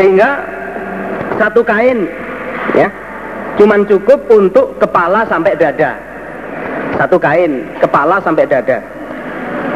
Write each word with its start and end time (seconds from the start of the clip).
sehingga 0.00 0.40
satu 1.36 1.60
kain 1.60 2.08
ya 2.72 2.88
cuman 3.60 3.84
cukup 3.84 4.16
untuk 4.32 4.80
kepala 4.80 5.28
sampai 5.28 5.52
dada. 5.60 5.92
Satu 6.96 7.20
kain 7.20 7.68
kepala 7.84 8.16
sampai 8.24 8.48
dada. 8.48 8.80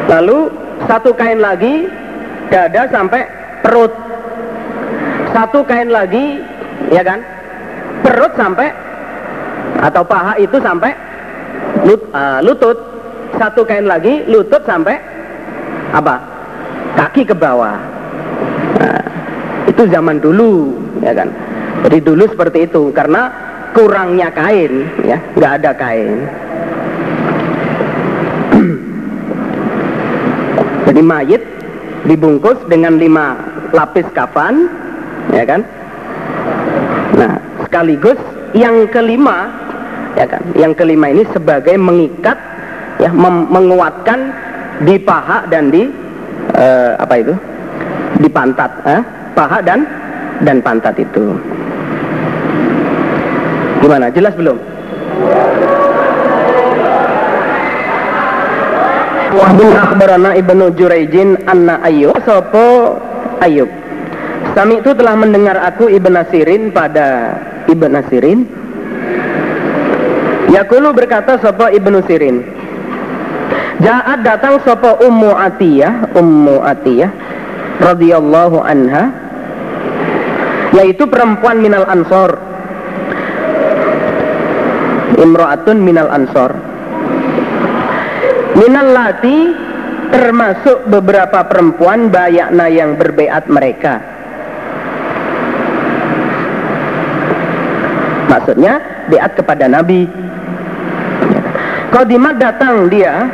Lalu 0.09 0.49
satu 0.89 1.13
kain 1.13 1.37
lagi 1.37 1.85
dada 2.49 2.89
sampai 2.89 3.21
perut. 3.61 3.93
Satu 5.29 5.61
kain 5.61 5.93
lagi 5.93 6.41
ya 6.89 7.05
kan? 7.05 7.21
Perut 8.01 8.33
sampai 8.33 8.73
atau 9.85 10.01
paha 10.01 10.41
itu 10.41 10.57
sampai 10.57 10.89
lut, 11.85 12.01
uh, 12.17 12.41
lutut. 12.41 12.77
Satu 13.37 13.61
kain 13.61 13.85
lagi 13.85 14.25
lutut 14.25 14.65
sampai 14.65 14.97
apa? 15.93 16.17
Kaki 16.97 17.29
ke 17.29 17.37
bawah 17.37 17.94
itu 19.75 19.91
zaman 19.91 20.23
dulu 20.23 20.71
ya 21.03 21.11
kan? 21.11 21.27
Jadi 21.83 21.99
dulu 21.99 22.23
seperti 22.31 22.63
itu 22.63 22.95
karena 22.95 23.27
kurangnya 23.75 24.31
kain 24.31 24.87
ya 25.03 25.19
nggak 25.35 25.51
ada 25.59 25.71
kain. 25.75 26.23
Jadi 30.87 31.01
mayit 31.03 31.43
dibungkus 32.07 32.55
dengan 32.71 32.95
lima 32.95 33.35
lapis 33.75 34.07
kafan 34.15 34.71
ya 35.35 35.43
kan? 35.43 35.67
Nah 37.19 37.35
sekaligus 37.67 38.15
yang 38.55 38.87
kelima 38.87 39.51
ya 40.15 40.23
kan? 40.23 40.39
Yang 40.55 40.79
kelima 40.79 41.11
ini 41.11 41.27
sebagai 41.35 41.75
mengikat 41.75 42.39
ya 43.03 43.11
menguatkan 43.51 44.31
di 44.87 44.95
paha 45.03 45.43
dan 45.51 45.67
di 45.67 45.91
uh, 46.55 46.95
apa 46.95 47.19
itu? 47.19 47.35
Di 48.23 48.31
pantat 48.31 48.71
eh? 48.87 49.03
Paha 49.35 49.59
dan 49.61 49.83
dan 50.41 50.63
pantat 50.63 50.95
itu. 50.97 51.35
Gimana? 53.83 54.09
Jelas 54.09 54.33
belum? 54.33 54.57
Wahbun 59.35 59.75
akhbarana 59.75 60.31
ibnu 60.39 60.71
Juraijin 60.79 61.35
anna 61.43 61.83
Ayub 61.83 62.15
Sopo 62.23 62.95
Ayub 63.43 63.67
Sami 64.55 64.79
itu 64.79 64.95
telah 64.95 65.19
mendengar 65.19 65.59
aku 65.59 65.91
Ibn 65.91 66.23
Nasirin 66.23 66.71
pada 66.71 67.35
Ibn 67.67 67.91
Nasirin. 67.91 68.47
Yakulu 70.55 70.95
berkata 70.95 71.35
Sopo 71.43 71.67
Ibnu 71.67 71.99
Sirin 72.07 72.47
Ja'at 73.83 74.23
datang 74.23 74.63
Sopo 74.63 75.03
Ummu 75.03 75.35
Atiyah 75.35 76.15
Ummu 76.15 76.63
Atiyah 76.63 77.11
radhiyallahu 77.83 78.63
anha 78.63 79.24
yaitu 80.75 81.07
perempuan 81.07 81.63
minal 81.63 81.87
ansor. 81.87 82.35
Imro'atun 85.15 85.79
minal 85.79 86.11
ansor. 86.11 86.51
Minal 88.59 88.87
lati 88.91 89.37
termasuk 90.11 90.91
beberapa 90.91 91.47
perempuan 91.47 92.11
bayakna 92.11 92.67
yang 92.67 92.99
berbeat 92.99 93.47
mereka. 93.47 94.03
Maksudnya 98.27 99.07
beat 99.07 99.31
kepada 99.39 99.71
Nabi. 99.71 100.11
Kodimat 101.95 102.35
datang 102.35 102.91
dia 102.91 103.31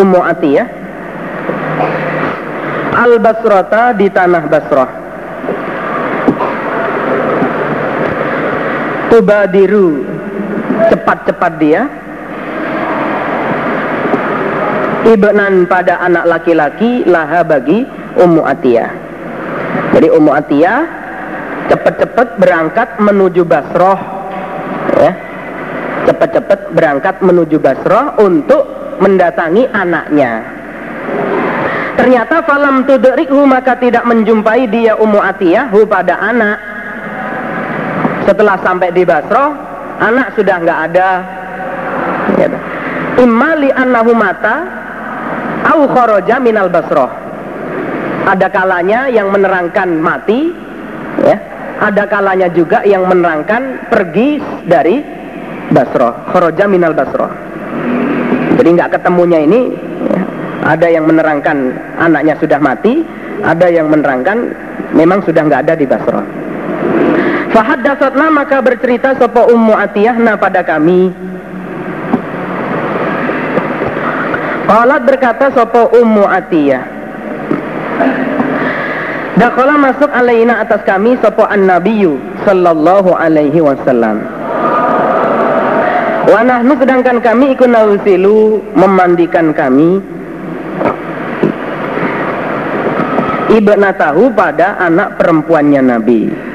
Ummu 0.00 0.20
Atiyah. 0.24 0.68
Al 2.94 3.20
Basrata 3.20 3.92
di 3.92 4.08
tanah 4.08 4.44
Basrah 4.48 5.03
Tubadiru. 9.14 10.02
Cepat-cepat 10.90 11.52
dia. 11.62 11.86
Ibnan 15.06 15.70
pada 15.70 16.02
anak 16.02 16.26
laki-laki 16.26 17.06
laha 17.06 17.46
bagi 17.46 17.86
Ummu 18.18 18.42
Atiyah. 18.42 18.90
Jadi 19.94 20.10
Ummu 20.10 20.34
Atiyah 20.34 20.82
cepat-cepat 21.70 22.42
berangkat 22.42 22.98
menuju 22.98 23.46
Basrah. 23.46 24.02
Ya. 24.98 25.12
Cepat-cepat 26.10 26.74
berangkat 26.74 27.22
menuju 27.22 27.62
Basrah 27.62 28.18
untuk 28.18 28.66
mendatangi 28.98 29.70
anaknya. 29.70 30.42
Ternyata 31.94 32.42
falam 32.42 32.82
tudrikhu 32.82 33.46
maka 33.46 33.78
tidak 33.78 34.02
menjumpai 34.10 34.66
dia 34.66 34.98
Ummu 34.98 35.22
Atiyah 35.22 35.70
pada 35.86 36.18
anak. 36.18 36.73
Setelah 38.24 38.56
sampai 38.64 38.88
di 38.92 39.04
Basrah, 39.04 39.52
anak 40.00 40.32
sudah 40.36 40.56
nggak 40.64 40.80
ada. 40.90 41.08
Ya. 42.40 42.48
Imma 43.20 43.54
li 43.60 43.70
annahu 43.70 44.16
mata 44.16 44.64
au 45.70 45.86
kharaja 45.92 46.40
minal 46.40 46.72
Basrah. 46.72 47.12
Ada 48.24 48.48
kalanya 48.48 49.12
yang 49.12 49.28
menerangkan 49.28 50.00
mati, 50.00 50.48
ya. 51.20 51.36
Ada 51.74 52.08
kalanya 52.08 52.48
juga 52.48 52.80
yang 52.86 53.04
menerangkan 53.04 53.92
pergi 53.92 54.40
dari 54.64 55.04
Basrah, 55.68 56.32
kharaja 56.32 56.64
minal 56.64 56.96
Basrah. 56.96 57.28
Jadi 58.54 58.68
nggak 58.78 58.96
ketemunya 58.96 59.42
ini 59.42 59.74
ya, 60.08 60.22
ada 60.64 60.86
yang 60.88 61.04
menerangkan 61.04 61.74
anaknya 61.98 62.38
sudah 62.38 62.62
mati, 62.62 63.02
ada 63.42 63.66
yang 63.68 63.90
menerangkan 63.90 64.54
memang 64.94 65.20
sudah 65.26 65.42
nggak 65.44 65.68
ada 65.68 65.74
di 65.74 65.84
Basrah. 65.84 66.43
Fahaddatsatna 67.54 68.34
maka 68.34 68.58
bercerita 68.58 69.14
sapa 69.14 69.46
Ummu 69.46 69.78
Atiyahna 69.78 70.34
pada 70.34 70.66
kami. 70.66 71.14
Qalat 74.66 75.02
berkata 75.06 75.54
sapa 75.54 75.86
Ummu 75.94 76.26
Atiyah. 76.26 76.82
Dakhala 79.38 79.78
masuk 79.78 80.10
alaina 80.10 80.66
atas 80.66 80.82
kami 80.82 81.14
sapa 81.22 81.46
an-nabiyyu 81.46 82.18
sallallahu 82.42 83.14
alaihi 83.14 83.62
wasallam. 83.62 84.18
Wa 86.26 86.42
nahnu 86.42 86.74
sedangkan 86.74 87.22
kami 87.22 87.54
ikut 87.54 87.70
nausilu 87.70 88.66
memandikan 88.74 89.54
kami 89.54 90.02
tahu 93.94 94.32
pada 94.34 94.74
anak 94.82 95.14
perempuannya 95.22 95.82
Nabi. 95.86 96.53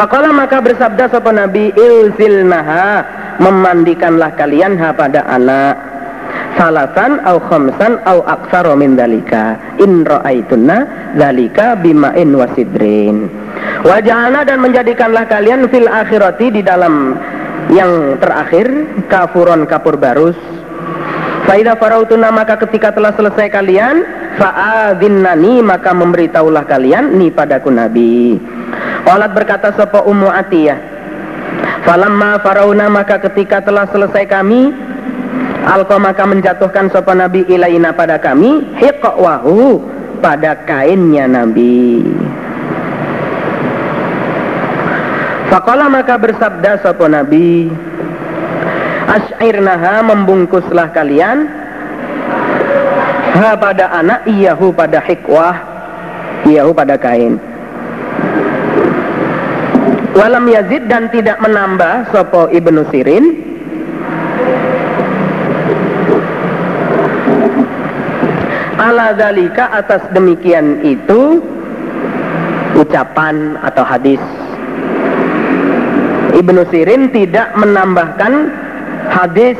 Fakallah 0.00 0.32
maka 0.32 0.64
bersabda 0.64 1.12
sapa 1.12 1.28
Nabi 1.28 1.76
ilzilnaha 1.76 3.04
memandikanlah 3.36 4.32
kalian 4.32 4.80
ha 4.80 4.96
pada 4.96 5.28
anak 5.28 5.76
salasan 6.56 7.20
au 7.28 7.36
khamsan 7.36 8.00
au 8.08 8.24
aksaro 8.24 8.80
min 8.80 8.96
dalika 8.96 9.60
in 9.76 10.08
ra'aitunna 10.08 11.12
dalika 11.20 11.76
bima'in 11.76 12.32
wasidrin 12.32 13.28
Wajahana 13.84 14.40
dan 14.48 14.64
menjadikanlah 14.64 15.28
kalian 15.28 15.68
fil 15.68 15.84
akhirati 15.84 16.48
di 16.48 16.64
dalam 16.64 17.20
yang 17.68 18.16
terakhir 18.24 18.72
kafuron 19.12 19.68
kapur 19.68 20.00
barus. 20.00 20.36
Faidah 21.44 21.76
farautuna 21.76 22.32
maka 22.32 22.56
ketika 22.56 22.88
telah 22.88 23.12
selesai 23.20 23.52
kalian 23.52 24.00
fa'adinnani 24.40 25.60
maka 25.60 25.92
memberitahulah 25.92 26.64
kalian 26.64 27.20
ni 27.20 27.28
padaku 27.28 27.68
Nabi. 27.68 28.40
Walat 29.08 29.32
berkata 29.34 29.74
sapa 29.74 30.04
Ummu 30.06 30.28
Atiyah. 30.28 30.78
Falamma 31.82 32.38
farauna 32.44 32.86
maka 32.92 33.18
ketika 33.18 33.64
telah 33.64 33.88
selesai 33.88 34.28
kami 34.28 34.70
Alqa 35.60 35.96
maka 36.00 36.24
menjatuhkan 36.24 36.88
sapa 36.88 37.12
Nabi 37.12 37.44
ilaina 37.48 37.92
pada 37.92 38.16
kami 38.16 38.64
hiqwahu 38.80 39.80
pada 40.24 40.56
kainnya 40.64 41.28
Nabi. 41.28 42.00
Fakola 45.50 45.90
maka 45.90 46.14
bersabda 46.14 46.78
sopo 46.78 47.10
Nabi 47.10 47.66
Ash'irnaha 49.10 50.06
membungkuslah 50.06 50.94
kalian 50.94 51.50
Ha 53.34 53.58
pada 53.58 53.90
anak 53.98 54.30
iyahu 54.30 54.70
pada 54.70 55.02
hikwah 55.02 55.58
Iyahu 56.46 56.70
pada 56.70 56.94
kain 56.94 57.49
Walam 60.14 60.46
Yazid 60.50 60.90
dan 60.90 61.06
tidak 61.14 61.38
menambah 61.38 62.10
Sopo 62.10 62.50
Ibnu 62.50 62.82
Sirin. 62.90 63.24
Ala 68.80 69.12
dalika 69.14 69.70
atas 69.76 70.02
demikian 70.16 70.82
itu 70.82 71.44
Ucapan 72.80 73.60
atau 73.60 73.84
hadis. 73.84 74.22
Ibnu 76.32 76.64
Sirin 76.72 77.12
tidak 77.12 77.52
menambahkan 77.58 78.48
hadis 79.12 79.58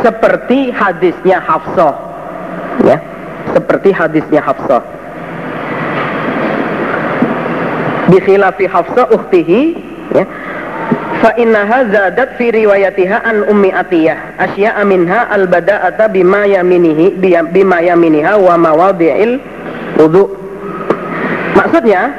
seperti 0.00 0.72
hadisnya 0.72 1.36
Hafsah. 1.42 1.94
Ya 2.86 2.96
seperti 3.52 3.92
hadisnya 3.92 4.40
Hafsah 4.40 4.82
bi 8.10 8.18
khilafi 8.20 8.64
Hafsah 8.68 9.08
ukhtihi 9.12 9.60
ya. 10.14 10.24
Fa 11.24 11.32
innaha 11.40 11.88
zadat 11.88 12.36
fi 12.36 12.52
riwayatiha 12.52 13.24
an 13.24 13.48
ummi 13.48 13.72
atiyah. 13.72 14.36
Asya'a 14.36 14.84
minha 14.84 15.24
al 15.32 15.48
bada'ata 15.48 16.12
bima 16.12 16.44
yaminihi 16.44 17.16
bima 17.48 17.80
yaminiha 17.80 18.36
wa 18.36 18.60
mawadi'il 18.60 19.40
wudu. 19.96 20.28
Maksudnya 21.56 22.12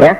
ya 0.00 0.16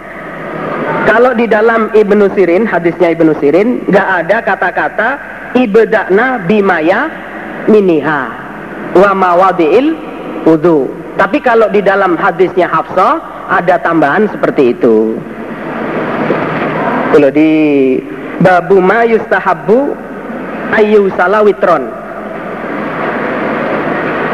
kalau 1.08 1.32
di 1.32 1.48
dalam 1.48 1.88
Ibnu 1.96 2.28
Sirin 2.36 2.68
hadisnya 2.68 3.16
Ibnu 3.16 3.32
Sirin 3.40 3.84
nggak 3.88 4.08
ada 4.24 4.36
kata-kata 4.44 5.08
ibda'na 5.56 6.44
bimaya 6.44 7.08
miniha 7.70 8.20
wa 8.92 9.10
mawadi'il 9.16 9.96
wudu. 10.44 10.90
Tapi 11.14 11.38
kalau 11.40 11.70
di 11.70 11.80
dalam 11.80 12.18
hadisnya 12.18 12.66
Hafsah 12.68 13.33
ada 13.50 13.80
tambahan 13.80 14.28
seperti 14.32 14.76
itu. 14.76 15.18
Kalau 17.14 17.30
di 17.30 17.50
babu 18.42 18.82
ma 18.82 19.06
yustahabbu 19.06 19.94
ayu 20.74 21.06
salawitron 21.14 21.86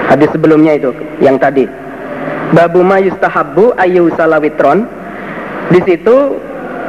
hadis 0.08 0.28
sebelumnya 0.32 0.80
itu 0.80 0.90
yang 1.20 1.36
tadi. 1.36 1.68
Babu 2.50 2.82
ma 2.82 2.98
yustahabbu 2.98 3.78
ayu 3.78 4.10
salawitron 4.18 4.88
di 5.70 5.78
situ 5.86 6.34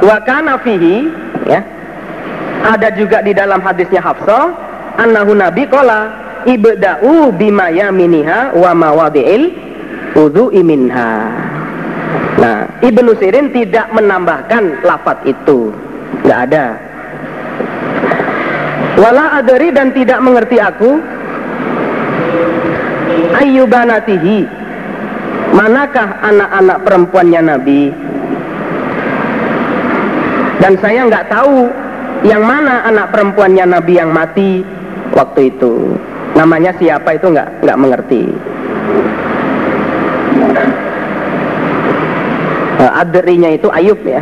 wakana 0.02 0.58
fihi 0.58 1.06
ya 1.46 1.62
ada 2.66 2.90
juga 2.98 3.22
di 3.22 3.30
dalam 3.30 3.62
hadisnya 3.62 4.02
Hafsah 4.02 4.50
annahu 4.98 5.38
nabi 5.38 5.66
qala 5.70 6.10
ibda'u 6.46 7.30
bima 7.38 7.70
yaminiha 7.70 8.58
wa 8.58 8.70
mawadi'il 8.74 9.54
wudu'i 10.18 10.60
minha 10.66 11.30
Nah, 12.40 12.64
Ibnu 12.80 13.12
Sirin 13.20 13.52
tidak 13.52 13.92
menambahkan 13.92 14.86
lafat 14.86 15.28
itu. 15.28 15.74
Tidak 16.22 16.38
ada. 16.48 16.66
Wala 18.96 19.42
adari 19.42 19.68
dan 19.72 19.92
tidak 19.92 20.20
mengerti 20.24 20.56
aku. 20.60 21.00
Ayyubanatihi 23.32 24.48
manakah 25.52 26.08
anak-anak 26.24 26.78
perempuannya 26.84 27.40
Nabi? 27.44 27.82
Dan 30.62 30.78
saya 30.78 31.10
nggak 31.10 31.28
tahu 31.28 31.68
yang 32.22 32.46
mana 32.46 32.86
anak 32.86 33.10
perempuannya 33.10 33.66
Nabi 33.66 33.92
yang 33.98 34.14
mati 34.14 34.62
waktu 35.12 35.52
itu. 35.52 35.98
Namanya 36.32 36.72
siapa 36.80 37.18
itu 37.18 37.28
nggak 37.28 37.60
nggak 37.60 37.80
mengerti 37.80 38.24
adrinya 43.00 43.48
itu 43.52 43.72
Ayub 43.72 44.00
ya. 44.04 44.20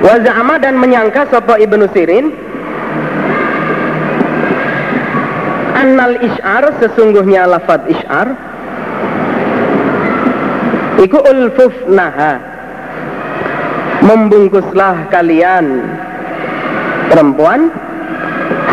Wazama 0.00 0.56
dan 0.62 0.78
menyangka 0.80 1.28
sapa 1.28 1.58
Ibnu 1.60 1.90
Sirin 1.92 2.30
annal 5.78 6.18
isyar 6.20 6.64
sesungguhnya 6.82 7.46
lafad 7.46 7.86
isyar 7.86 8.34
iku 10.98 11.18
ulfufnaha 11.22 12.42
membungkuslah 14.02 15.06
kalian 15.10 15.86
perempuan 17.10 17.70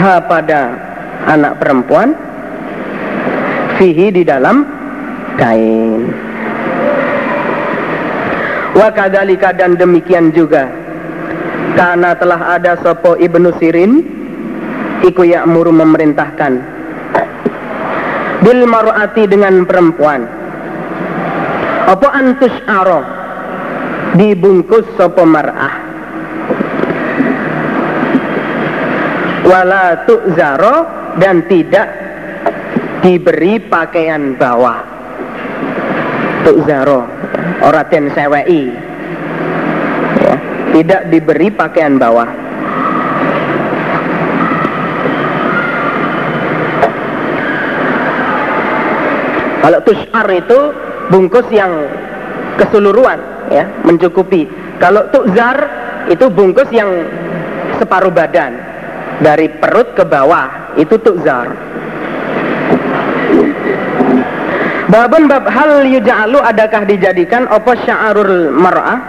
ha 0.02 0.18
pada 0.26 0.62
anak 1.30 1.62
perempuan 1.62 2.18
fihi 3.78 4.10
di 4.10 4.26
dalam 4.26 4.66
kain 5.38 6.10
Wa 8.76 8.92
kadalika 8.92 9.56
dan 9.56 9.80
demikian 9.80 10.36
juga. 10.36 10.68
Karena 11.80 12.12
telah 12.16 12.60
ada 12.60 12.80
sopo 12.84 13.16
ibnu 13.16 13.52
Sirin 13.60 14.04
Iku 15.04 15.28
ya'muru 15.28 15.76
memerintahkan. 15.76 16.54
Bil 18.44 18.62
mar'ati 18.68 19.24
dengan 19.28 19.64
perempuan. 19.68 20.24
Apa 21.86 22.08
antus 22.16 22.56
aro? 22.68 23.02
Dibungkus 24.16 24.88
sopo 24.96 25.24
mar'ah. 25.28 25.76
Wala 29.46 30.10
tu'zaro 30.10 30.78
Dan 31.22 31.46
tidak 31.46 31.88
diberi 33.06 33.62
pakaian 33.62 34.34
bawah 34.34 34.95
Tu'zaro 36.46 37.10
oraten 37.66 38.14
sewei. 38.14 38.70
Ya, 40.22 40.36
tidak 40.78 41.02
diberi 41.10 41.50
pakaian 41.50 41.98
bawah. 41.98 42.30
Kalau 49.66 49.80
tushar 49.82 50.28
itu 50.30 50.60
bungkus 51.10 51.50
yang 51.50 51.74
keseluruhan 52.62 53.18
ya 53.50 53.66
mencukupi. 53.82 54.46
Kalau 54.78 55.10
tukzar 55.10 55.58
itu 56.06 56.30
bungkus 56.30 56.70
yang 56.70 56.94
separuh 57.82 58.14
badan. 58.14 58.54
Dari 59.16 59.50
perut 59.58 59.98
ke 59.98 60.06
bawah 60.06 60.78
itu 60.78 60.94
tukzar 61.02 61.50
Babun 64.86 65.26
bab 65.26 65.50
hal 65.50 65.82
yuja'alu 65.90 66.38
adakah 66.46 66.86
dijadikan 66.86 67.50
apa 67.50 67.74
sya'arul 67.86 68.54
mar'ah 68.54 69.00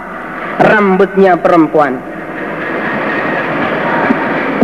rambutnya 0.57 1.37
perempuan. 1.37 2.01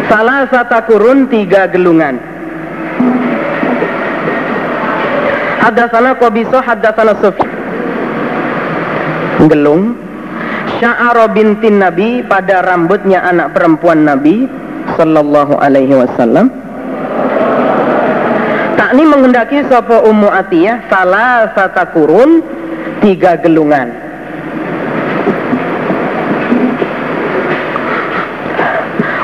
Salah 0.10 0.50
satu 0.50 0.90
kurun 0.90 1.30
tiga 1.30 1.70
gelungan. 1.70 2.18
Hadasana 5.62 6.18
Qabiso 6.18 6.60
hadasana 6.60 7.14
Sufi. 7.24 7.48
Gelung 9.48 9.96
Sya'aro 10.80 11.32
bintin 11.32 11.80
Nabi 11.80 12.24
pada 12.24 12.64
rambutnya 12.64 13.24
anak 13.24 13.56
perempuan 13.56 14.08
Nabi 14.08 14.48
Sallallahu 14.96 15.60
alaihi 15.60 15.96
wasallam 15.96 16.63
Takni 18.94 19.10
menghendaki 19.10 19.66
sopo 19.74 20.06
ummu 20.06 20.30
atiyah 20.30 20.86
salah 20.86 21.50
satu 21.58 21.82
kurun 21.98 22.46
tiga 23.02 23.42
gelungan. 23.42 23.90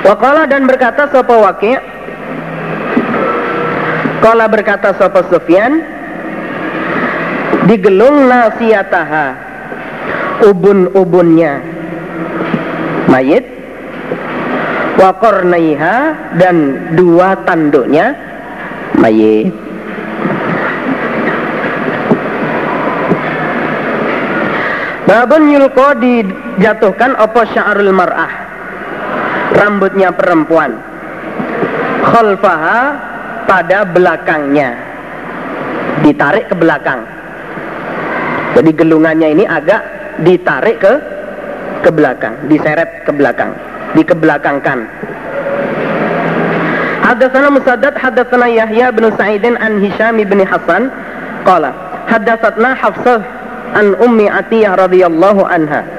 Wakala 0.10 0.50
dan 0.50 0.66
berkata 0.66 1.06
sopo 1.14 1.46
wakil 1.46 1.78
Kala 4.26 4.50
berkata 4.50 4.90
sopo 4.98 5.22
Sufyan 5.30 5.86
Digelung 7.70 8.26
nasiataha 8.26 9.38
Ubun-ubunnya 10.50 11.62
Mayit 13.06 13.46
Wakornaiha 14.98 15.96
Dan 16.42 16.90
dua 16.98 17.38
tanduknya 17.46 18.29
mayit 19.00 19.56
Babun 25.10 25.50
yulko 25.50 25.98
dijatuhkan 25.98 27.18
opo 27.18 27.42
sya'arul 27.42 27.90
mar'ah? 27.90 28.30
Rambutnya 29.58 30.14
perempuan. 30.14 30.78
Khalfaha 32.06 32.82
pada 33.50 33.90
belakangnya. 33.90 34.78
Ditarik 36.06 36.54
ke 36.54 36.54
belakang. 36.54 37.02
Jadi 38.54 38.70
gelungannya 38.70 39.34
ini 39.34 39.50
agak 39.50 39.82
ditarik 40.22 40.78
ke 40.78 40.94
ke 41.82 41.90
belakang. 41.90 42.46
Diseret 42.46 43.02
ke 43.02 43.10
belakang. 43.10 43.50
Dikebelakangkan 43.98 44.86
Hadatsana 47.10 47.50
Musaddad 47.50 47.98
hadatsana 47.98 48.46
Yahya 48.54 48.94
bin 48.94 49.10
Sa'idin 49.18 49.58
an 49.58 49.82
Hisham 49.82 50.22
bin 50.22 50.46
Hasan 50.46 50.94
qala 51.42 51.74
hadatsatna 52.06 52.78
Hafsah 52.78 53.26
an 53.74 53.98
Ummi 53.98 54.30
Atiyah 54.30 54.78
radhiyallahu 54.78 55.42
anha. 55.42 55.90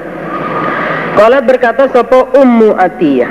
Qala 1.19 1.43
berkata 1.43 1.91
sapa 1.91 2.31
Ummu 2.31 2.79
Atiyah? 2.79 3.27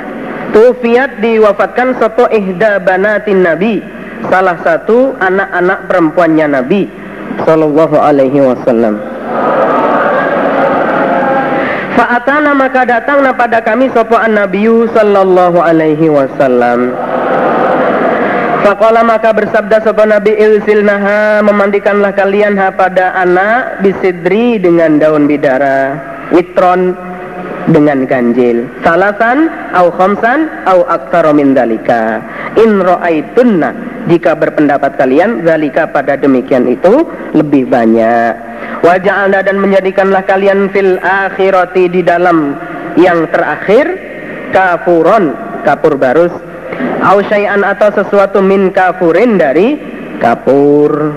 Tufiat 0.53 1.25
diwafatkan 1.25 1.97
sapa 1.97 2.29
ihda 2.29 2.77
banatin 2.85 3.41
Nabi 3.41 3.81
salah 4.29 4.61
satu 4.61 5.17
anak-anak 5.17 5.89
perempuannya 5.89 6.61
Nabi 6.61 6.85
sallallahu 7.49 7.97
alaihi 7.97 8.45
wasallam. 8.45 9.01
Fa'atana 11.97 12.53
maka 12.53 12.85
datang 12.85 13.25
pada 13.33 13.57
kami 13.65 13.89
sapa 13.89 14.21
an-nabiyyu 14.21 14.85
sallallahu 14.93 15.57
alaihi 15.57 16.13
wasallam 16.13 16.93
Fakola 18.61 19.01
maka 19.01 19.33
bersabda 19.33 19.81
sopan 19.81 20.13
Nabi 20.13 20.37
Ilsilnaha 20.37 21.41
memandikanlah 21.41 22.13
kalian 22.13 22.53
ha 22.61 22.69
pada 22.69 23.09
anak 23.17 23.81
bisidri 23.81 24.61
dengan 24.61 25.01
daun 25.01 25.25
bidara 25.25 25.97
witron 26.29 26.93
dengan 27.73 28.05
ganjil 28.05 28.69
salasan 28.85 29.49
au 29.73 29.89
khamsan 29.89 30.45
au 30.69 30.85
aktsara 30.85 31.33
min 31.33 31.57
dalika 31.57 32.21
in 32.53 32.85
ra'aitunna 32.85 33.73
jika 34.05 34.37
berpendapat 34.37 34.93
kalian 34.93 35.41
zalika 35.41 35.89
pada 35.89 36.13
demikian 36.17 36.69
itu 36.69 37.05
lebih 37.33 37.65
banyak. 37.65 38.33
Wa 38.85 38.97
ja'alna 38.97 39.41
dan 39.41 39.57
menjadikanlah 39.57 40.21
kalian 40.25 40.69
fil 40.69 41.01
akhirati 41.01 41.89
di 41.89 42.01
dalam 42.05 42.53
yang 42.93 43.25
terakhir 43.33 43.89
kafuron 44.53 45.33
kapur 45.65 45.97
barus 45.97 46.50
au 47.01 47.17
syai'an 47.25 47.61
atau 47.65 47.89
sesuatu 47.93 48.39
min 48.39 48.69
kafurin 48.73 49.39
dari 49.39 49.79
kapur 50.21 51.13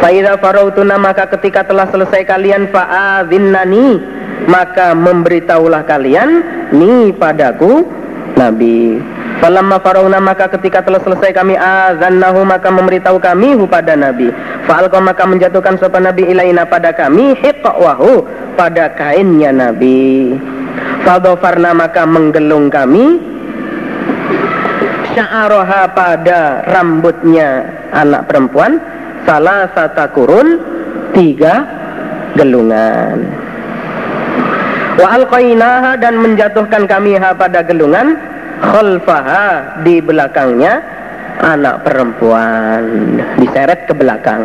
Fa'idha 0.00 0.40
farautuna 0.40 0.96
maka 0.96 1.28
ketika 1.36 1.64
telah 1.64 1.88
selesai 1.88 2.24
kalian 2.24 2.68
fa'adhinnani 2.72 4.00
maka 4.48 4.92
memberitahulah 4.96 5.84
kalian 5.84 6.44
ni 6.72 7.12
padaku 7.16 7.84
Nabi 8.36 9.00
Falamma 9.36 9.76
farauna 9.84 10.16
maka 10.16 10.48
ketika 10.48 10.80
telah 10.80 10.96
selesai 11.04 11.36
kami 11.36 11.60
azannahu 11.60 12.40
maka 12.48 12.72
memberitahu 12.72 13.20
kami 13.20 13.52
hu 13.52 13.68
pada 13.68 13.92
Nabi. 13.92 14.32
Fa'alqa 14.64 14.96
maka 14.96 15.28
menjatuhkan 15.28 15.76
sopan 15.76 16.08
Nabi 16.08 16.32
ilaina 16.32 16.64
pada 16.64 16.96
kami 16.96 17.36
hiqwahu 17.44 18.24
pada 18.56 18.96
kainnya 18.96 19.52
Nabi. 19.52 20.32
Fadhafarna 21.04 21.76
maka 21.76 22.08
menggelung 22.08 22.72
kami 22.72 23.35
sya'aroha 25.16 25.96
pada 25.96 26.60
rambutnya 26.68 27.64
anak 27.96 28.28
perempuan 28.28 28.76
salah 29.24 29.64
satu 29.72 30.12
kurun 30.12 30.60
tiga 31.16 31.64
gelungan. 32.36 33.24
Wa 35.00 35.16
alqainaha 35.16 35.96
dan 35.96 36.20
menjatuhkan 36.20 36.84
kami 36.84 37.16
ha 37.16 37.32
pada 37.32 37.64
gelungan 37.64 38.20
khalfaha 38.60 39.80
di 39.88 40.04
belakangnya 40.04 40.84
anak 41.40 41.80
perempuan. 41.88 43.16
Diseret 43.40 43.88
ke 43.88 43.96
belakang. 43.96 44.44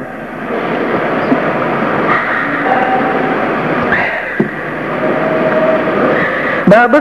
Bab 6.71 6.95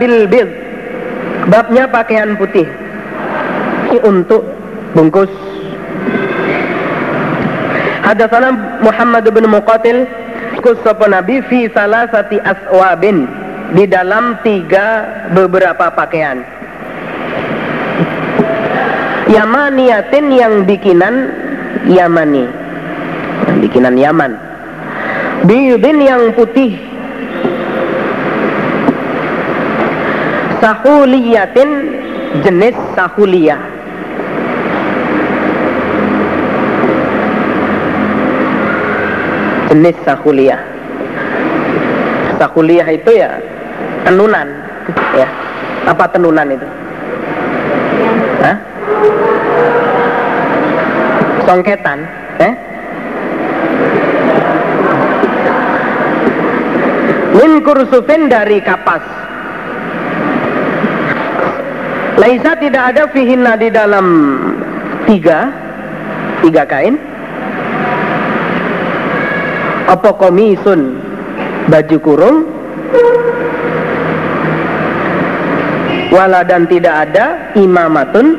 bil 0.00 0.24
bid 0.32 0.48
Babnya 1.52 1.84
pakaian 1.92 2.40
putih 2.40 2.64
Ini 3.90 4.06
untuk 4.06 4.46
bungkus 4.94 5.26
Hadatsana 8.06 8.78
Muhammad 8.86 9.26
bin 9.34 9.50
Muqatil 9.50 10.06
sapa 10.86 11.10
Nabi 11.10 11.42
fi 11.50 11.66
salah 11.74 12.06
sati 12.06 12.38
aswabin 12.38 13.26
di 13.74 13.90
dalam 13.90 14.38
tiga 14.46 15.02
beberapa 15.34 15.90
pakaian. 15.90 16.38
Yamaniyatin 19.26 20.26
yang 20.38 20.54
bikinan 20.70 21.34
Yamani. 21.90 22.46
Bikinan 23.58 23.98
Yaman. 23.98 24.38
Biyudin 25.50 25.98
yang 25.98 26.30
putih. 26.38 26.78
Sahuliyatin 30.62 31.70
jenis 32.46 32.78
sahuliyah. 32.94 33.79
Jenis 39.70 39.96
sakuliah. 40.02 40.60
Sakuliah 42.36 42.88
itu 42.90 43.10
ya 43.14 43.38
tenunan 44.04 44.48
ya. 45.14 45.28
Apa 45.88 46.04
tenunan 46.12 46.44
itu? 46.50 46.68
Hah? 48.44 48.56
songketan 51.50 51.98
eh 52.38 52.54
min 57.34 57.58
kursufin 57.66 58.30
dari 58.30 58.62
kapas. 58.62 59.02
Laisa 62.22 62.52
tidak 62.60 62.94
ada 62.94 63.02
fihinna 63.10 63.58
di 63.58 63.72
dalam 63.72 64.06
tiga 65.10 65.50
tiga 66.44 66.62
kain 66.68 66.94
apa 69.90 70.14
komisun 70.14 71.02
baju 71.66 71.96
kurung? 71.98 72.36
Wala 76.10 76.42
dan 76.46 76.66
tidak 76.66 77.10
ada 77.10 77.54
imamatun 77.58 78.38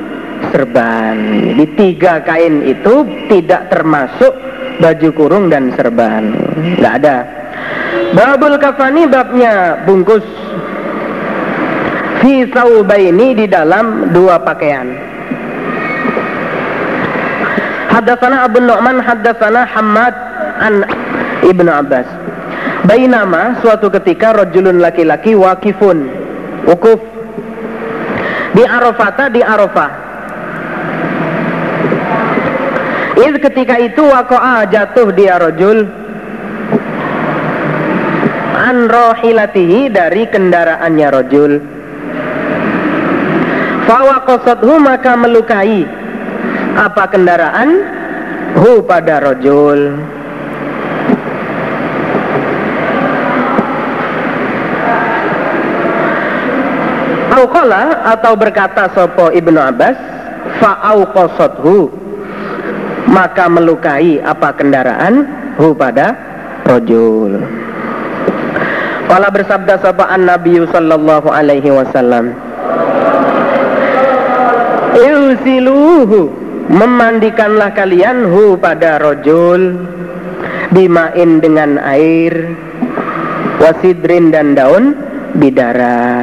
serban. 0.52 1.18
Di 1.56 1.66
tiga 1.76 2.24
kain 2.24 2.64
itu 2.68 3.08
tidak 3.32 3.72
termasuk 3.72 4.32
baju 4.80 5.10
kurung 5.16 5.46
dan 5.52 5.72
serban. 5.76 6.36
Nggak 6.80 6.94
ada. 7.04 7.18
Babul 8.12 8.60
kafani 8.60 9.08
babnya 9.08 9.84
bungkus. 9.88 10.24
Fi 12.20 12.44
saubaini 12.52 13.34
di 13.34 13.46
dalam 13.48 14.12
dua 14.12 14.40
pakaian. 14.40 14.88
Haddatsana 17.92 18.48
Abu 18.48 18.64
Nu'man 18.64 19.04
haddatsana 19.04 19.68
Hammad 19.68 20.16
an 20.64 20.86
Ibnu 21.46 21.72
Abbas. 21.72 22.08
Bainama 22.86 23.62
suatu 23.62 23.90
ketika 23.94 24.34
rojulun 24.34 24.82
laki-laki 24.82 25.38
wakifun 25.38 26.10
wukuf 26.66 27.02
di 28.58 28.64
Arafata 28.66 29.30
di 29.30 29.42
Arafah. 29.42 29.92
Id 33.22 33.36
ketika 33.38 33.78
itu 33.78 34.02
wakoa 34.02 34.66
jatuh 34.66 35.14
dia 35.14 35.38
rojul 35.38 35.86
an 38.62 38.88
rohilatihi 38.88 39.92
dari 39.92 40.26
kendaraannya 40.30 41.08
rojul. 41.12 41.52
Fawakosathu 43.86 44.74
maka 44.80 45.18
melukai 45.20 45.84
apa 46.78 47.04
kendaraan 47.12 47.70
hu 48.58 48.80
pada 48.86 49.20
rojul. 49.20 50.00
Auqala 57.62 58.10
atau 58.18 58.34
berkata 58.34 58.90
sopo 58.90 59.30
Ibnu 59.30 59.62
Abbas 59.62 59.94
fa'auqasathu. 60.58 61.94
Maka 63.06 63.46
melukai 63.54 64.18
apa 64.18 64.50
kendaraan? 64.58 65.30
Hu 65.62 65.70
pada 65.78 66.18
rojul. 66.66 67.38
Wala 69.06 69.30
bersabda 69.30 69.78
an 70.10 70.26
Nabi 70.26 70.58
sallallahu 70.74 71.30
alaihi 71.30 71.70
wasallam 71.70 72.34
Ilsiluhu 74.98 76.34
memandikanlah 76.66 77.78
kalian 77.78 78.26
hu 78.26 78.58
pada 78.58 78.98
rojul 78.98 79.86
bimain 80.74 81.38
dengan 81.38 81.78
air 81.78 82.58
wasidrin 83.62 84.34
dan 84.34 84.58
daun 84.58 84.98
bidara 85.38 86.18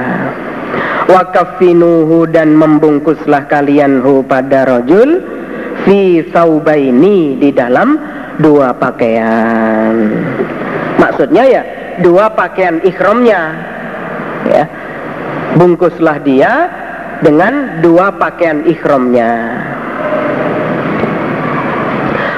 wakafinuhu 1.09 2.29
dan 2.29 2.53
membungkuslah 2.53 3.49
kalian 3.49 4.05
hu 4.05 4.21
pada 4.23 4.69
rojul 4.69 5.25
fi 5.89 6.21
saubaini 6.29 7.41
di 7.41 7.51
dalam 7.51 7.97
dua 8.39 8.77
pakaian. 8.77 10.13
Maksudnya 11.01 11.45
ya 11.49 11.63
dua 12.05 12.29
pakaian 12.37 12.85
ikhramnya. 12.85 13.41
Ya. 14.47 14.65
Bungkuslah 15.57 16.21
dia 16.23 16.71
dengan 17.25 17.81
dua 17.81 18.13
pakaian 18.15 18.69
ikhramnya. 18.69 19.33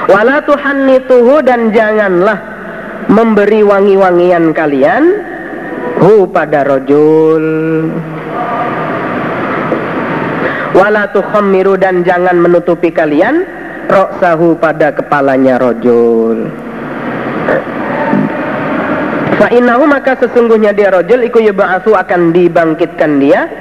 Wala 0.09 0.43
tuhannituhu 0.43 1.43
dan 1.45 1.71
janganlah 1.71 2.39
memberi 3.11 3.61
wangi-wangian 3.63 4.51
kalian 4.51 5.03
hu 6.01 6.25
pada 6.27 6.65
rojul 6.67 7.43
wala 10.75 11.07
tukhammiru 11.11 11.75
dan 11.79 12.03
jangan 12.07 12.39
menutupi 12.39 12.91
kalian. 12.91 13.43
Roksahu 13.91 14.55
pada 14.55 14.95
kepalanya 14.95 15.59
rojul. 15.59 16.47
Fa 19.35 19.47
innahu 19.51 19.83
maka 19.89 20.15
sesungguhnya 20.15 20.71
dia 20.71 20.93
rojul 20.93 21.27
iku 21.27 21.43
yub'atsu 21.43 21.91
akan 21.97 22.31
dibangkitkan 22.31 23.19
dia. 23.19 23.51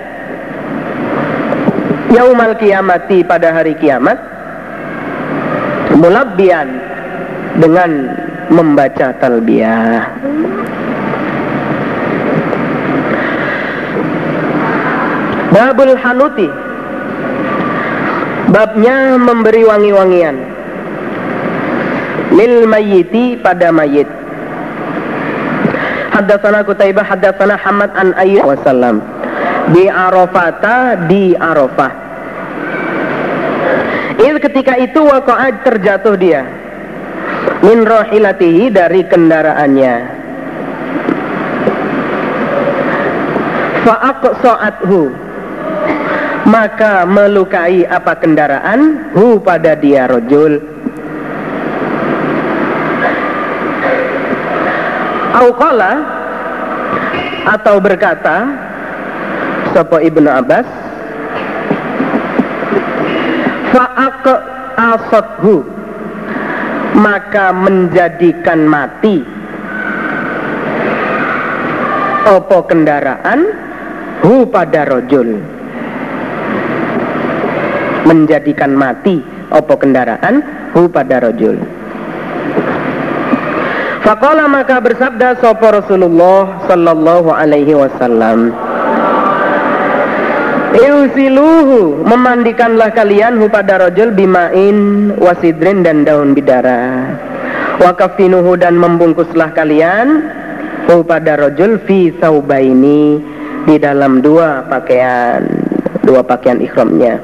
Yaumal 2.14 2.54
kiamati 2.60 3.26
pada 3.26 3.50
hari 3.50 3.74
kiamat. 3.74 4.18
Mulabbian 5.98 6.68
dengan 7.58 7.90
membaca 8.54 9.10
talbiyah. 9.18 10.06
Babul 15.50 15.98
Hanuti 15.98 16.69
Babnya 18.50 19.14
memberi 19.14 19.62
wangi-wangian. 19.62 20.36
Lil 22.34 22.66
mayiti 22.66 23.38
pada 23.38 23.70
mayit. 23.70 24.10
Haddatsana 26.10 26.66
Kutaibah 26.66 27.06
haddatsana 27.06 27.54
Hamad 27.54 27.94
an 27.94 28.10
Ayyub 28.18 28.42
wasallam. 28.42 29.06
Di 29.70 29.86
Arafata 29.86 30.98
di 31.06 31.38
Arafah. 31.38 31.92
Il 34.18 34.42
ketika 34.42 34.74
itu 34.82 34.98
waqa'a 34.98 35.62
terjatuh 35.62 36.18
dia. 36.18 36.42
Min 37.62 37.86
rohilatihi 37.86 38.74
dari 38.74 39.06
kendaraannya. 39.06 39.94
Fa'aqsa'athu 43.86 45.29
maka 46.48 47.04
melukai 47.04 47.84
apa 47.84 48.16
kendaraan? 48.16 49.12
Hu 49.12 49.40
pada 49.42 49.76
dia 49.76 50.08
rojul. 50.08 50.60
Auqala 55.30 55.92
atau 57.48 57.80
berkata 57.80 58.44
Sopo 59.72 59.96
Ibnu 59.96 60.28
Abbas 60.28 60.66
Fa'aq 63.70 64.24
asathu. 64.76 65.62
Maka 66.90 67.54
menjadikan 67.54 68.66
mati. 68.66 69.22
Opo 72.34 72.66
kendaraan? 72.66 73.40
Hu 74.20 74.44
pada 74.50 74.84
rojul 74.84 75.59
Menjadikan 78.10 78.74
mati 78.74 79.22
Opo 79.54 79.78
kendaraan 79.78 80.42
Hu 80.74 80.90
pada 80.90 81.22
rojul 81.22 81.62
Fakola 84.02 84.50
maka 84.50 84.82
bersabda 84.82 85.38
sopo 85.38 85.70
Rasulullah 85.70 86.66
Sallallahu 86.66 87.30
alaihi 87.30 87.78
wasallam 87.78 88.50
Ilsiluhu 90.70 92.06
memandikanlah 92.06 92.94
kalian 92.94 93.42
hu 93.42 93.50
pada 93.50 93.82
rojul 93.82 94.14
bimain 94.14 95.10
wasidrin 95.18 95.82
dan 95.82 96.06
daun 96.06 96.30
bidara. 96.30 97.10
Wakafinuhu 97.82 98.54
dan 98.54 98.78
membungkuslah 98.78 99.50
kalian 99.50 100.30
hu 100.86 101.02
pada 101.02 101.34
rojul 101.42 101.82
fi 101.90 102.14
saubaini 102.22 103.18
di 103.66 103.82
dalam 103.82 104.22
dua 104.22 104.62
pakaian 104.70 105.42
dua 106.06 106.22
pakaian 106.22 106.62
ikhramnya. 106.62 107.18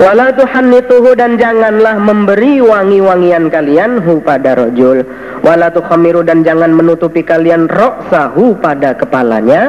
Wala 0.00 0.32
tuhannituhu 0.32 1.12
dan 1.12 1.36
janganlah 1.36 2.00
memberi 2.00 2.64
wangi-wangian 2.64 3.52
kalian 3.52 4.00
hu 4.00 4.24
pada 4.24 4.56
rojul. 4.56 5.04
Wala 5.44 5.68
tukhamiru 5.68 6.24
dan 6.24 6.40
jangan 6.40 6.72
menutupi 6.72 7.20
kalian 7.20 7.68
roksahu 7.68 8.56
pada 8.62 8.96
kepalanya 8.96 9.68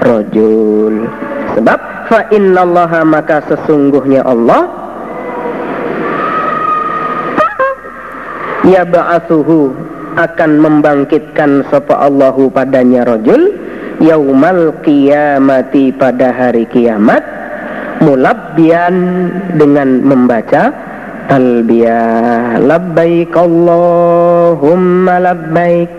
rojul. 0.00 1.04
Sebab 1.58 1.78
fa 2.08 2.20
innallaha 2.32 3.04
maka 3.04 3.44
sesungguhnya 3.44 4.24
Allah 4.24 4.88
ya 8.64 8.88
ba'athuhu 8.88 9.72
akan 10.16 10.50
membangkitkan 10.58 11.68
sapa 11.68 11.94
Allahu 12.02 12.50
padanya 12.50 13.04
rajul 13.06 13.54
yaumal 14.02 14.74
qiyamati 14.82 15.94
pada 15.94 16.34
hari 16.34 16.66
kiamat 16.66 17.37
mulabbian 18.02 18.94
dengan 19.58 20.02
membaca 20.02 20.70
talbiyah 21.28 22.62
labbaik 22.62 23.34
Allahumma 23.34 25.18
labbaik 25.20 25.90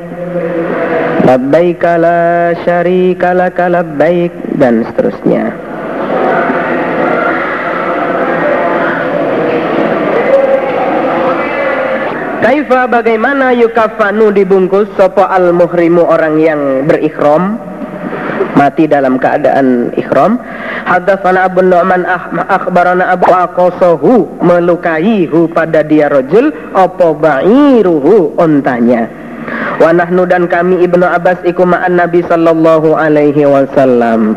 labbaik 1.27 1.83
la 1.99 2.55
syarika 2.65 3.37
laka 3.37 3.69
labbaik 3.69 4.33
dan 4.57 4.81
seterusnya. 4.89 5.53
Kaifa 12.39 12.87
bagaimana 12.89 13.53
yukafanu 13.53 14.33
dibungkus? 14.33 14.89
Sopo 14.97 15.21
al 15.21 15.53
muhrimu 15.53 16.01
orang 16.01 16.39
yang 16.41 16.61
berikhram 16.87 17.61
mati 18.57 18.89
dalam 18.89 19.21
keadaan 19.21 19.93
ikhram 19.95 20.39
hadatsana 20.89 21.45
Abu 21.45 21.61
Nu'man 21.61 22.01
akhbarana 22.49 23.13
Abu 23.13 23.29
Aqasahu. 23.29 24.41
Melukaihu 24.41 25.45
pada 25.53 25.85
dia 25.85 26.09
rajul 26.09 26.49
apa 26.73 27.13
ba'iruhu 27.13 28.33
ontanya. 28.41 29.05
Wa 29.77 29.93
nahnu 29.93 30.25
dan 30.25 30.49
kami 30.49 30.81
Ibnu 30.81 31.05
Abbas 31.05 31.45
iku 31.45 31.63
ma'an 31.63 31.95
Nabi 31.95 32.25
sallallahu 32.25 32.97
alaihi 32.97 33.45
wasallam. 33.45 34.33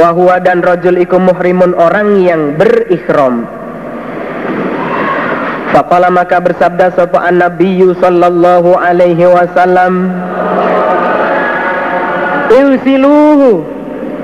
Wa 0.00 0.16
huwa 0.16 0.40
dan 0.40 0.64
rajul 0.64 0.96
iku 0.96 1.20
muhrimun 1.20 1.76
orang 1.76 2.24
yang 2.24 2.56
berikhram 2.56 3.60
Faqala 5.70 6.10
maka 6.10 6.42
bersabda 6.42 6.98
sapa 6.98 7.30
an-nabiyyu 7.30 7.94
sallallahu 8.02 8.74
alaihi 8.74 9.22
wasallam? 9.22 10.10
Ilsiluhu 12.50 13.79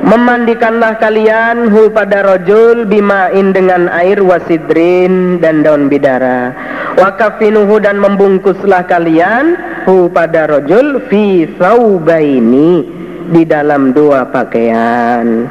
Memandikanlah 0.06 1.02
kalian 1.02 1.66
hu 1.66 1.90
pada 1.90 2.22
rojul 2.22 2.86
bimain 2.86 3.50
dengan 3.50 3.90
air 3.90 4.22
wasidrin 4.22 5.42
dan 5.42 5.66
daun 5.66 5.90
bidara. 5.90 6.54
Wakafinuhu 6.94 7.82
dan 7.82 7.98
membungkuslah 7.98 8.86
kalian 8.86 9.58
hu 9.82 10.06
pada 10.06 10.46
rojul 10.46 11.02
fi 11.10 11.50
saubaini 11.58 12.86
di 13.34 13.42
dalam 13.42 13.90
dua 13.90 14.30
pakaian. 14.30 15.50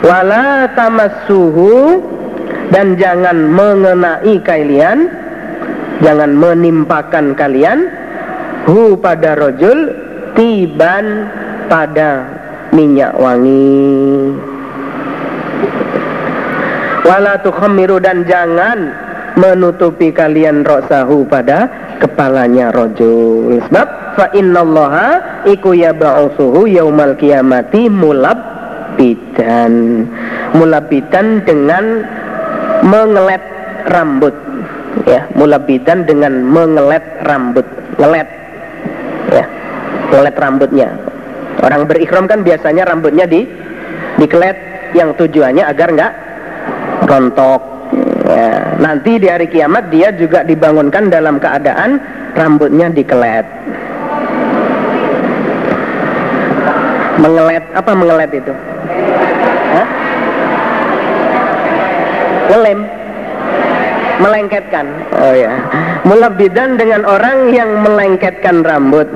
Wala 0.00 0.72
tamassuhu 0.72 2.00
dan 2.72 2.96
jangan 2.96 3.44
mengenai 3.52 4.40
kalian 4.40 5.12
jangan 6.00 6.32
menimpakan 6.32 7.36
kalian 7.36 7.92
hu 8.64 8.96
pada 8.96 9.36
rojul 9.36 9.92
tiban 10.32 11.28
pada 11.68 12.41
minyak 12.72 13.12
wangi. 13.20 14.32
Wala 17.04 17.36
tukhamiru 17.44 18.00
dan 18.00 18.24
jangan 18.24 18.88
menutupi 19.36 20.08
kalian 20.12 20.64
roksahu 20.64 21.28
pada 21.28 21.68
kepalanya 22.00 22.72
rojul. 22.72 23.60
Sebab 23.68 24.16
fa 24.16 24.32
innallaha 24.32 25.44
iku 25.44 25.76
yab'usuhu 25.76 26.64
yaumal 26.66 27.12
kiamati 27.20 27.92
mulabbidan 27.92 29.72
mulabbidan 30.56 31.44
dengan 31.44 32.08
mengelet 32.86 33.44
rambut. 33.92 34.34
Ya 35.04 35.28
mulabidan 35.36 36.08
dengan 36.08 36.44
mengelet 36.48 37.04
rambut. 37.28 37.66
Ngelet. 38.00 38.28
Ya 39.32 39.44
ngelet 40.12 40.36
rambutnya 40.36 41.11
orang 41.60 41.84
berikhram 41.84 42.24
kan 42.24 42.40
biasanya 42.40 42.88
rambutnya 42.88 43.28
di 43.28 43.44
dikelet 44.16 44.56
yang 44.96 45.12
tujuannya 45.16 45.64
agar 45.66 45.88
nggak 45.92 46.12
rontok 47.08 47.62
ya. 48.28 48.76
nanti 48.80 49.20
di 49.20 49.28
hari 49.28 49.50
kiamat 49.52 49.92
dia 49.92 50.14
juga 50.16 50.46
dibangunkan 50.46 51.12
dalam 51.12 51.36
keadaan 51.36 52.00
rambutnya 52.32 52.88
dikelet 52.88 53.44
mengelet 57.20 57.64
apa 57.76 57.90
mengelet 57.92 58.30
itu 58.32 58.52
Hah? 59.72 59.88
ngelem 62.52 62.80
melengketkan. 64.22 64.86
Oh 65.18 65.34
ya. 65.34 65.52
Mulabidan 66.06 66.78
dengan 66.78 67.02
orang 67.02 67.50
yang 67.50 67.82
melengketkan 67.82 68.62
rambut. 68.62 69.10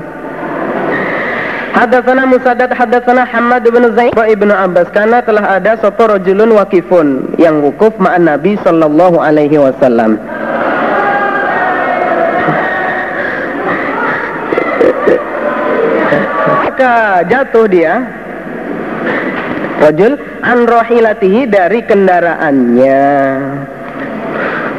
Hadatsana 1.77 2.25
Musaddad 2.25 2.73
hadatsana 2.73 3.21
Hamad 3.29 3.61
bin 3.69 3.85
Zaid 3.93 4.17
wa 4.17 4.25
Ibnu 4.25 4.49
Abbas 4.49 4.89
karena 4.89 5.21
telah 5.21 5.61
ada 5.61 5.77
sapa 5.77 6.09
rajulun 6.09 6.57
wakifun 6.57 7.37
yang 7.37 7.61
wukuf 7.61 7.93
ma'an 8.01 8.25
Nabi 8.25 8.57
sallallahu 8.65 9.21
alaihi 9.21 9.61
wasallam. 9.61 10.17
Maka 16.65 17.21
jatuh 17.29 17.69
dia 17.69 18.09
rajul 19.77 20.17
an 20.41 20.65
rohilatihi 20.65 21.45
dari 21.45 21.85
kendaraannya. 21.85 23.05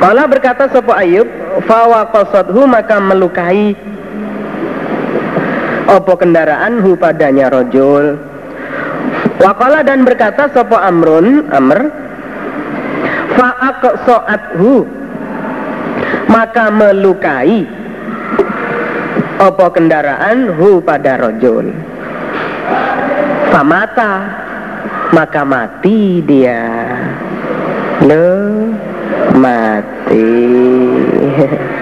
Kala 0.02 0.26
berkata 0.26 0.66
sopo 0.74 0.90
Ayub, 0.98 1.30
fawaqasathu 1.62 2.66
maka 2.66 2.98
melukai 2.98 3.78
opo 5.88 6.12
kendaraan 6.20 6.84
hu 6.84 6.94
padanya 6.94 7.48
rojul. 7.48 8.20
Waqala 9.38 9.86
dan 9.86 10.02
berkata 10.02 10.50
sopo 10.50 10.74
Amrun? 10.74 11.46
Amr. 11.54 12.08
Fa'aqso'athu 13.38 14.82
Maka 16.26 16.74
melukai 16.74 17.62
Opo 19.38 19.66
kendaraan 19.70 20.58
hu 20.58 20.82
pada 20.82 21.22
rojul 21.22 21.70
Famata 23.54 24.12
Maka 25.14 25.46
mati 25.46 26.20
dia. 26.26 26.66
Le 28.02 28.26
Mati 29.38 30.34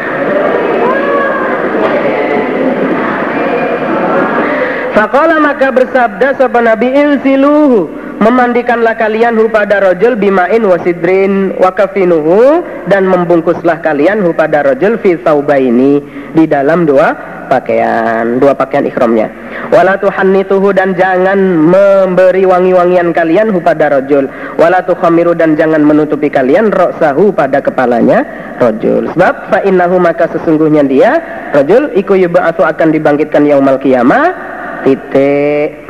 Fakola 4.97 5.37
maka 5.37 5.69
bersabda 5.69 6.41
sapa 6.41 6.57
Nabi 6.65 6.89
ilsiluhu 6.89 7.85
memandikanlah 8.17 8.97
kalian 8.97 9.37
hu 9.37 9.45
pada 9.53 9.77
rojul 9.77 10.17
bimain 10.17 10.65
wasidrin 10.65 11.53
wakafinuhu 11.61 12.65
dan 12.89 13.05
membungkuslah 13.05 13.85
kalian 13.85 14.25
hu 14.25 14.33
pada 14.33 14.65
rojul 14.65 14.97
fi 15.05 15.21
ini 15.61 16.01
di 16.33 16.49
dalam 16.49 16.89
dua 16.89 17.13
pakaian 17.53 18.41
dua 18.41 18.57
pakaian 18.57 18.89
ikhramnya. 18.89 19.29
Wala 19.69 20.01
tuhannituhu 20.01 20.73
dan 20.73 20.97
jangan 20.97 21.37
memberi 21.45 22.49
wangi-wangian 22.49 23.13
kalian 23.13 23.53
hu 23.53 23.61
pada 23.61 23.93
rojul 23.93 24.25
wala 24.57 24.81
tukhamiru 24.81 25.37
dan 25.37 25.61
jangan 25.61 25.85
menutupi 25.85 26.33
kalian 26.33 26.73
roksahu 26.73 27.37
pada 27.37 27.61
kepalanya 27.61 28.25
rojul 28.65 29.13
sebab 29.13 29.35
fa 29.53 29.61
innahu 29.61 30.01
maka 30.01 30.25
sesungguhnya 30.33 30.89
dia 30.89 31.21
rojul 31.53 31.93
iku 31.93 32.17
yub'atsu 32.17 32.65
akan 32.65 32.97
dibangkitkan 32.97 33.45
yaumal 33.45 33.77
qiyamah 33.77 34.56
titik. 34.85 35.87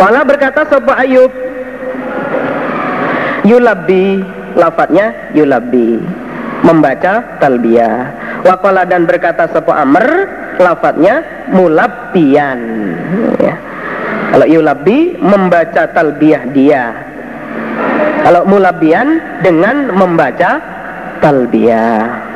Kala 0.00 0.24
berkata 0.24 0.64
Sopo 0.66 0.90
Ayub 0.90 1.30
Yulabi 3.46 4.24
Lafadnya 4.56 5.30
Yulabi 5.36 6.00
Membaca 6.62 7.38
talbiyah. 7.42 8.10
Wakola 8.46 8.86
dan 8.86 9.06
berkata 9.06 9.46
Sopo 9.50 9.70
Amr 9.70 10.02
Lafadnya 10.58 11.46
Mulabian 11.52 12.60
ya. 13.38 13.54
Kalau 14.32 14.46
Yulabi 14.48 15.18
Membaca 15.20 15.86
talbiyah 15.92 16.42
dia. 16.50 16.84
Kalau 18.22 18.46
mulabian 18.46 19.18
Dengan 19.42 19.90
membaca 19.90 20.62
talbiyah. 21.18 22.30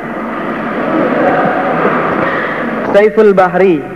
Saiful 2.95 3.35
Bahri 3.37 3.96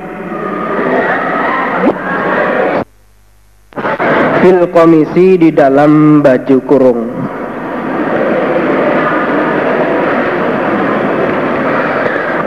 fil 4.41 4.65
komisi 4.73 5.37
di 5.37 5.53
dalam 5.53 6.25
baju 6.25 6.59
kurung. 6.65 7.03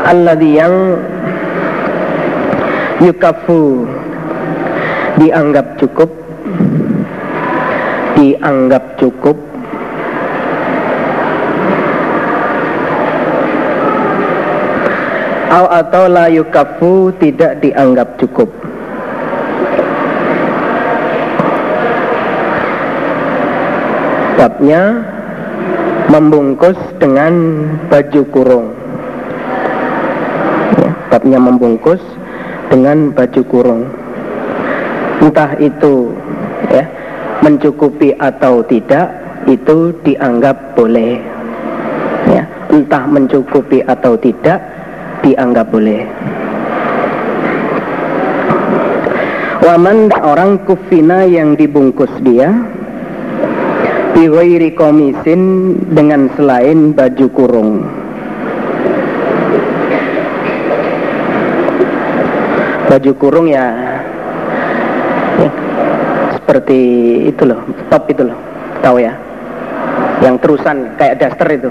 Alladhi 0.04 0.52
yang 0.58 0.76
yukafu 2.98 3.86
dianggap 5.22 5.78
cukup 5.78 6.10
dianggap 8.18 8.84
cukup. 8.98 9.38
Atau 15.54 16.06
la 16.10 16.30
yukafu 16.30 17.14
tidak 17.18 17.62
dianggap 17.62 18.18
cukup 18.18 18.50
babnya 24.44 25.00
membungkus 26.12 26.76
dengan 27.00 27.32
baju 27.88 28.22
kurung. 28.28 28.68
Ya, 30.84 30.92
babnya 31.08 31.40
membungkus 31.40 32.04
dengan 32.68 33.16
baju 33.16 33.42
kurung. 33.48 33.88
Entah 35.24 35.56
itu 35.64 36.12
ya 36.68 36.84
mencukupi 37.40 38.20
atau 38.20 38.60
tidak 38.68 39.16
itu 39.48 39.96
dianggap 40.04 40.76
boleh. 40.76 41.24
Ya 42.28 42.44
entah 42.68 43.08
mencukupi 43.08 43.80
atau 43.88 44.20
tidak 44.20 44.60
dianggap 45.24 45.72
boleh. 45.72 46.04
Waman 49.64 50.12
orang 50.20 50.60
kufina 50.68 51.24
yang 51.24 51.56
dibungkus 51.56 52.12
dia 52.28 52.73
biwairi 54.14 54.78
komisin 54.78 55.74
dengan 55.90 56.30
selain 56.38 56.94
baju 56.94 57.28
kurung. 57.34 57.72
Baju 62.94 63.12
kurung 63.18 63.50
ya, 63.50 63.74
ya 65.42 65.50
seperti 66.38 66.80
itu 67.26 67.42
loh 67.50 67.58
top 67.90 68.06
itu 68.14 68.22
loh 68.30 68.38
tahu 68.86 69.02
ya? 69.02 69.18
Yang 70.22 70.36
terusan 70.46 70.78
kayak 71.02 71.18
daster 71.18 71.50
itu. 71.50 71.70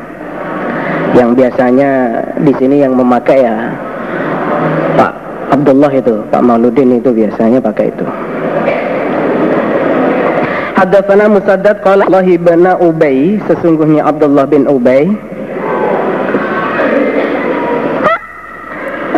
Yang 1.14 1.31
biasanya 1.38 1.90
di 2.42 2.52
sini 2.59 2.83
yang 2.83 2.96
memakai 2.98 3.44
ya 3.44 3.70
Pak 4.98 5.12
Abdullah 5.52 5.92
itu 5.92 6.24
Pak 6.33 6.42
Mauludin 6.42 6.96
itu 6.96 7.12
biasanya 7.12 7.61
pakai 7.61 7.92
itu 7.92 8.31
Hadatsana 10.82 11.30
Musaddad 11.30 11.78
qala 11.86 12.10
Allah 12.10 12.26
bin 12.26 12.66
Ubay 12.82 13.38
sesungguhnya 13.46 14.02
Abdullah 14.02 14.50
bin 14.50 14.66
Ubay. 14.66 15.06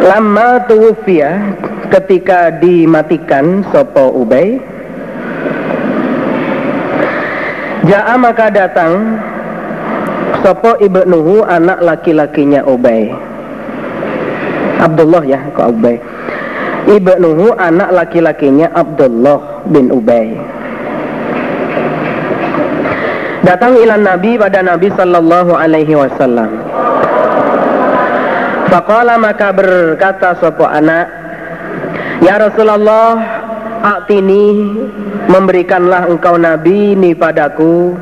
Lama 0.04 0.60
tuwfiya 0.68 1.56
ketika 1.88 2.52
dimatikan 2.60 3.64
sopo 3.72 4.12
Ubay 4.12 4.60
Ja'a 7.88 8.12
maka 8.20 8.52
datang 8.52 9.16
sopo 10.44 10.76
ibnuhu 10.84 11.48
anak 11.48 11.80
laki-lakinya 11.80 12.60
Ubay. 12.68 13.08
Abdullah 14.84 15.24
ya 15.24 15.40
kok 15.56 15.72
Ubay? 15.72 15.96
Ibnuhu 16.92 17.56
anak 17.56 17.88
laki-lakinya 17.88 18.68
Abdullah 18.76 19.64
bin 19.72 19.88
Ubay 19.88 20.36
datang 23.44 23.76
ilan 23.76 24.02
Nabi 24.02 24.40
pada 24.40 24.64
Nabi 24.64 24.88
sallallahu 24.96 25.52
alaihi 25.52 25.94
wasallam. 25.94 26.50
Faqala 28.72 29.20
maka 29.20 29.52
berkata 29.54 30.34
sopo 30.40 30.66
anak, 30.66 31.06
Ya 32.24 32.40
Rasulullah, 32.40 33.20
aktini 33.84 34.72
memberikanlah 35.28 36.08
engkau 36.08 36.40
Nabi 36.40 36.96
ini 36.96 37.12
padaku. 37.12 37.94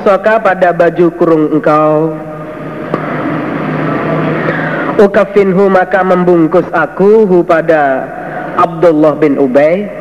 Soka 0.00 0.40
pada 0.40 0.72
baju 0.72 1.06
kurung 1.14 1.44
engkau. 1.52 2.16
Ukafinhu 5.00 5.68
maka 5.68 6.00
membungkus 6.00 6.64
aku 6.72 7.28
hu 7.28 7.44
pada 7.44 8.08
Abdullah 8.56 9.16
bin 9.20 9.36
Ubay 9.36 9.99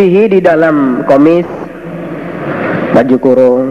fihi 0.00 0.32
di 0.32 0.40
dalam 0.40 1.04
komis 1.04 1.44
baju 2.96 3.16
kurung. 3.20 3.68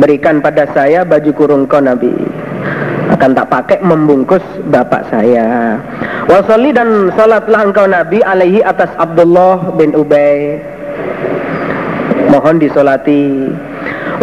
Berikan 0.00 0.40
pada 0.40 0.64
saya 0.72 1.04
baju 1.04 1.28
kurung 1.36 1.62
kau 1.68 1.84
Nabi. 1.84 2.16
Akan 3.12 3.36
tak 3.36 3.52
pakai 3.52 3.84
membungkus 3.84 4.40
bapak 4.72 5.12
saya. 5.12 5.76
Wasali 6.24 6.72
dan 6.72 7.12
salatlah 7.12 7.68
engkau 7.68 7.84
Nabi 7.84 8.24
alaihi 8.24 8.64
atas 8.64 8.88
Abdullah 8.96 9.76
bin 9.76 9.92
Ubay. 9.92 10.56
Mohon 12.32 12.56
disolati. 12.56 13.52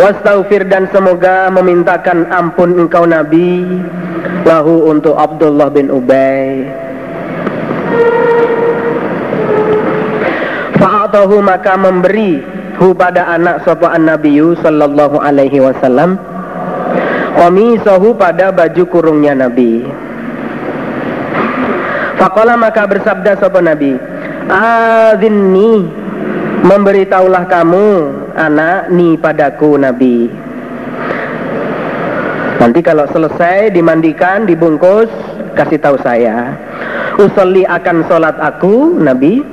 Wastaghfir 0.01 0.65
dan 0.65 0.89
semoga 0.89 1.53
memintakan 1.53 2.25
ampun 2.33 2.73
engkau 2.81 3.05
Nabi 3.05 3.61
lahu 4.49 4.89
untuk 4.89 5.13
Abdullah 5.13 5.69
bin 5.69 5.93
Ubay 5.93 6.65
fa'atahu 11.13 11.45
maka 11.45 11.77
memberi 11.77 12.41
hu 12.81 12.89
pada 12.97 13.37
anak 13.37 13.61
sapa 13.61 13.93
Nabiyu 14.01 14.57
sallallahu 14.65 15.21
alaihi 15.21 15.61
wasallam 15.61 16.17
qamisahu 17.37 18.17
pada 18.17 18.49
baju 18.49 18.83
kurungnya 18.89 19.37
Nabi. 19.37 19.85
Faqala 22.17 22.57
maka 22.57 22.89
bersabda 22.89 23.37
sapa 23.37 23.61
Nabi 23.61 23.93
Azinni 24.49 26.01
Memberitahulah 26.65 27.45
kamu 27.45 27.87
anak 28.33 28.89
ni 28.89 29.13
padaku 29.19 29.77
Nabi. 29.77 30.31
Nanti 32.57 32.79
kalau 32.79 33.03
selesai 33.11 33.75
dimandikan, 33.75 34.47
dibungkus, 34.47 35.11
kasih 35.59 35.77
tahu 35.77 35.99
saya 35.99 36.55
usolli 37.21 37.61
akan 37.67 38.07
solat 38.09 38.33
aku 38.41 38.97
Nabi 38.97 39.43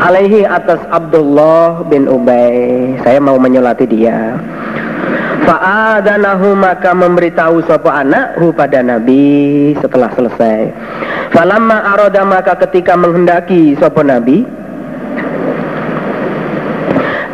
alaihi 0.00 0.44
atas 0.44 0.80
Abdullah 0.92 1.84
bin 1.88 2.04
Ubay. 2.08 2.96
Saya 3.02 3.18
mau 3.20 3.40
menyolati 3.40 3.88
dia. 3.88 4.36
Fa'adanahu 5.46 6.58
maka 6.58 6.90
memberitahu 6.90 7.62
sopo 7.70 7.88
hu 8.40 8.46
pada 8.50 8.82
Nabi 8.82 9.72
setelah 9.78 10.10
selesai. 10.18 10.74
Falamma 11.30 11.94
aroda 11.94 12.26
maka 12.26 12.58
ketika 12.66 12.98
menghendaki 12.98 13.78
sopo 13.78 14.02
Nabi 14.02 14.42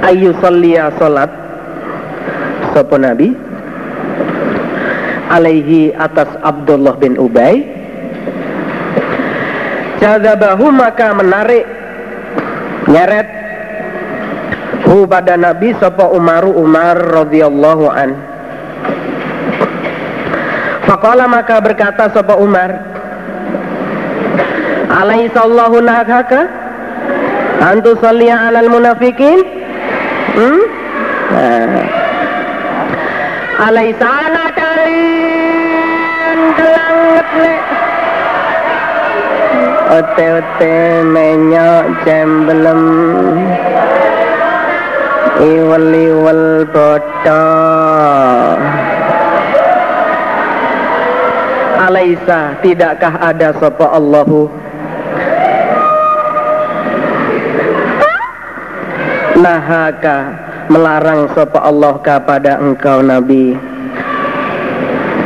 ayu 0.04 0.34
salliya 0.44 0.92
solat 1.00 1.30
sopo 2.76 3.00
Nabi 3.00 3.32
alaihi 5.32 5.96
atas 5.96 6.28
Abdullah 6.44 7.00
bin 7.00 7.16
Ubay. 7.16 7.64
Jadabahu 10.02 10.68
maka 10.74 11.14
menarik 11.14 11.81
nyeret 12.90 13.28
hu 14.88 15.06
pada 15.06 15.38
Nabi 15.38 15.74
sapa 15.78 16.08
Umaru 16.10 16.56
Umar 16.56 16.98
radhiyallahu 16.98 17.86
an 17.90 18.10
Faqala 20.86 21.30
maka 21.30 21.62
berkata 21.62 22.10
sapa 22.10 22.34
Umar 22.38 22.70
Alaihissallahu 24.90 25.78
nahaka 25.82 26.50
Antu 27.62 27.94
salliya 28.02 28.50
alal 28.50 28.66
munafikin 28.66 29.62
Hmm? 30.32 30.64
Nah. 31.28 31.84
Alaisana 33.68 34.48
kalian 34.56 36.38
kelanget 36.56 37.28
le 37.36 37.52
Ote-ote 39.92 41.04
menyok 41.04 41.84
cembelem 42.00 42.82
iwal-iwal 45.36 46.64
bodo 46.72 47.44
Alaisa 51.76 52.56
tidakkah 52.64 53.20
ada 53.20 53.52
sopa 53.60 53.92
Allahu? 53.92 54.48
Nahaka 59.44 60.18
melarang 60.72 61.28
sopa 61.36 61.68
Allah 61.68 62.00
kepada 62.00 62.56
engkau 62.64 63.04
Nabi 63.04 63.72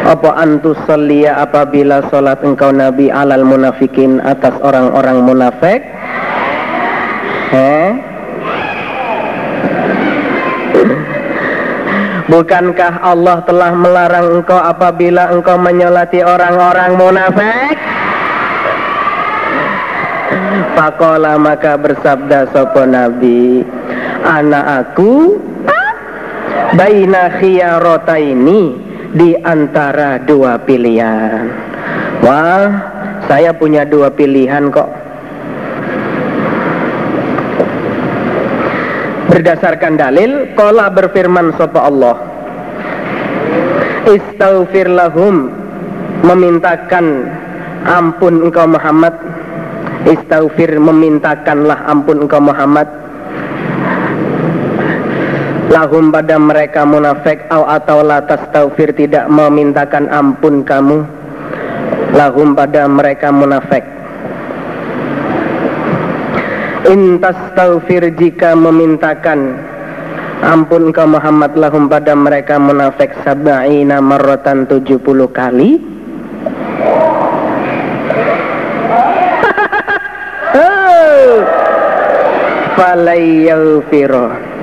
apa 0.07 0.39
antus 0.39 0.79
salia 0.87 1.35
apabila 1.43 2.07
solat 2.15 2.39
engkau 2.47 2.71
Nabi 2.71 3.11
alal 3.11 3.43
munafikin 3.43 4.23
atas 4.23 4.55
orang-orang 4.63 5.19
munafik 5.27 5.83
eh 7.51 7.91
Bukankah 12.27 13.07
Allah 13.07 13.39
telah 13.47 13.71
melarang 13.71 14.43
engkau 14.43 14.59
apabila 14.59 15.31
engkau 15.31 15.55
menyolati 15.63 16.27
orang-orang 16.27 16.99
munafik? 16.99 17.79
Pakola 20.75 21.39
maka 21.39 21.79
bersabda 21.79 22.51
sopo 22.51 22.83
Nabi 22.83 23.63
Anak 24.27 24.67
aku 24.91 25.39
Baina 26.75 27.39
khiyarota 27.39 28.19
ini 28.19 28.86
Di 29.15 29.39
antara 29.47 30.19
dua 30.19 30.59
pilihan. 30.59 31.47
Wah 32.25 32.67
saya 33.31 33.55
punya 33.55 33.87
dua 33.87 34.11
pilihan 34.11 34.73
kok. 34.73 34.91
Berdasarkan 39.31 39.95
dalil 40.01 40.51
Kola 40.57 40.91
berfirman 40.91 41.55
sopa 41.55 41.87
Allah. 41.87 42.17
Istaghfir 44.07 44.91
lahum 44.91 45.51
Memintakan 46.25 47.31
ampun 47.87 48.51
engkau 48.51 48.67
Muhammad. 48.67 49.15
Istaghfir 50.07 50.79
memintakanlah 50.81 51.87
ampun 51.87 52.27
engkau 52.27 52.43
Muhammad 52.43 53.06
Lahum 55.67 56.15
pada 56.15 56.39
mereka 56.39 56.87
munafik 56.87 57.43
Au 57.51 57.67
atau 57.67 58.07
latas 58.07 58.39
taufir 58.55 58.95
tidak 58.95 59.27
memintakan 59.27 60.07
ampun 60.07 60.63
kamu. 60.63 61.03
Lahum 62.15 62.55
pada 62.55 62.87
mereka 62.87 63.35
munafik. 63.35 63.83
Intas 66.87 67.35
taufir 67.59 68.15
jika 68.15 68.55
memintakan 68.55 69.59
Ampun 70.45 70.93
ke 70.93 71.01
Muhammad 71.01 71.57
lahum 71.57 71.89
pada 71.89 72.13
mereka 72.13 72.61
munafik. 72.61 73.09
Sab'ina 73.25 74.05
marratan 74.05 74.69
70 74.69 75.01
kali. 75.33 75.81
Falayyawfiro 82.77 84.56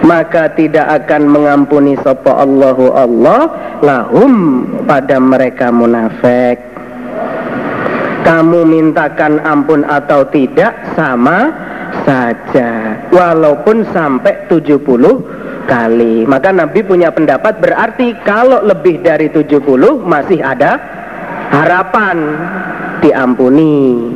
Maka 0.00 0.56
tidak 0.56 1.04
akan 1.04 1.28
mengampuni 1.28 1.92
Sopo 2.00 2.32
Allahu 2.32 2.96
Allah 2.96 3.52
Lahum 3.84 4.64
pada 4.88 5.20
mereka 5.20 5.68
munafik. 5.68 6.56
Kamu 8.24 8.68
mintakan 8.68 9.40
ampun 9.44 9.84
atau 9.84 10.28
tidak 10.28 10.76
sama 10.92 11.52
saja 12.04 13.00
walaupun 13.10 13.82
sampai 13.90 14.46
70 14.48 14.80
kali. 15.66 16.28
Maka 16.28 16.52
Nabi 16.52 16.80
punya 16.84 17.08
pendapat 17.12 17.58
berarti 17.58 18.14
kalau 18.24 18.60
lebih 18.64 19.00
dari 19.00 19.28
70 19.32 19.60
masih 20.04 20.40
ada 20.40 20.76
harapan 21.50 22.16
diampuni 23.00 24.10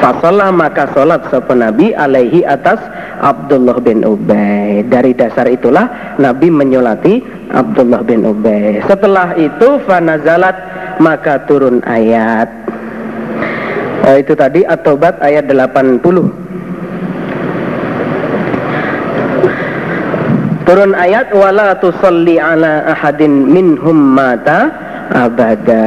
Fasolah 0.00 0.48
maka 0.48 0.88
sholat 0.96 1.28
sopan 1.28 1.60
Nabi 1.60 1.92
alaihi 1.92 2.40
atas 2.40 2.80
Abdullah 3.20 3.76
bin 3.84 4.00
Ubay. 4.00 4.88
Dari 4.88 5.12
dasar 5.12 5.44
itulah 5.44 6.16
Nabi 6.16 6.48
menyolati 6.48 7.20
Abdullah 7.52 8.00
bin 8.00 8.24
Ubay. 8.24 8.80
Setelah 8.88 9.36
itu 9.36 9.76
fanazalat 9.84 10.56
maka 11.04 11.44
turun 11.44 11.84
ayat. 11.84 12.48
Uh, 14.00 14.16
itu 14.16 14.32
tadi 14.32 14.64
At-Taubat 14.64 15.20
ayat 15.20 15.44
80 15.52 16.00
turun 20.70 20.94
ayat 20.94 21.34
wala 21.34 21.74
tusalli 21.82 22.38
ala 22.38 22.94
ahadin 22.94 23.44
minhum 23.50 24.14
mata 24.14 24.70
abada 25.10 25.84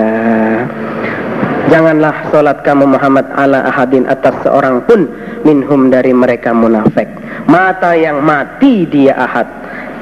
Janganlah 1.71 2.31
solat 2.31 2.59
kamu 2.63 2.95
Muhammad 2.95 3.27
ala 3.35 3.63
ahadin 3.67 4.03
atas 4.07 4.35
seorang 4.43 4.83
pun 4.83 5.07
minhum 5.47 5.87
dari 5.87 6.11
mereka 6.11 6.51
munafik. 6.51 7.07
Mata 7.47 7.95
yang 7.95 8.19
mati 8.19 8.83
dia 8.87 9.15
ahad 9.15 9.47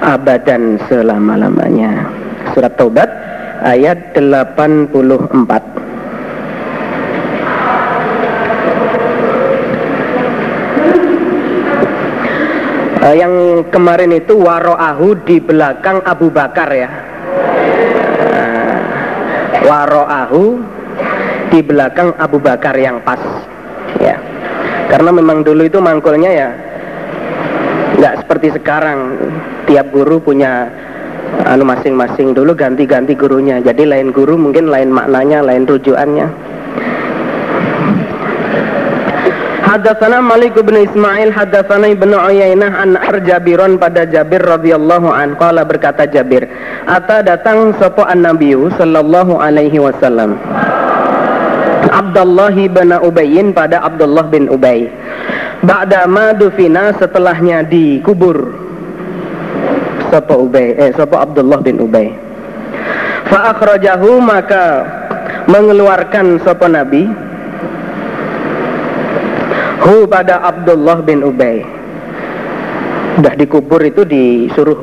abadan 0.02 0.82
selama-lamanya. 0.90 2.10
Surat 2.58 2.74
Taubat 2.74 3.10
ayat 3.62 4.18
84. 4.18 5.82
uh, 13.02 13.16
yang 13.18 13.66
kemarin 13.74 14.14
itu 14.14 14.38
waroahu 14.38 15.18
di 15.26 15.42
belakang 15.42 16.00
Abu 16.06 16.30
Bakar 16.30 16.70
ya 16.72 16.90
uh, 18.30 18.80
waroahu 19.66 20.62
di 21.52 21.60
belakang 21.60 22.16
Abu 22.16 22.40
Bakar 22.40 22.74
yang 22.80 23.04
pas. 23.04 23.20
Ya. 24.00 24.16
Karena 24.88 25.12
memang 25.12 25.44
dulu 25.44 25.68
itu 25.68 25.84
mangkulnya 25.84 26.32
ya 26.32 26.50
nggak 28.00 28.26
seperti 28.26 28.56
sekarang. 28.56 29.20
Tiap 29.68 29.92
guru 29.92 30.24
punya 30.24 30.72
anu 31.46 31.68
masing-masing. 31.68 32.32
Dulu 32.32 32.56
ganti-ganti 32.56 33.14
gurunya. 33.14 33.60
Jadi 33.60 33.84
lain 33.84 34.16
guru 34.16 34.40
mungkin 34.40 34.72
lain 34.72 34.90
maknanya 34.90 35.44
lain 35.44 35.68
rujukannya. 35.68 36.28
Hadatsana 39.62 40.20
Malik 40.20 40.60
bin 40.60 40.84
Ismail 40.84 41.32
hadatsana 41.32 41.88
Ibnu 41.96 42.12
Uyainah 42.12 42.84
an 42.84 43.00
Arjabiron 43.00 43.80
pada 43.80 44.04
Jabir 44.04 44.44
radhiyallahu 44.44 45.08
an. 45.08 45.40
Qala 45.40 45.64
berkata 45.64 46.04
Jabir 46.04 46.44
ata 46.92 47.24
datang 47.24 47.72
sapa 47.80 48.04
an-nabiy 48.12 48.58
sallallahu 48.76 49.40
alaihi 49.40 49.80
wasallam 49.80 50.36
Abdullah 52.02 52.50
bin 52.50 52.90
Ubayyin 52.90 53.54
pada 53.54 53.86
Abdullah 53.86 54.26
bin 54.34 54.50
Ubay. 54.50 54.90
Ba'da 55.62 56.10
ma 56.10 56.34
dufina 56.34 56.90
setelahnya 56.98 57.62
dikubur. 57.62 58.58
Sapa 60.10 60.34
Ubay 60.34 60.74
eh 60.82 60.90
sapa 60.98 61.22
Abdullah 61.22 61.62
bin 61.62 61.78
Ubay. 61.78 62.10
Fa 63.30 63.54
akhrajahu 63.54 64.18
maka 64.18 64.82
mengeluarkan 65.46 66.42
sapa 66.42 66.66
Nabi. 66.66 67.06
Hu 69.86 70.10
pada 70.10 70.42
Abdullah 70.42 71.06
bin 71.06 71.22
Ubay. 71.22 71.62
Udah 73.22 73.38
dikubur 73.38 73.86
itu 73.86 74.02
disuruh 74.02 74.82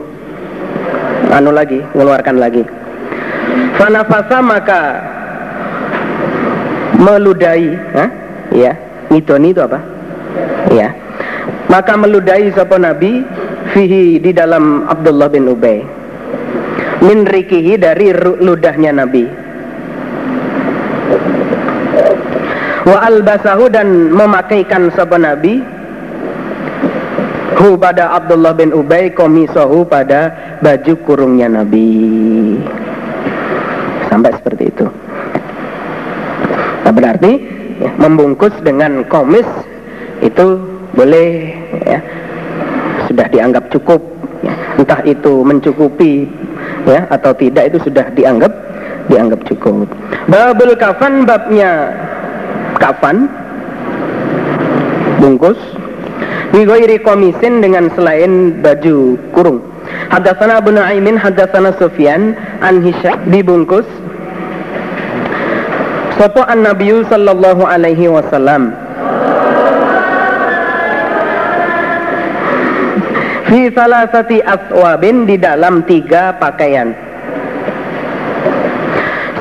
anu 1.34 1.50
lagi 1.50 1.82
mengeluarkan 1.98 2.36
lagi. 2.38 2.62
Fanafasa 3.74 4.38
maka 4.38 4.80
meludahi 6.98 7.70
Hah? 7.94 8.08
ya 8.52 8.72
ngidoni 9.08 9.56
itu 9.56 9.60
apa? 9.64 9.78
Ya. 10.72 10.92
Maka 11.68 11.96
meludahi 11.96 12.52
sapa 12.52 12.76
nabi? 12.80 13.24
Fihi 13.72 14.16
di 14.20 14.32
dalam 14.32 14.88
Abdullah 14.88 15.28
bin 15.28 15.44
Ubay. 15.48 15.84
Min 17.04 17.28
rikihi 17.28 17.76
dari 17.76 18.10
ludahnya 18.16 18.96
nabi. 18.96 19.28
Wa 22.88 22.98
albasahu 23.04 23.68
dan 23.68 24.08
memakaikan 24.08 24.88
sapa 24.96 25.20
nabi? 25.20 25.60
Hu 27.60 27.76
pada 27.76 28.16
Abdullah 28.16 28.56
bin 28.56 28.72
Ubay 28.72 29.12
komisahu 29.12 29.84
pada 29.84 30.32
baju 30.64 30.94
kurungnya 31.04 31.52
nabi. 31.52 32.56
Sampai 34.08 34.32
seperti 34.40 34.72
itu 34.72 34.88
nah, 36.88 36.94
berarti? 36.96 37.32
Ya, 37.78 37.90
membungkus 38.00 38.50
dengan 38.64 39.04
komis 39.06 39.46
itu 40.24 40.46
boleh 40.96 41.52
ya. 41.84 42.00
Sudah 43.06 43.28
dianggap 43.28 43.68
cukup 43.68 44.00
ya. 44.40 44.54
entah 44.80 45.00
itu 45.04 45.44
mencukupi 45.44 46.26
ya 46.88 47.04
atau 47.12 47.36
tidak 47.36 47.70
itu 47.72 47.78
sudah 47.84 48.08
dianggap 48.16 48.50
dianggap 49.12 49.40
cukup. 49.48 49.84
Babul 50.32 50.72
kafan 50.80 51.28
babnya. 51.28 51.92
Kafan? 52.80 53.28
Bungkus? 55.18 55.60
Bigoiri 56.48 57.04
komisin 57.04 57.60
dengan 57.60 57.92
selain 57.92 58.64
baju 58.64 59.20
kurung. 59.36 59.60
Hadatsana 60.08 60.64
Abu 60.64 60.72
Nuaimin 60.72 61.20
hadatsana 61.20 61.76
Sufyan 61.76 62.32
an 62.64 62.80
dibungkus 63.28 63.84
Sapa 66.18 66.42
an 66.50 66.66
Nabi 66.66 66.90
sallallahu 67.06 67.62
alaihi 67.62 68.10
wasallam. 68.10 68.74
Fi 73.46 73.72
salasati 73.72 74.42
aswabin 74.42 75.24
di 75.24 75.38
dalam 75.38 75.86
tiga 75.86 76.34
pakaian. 76.36 76.92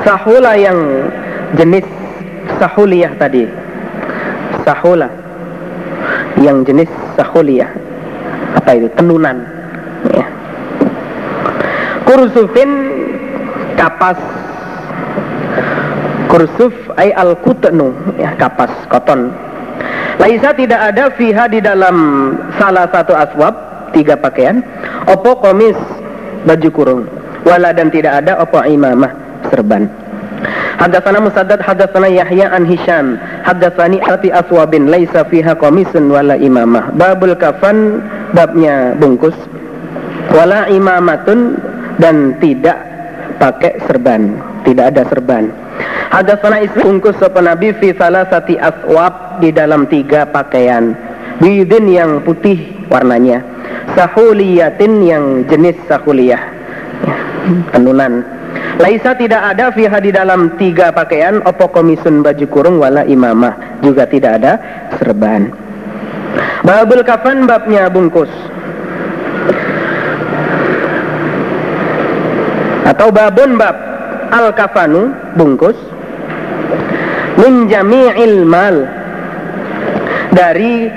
Sahula 0.06 0.54
yang 0.56 0.78
jenis 1.58 1.84
sahuliyah 2.62 3.12
tadi. 3.18 3.44
Sahula. 4.62 5.10
Yang 6.38 6.72
jenis 6.72 6.90
sahuliyah. 7.18 7.68
Apa 8.62 8.70
itu? 8.78 8.88
Tenunan. 8.94 9.36
Ya. 10.14 10.38
kursufin 12.08 12.70
kapas 13.76 14.16
kursuf 16.28 16.72
ay 17.00 17.10
al 17.16 17.34
kutnu 17.40 17.92
ya 18.20 18.36
kapas 18.36 18.70
koton. 18.92 19.32
Laisa 20.18 20.50
tidak 20.52 20.80
ada 20.94 21.14
fiha 21.14 21.46
di 21.46 21.62
dalam 21.62 21.96
salah 22.58 22.90
satu 22.90 23.14
aswab 23.14 23.54
tiga 23.94 24.18
pakaian. 24.18 24.60
Opo 25.08 25.38
komis 25.38 25.78
baju 26.44 26.68
kurung. 26.74 27.02
Wala 27.46 27.72
dan 27.72 27.88
tidak 27.88 28.24
ada 28.24 28.42
opo 28.42 28.60
imamah 28.60 29.14
serban. 29.48 29.88
Hadatsana 30.78 31.18
Musaddad 31.18 31.58
hadatsana 31.58 32.06
Yahya 32.06 32.54
an 32.54 32.62
Hisham. 32.66 33.18
Hadatsani 33.42 33.98
ati 33.98 34.30
aswabin 34.30 34.90
laisa 34.90 35.26
fiha 35.26 35.54
qamisun 35.58 36.10
wala 36.10 36.38
imamah. 36.38 36.94
Babul 36.94 37.34
kafan 37.34 38.02
babnya 38.34 38.94
bungkus. 38.98 39.34
Wala 40.34 40.68
imamatun 40.70 41.56
dan 41.98 42.36
tidak 42.38 42.78
pakai 43.38 43.80
serban, 43.86 44.38
tidak 44.66 44.94
ada 44.94 45.02
serban. 45.08 45.50
Hadatsana 46.08 46.64
ismi 46.64 46.82
bungkus 46.82 47.16
sapa 47.20 47.38
Nabi 47.44 47.76
fi 47.76 47.92
salasati 47.94 48.56
aswab 48.58 49.38
di 49.44 49.52
dalam 49.52 49.86
tiga 49.86 50.26
pakaian. 50.28 50.96
Bidin 51.38 51.86
yang 51.86 52.24
putih 52.26 52.58
warnanya. 52.90 53.44
Sahuliyatin 53.94 54.92
yang 55.06 55.24
jenis 55.46 55.78
sahuliyah. 55.86 56.42
Ya, 56.98 57.16
tenunan 57.70 58.26
Laisa 58.78 59.10
tidak 59.18 59.42
ada 59.42 59.74
fiha 59.74 59.98
di 59.98 60.14
dalam 60.14 60.54
tiga 60.54 60.94
pakaian 60.94 61.42
opo 61.42 61.66
komisun 61.66 62.22
baju 62.22 62.46
kurung 62.46 62.76
wala 62.78 63.02
imamah 63.02 63.82
juga 63.82 64.06
tidak 64.06 64.38
ada 64.38 64.52
serban. 65.02 65.50
Babul 66.62 67.02
kafan 67.02 67.42
babnya 67.50 67.90
bungkus. 67.90 68.30
Atau 72.86 73.10
babun 73.10 73.58
bab 73.58 73.87
al 74.32 74.52
kafanu 74.54 75.12
bungkus 75.36 75.76
min 77.38 77.68
jami'il 77.68 78.44
mal 78.44 78.76
dari 80.32 80.90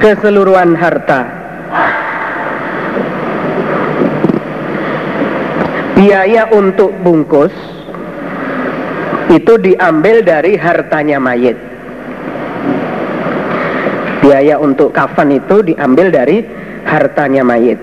keseluruhan 0.00 0.74
harta 0.76 1.42
biaya 6.02 6.50
untuk 6.50 6.90
bungkus 7.06 7.54
itu 9.32 9.56
diambil 9.56 10.20
dari 10.20 10.60
hartanya 10.60 11.16
mayit. 11.16 11.56
Biaya 14.20 14.60
untuk 14.60 14.94
kafan 14.94 15.34
itu 15.34 15.64
diambil 15.66 16.12
dari 16.12 16.44
hartanya 16.84 17.42
mayit. 17.42 17.80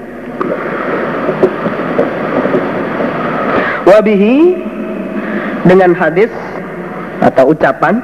Wabihi 3.89 4.37
dengan 5.69 5.93
hadis 5.93 6.33
atau 7.21 7.53
ucapan 7.53 8.01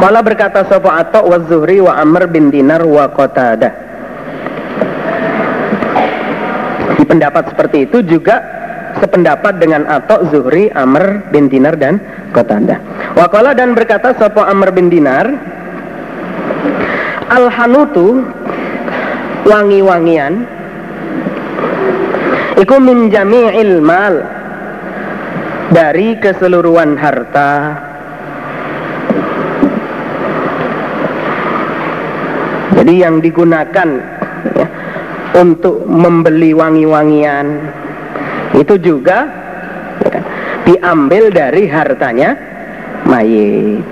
Kala 0.00 0.24
berkata 0.24 0.64
Sopo 0.66 0.88
Atok 0.88 1.24
wa 1.28 1.38
Zuhri 1.46 1.78
wa 1.78 1.94
Amr 1.94 2.26
bin 2.26 2.50
Dinar 2.50 2.82
wa 2.82 3.06
Qatada 3.14 3.70
Di 6.98 7.04
pendapat 7.06 7.52
seperti 7.54 7.86
itu 7.86 8.02
juga 8.02 8.42
sependapat 8.98 9.62
dengan 9.62 9.86
Atok, 9.86 10.34
Zuhri, 10.34 10.66
Amr 10.74 11.30
bin 11.30 11.46
Dinar 11.46 11.78
dan 11.78 12.02
Qatadah. 12.34 13.14
Wakala 13.14 13.54
dan 13.54 13.72
berkata 13.78 14.12
sopo 14.18 14.42
Amr 14.42 14.74
bin 14.74 14.90
Dinar, 14.90 15.30
Al-Hanutu 17.30 18.26
wangi-wangian 19.46 20.44
iku 22.60 22.76
minjami 22.76 23.54
ilmal 23.56 24.39
dari 25.70 26.18
keseluruhan 26.18 26.98
harta 26.98 27.78
jadi 32.74 32.94
yang 33.06 33.22
digunakan 33.22 33.88
ya, 34.58 34.66
untuk 35.38 35.86
membeli 35.86 36.50
wangi-wangian 36.50 37.46
itu 38.58 38.74
juga 38.82 39.30
ya 40.10 40.20
diambil 40.66 41.30
dari 41.30 41.70
hartanya 41.70 42.34
mayit. 43.06 43.86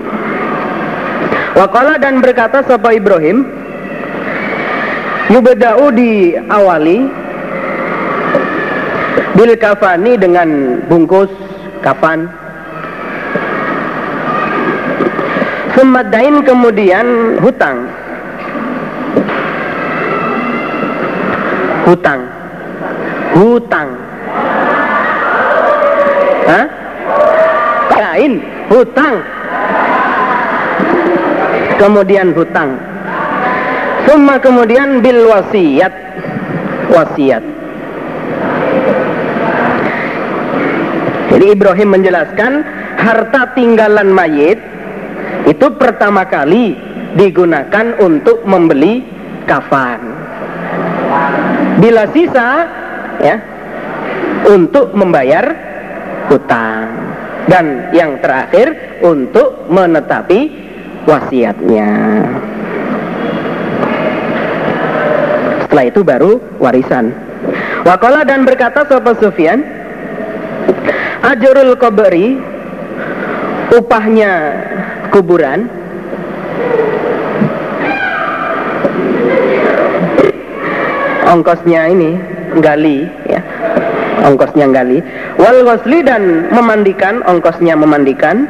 Wakala 1.55 1.99
dan 1.99 2.23
berkata 2.23 2.62
sapa 2.67 2.95
Ibrahim 2.95 3.43
Yubeda'u 5.31 5.91
diawali 5.91 6.99
Bil 9.39 9.55
kafani 9.55 10.18
dengan 10.18 10.83
bungkus 10.91 11.31
kafan 11.81 12.31
Sumadain 15.79 16.43
kemudian 16.43 17.39
hutang 17.39 17.87
Hutang 21.87 22.20
Hutang 23.39 24.09
Hah? 26.49 26.64
Kain, 27.93 28.41
hutang. 28.72 29.20
Kemudian 31.76 32.33
hutang. 32.33 32.81
Summa 34.09 34.41
kemudian 34.41 35.05
bil 35.05 35.29
wasiat. 35.29 35.93
Wasiat. 36.89 37.57
Jadi 41.29 41.45
Ibrahim 41.53 41.89
menjelaskan 42.01 42.53
harta 42.97 43.53
tinggalan 43.53 44.11
mayit 44.11 44.59
itu 45.45 45.66
pertama 45.76 46.24
kali 46.24 46.76
digunakan 47.16 47.97
untuk 48.01 48.45
membeli 48.49 49.05
kafan. 49.49 50.01
Bila 51.79 52.11
sisa 52.12 52.49
ya 53.22 53.37
untuk 54.49 54.93
membayar 54.97 55.45
hutang. 56.29 57.09
Dan 57.49 57.89
yang 57.97 58.20
terakhir 58.20 59.01
untuk 59.01 59.72
menetapi 59.72 60.53
wasiatnya. 61.09 61.91
Setelah 65.64 65.85
itu 65.89 66.01
baru 66.05 66.33
warisan. 66.61 67.09
Wakola 67.89 68.29
dan 68.29 68.45
berkata 68.45 68.85
Sopo 68.85 69.16
Sufyan 69.16 69.64
Ajurul 71.23 71.75
kubri 71.79 72.39
Upahnya 73.69 74.33
kuburan. 75.12 75.69
Ongkosnya 81.29 81.93
ini 81.93 82.11
Gali 82.64 83.05
ya. 83.29 83.41
Ongkosnya 84.25 84.73
gali. 84.73 85.05
Wal 85.37 85.62
ghusli 85.62 86.01
dan 86.01 86.49
memandikan 86.49 87.21
Ongkosnya 87.29 87.77
memandikan. 87.77 88.49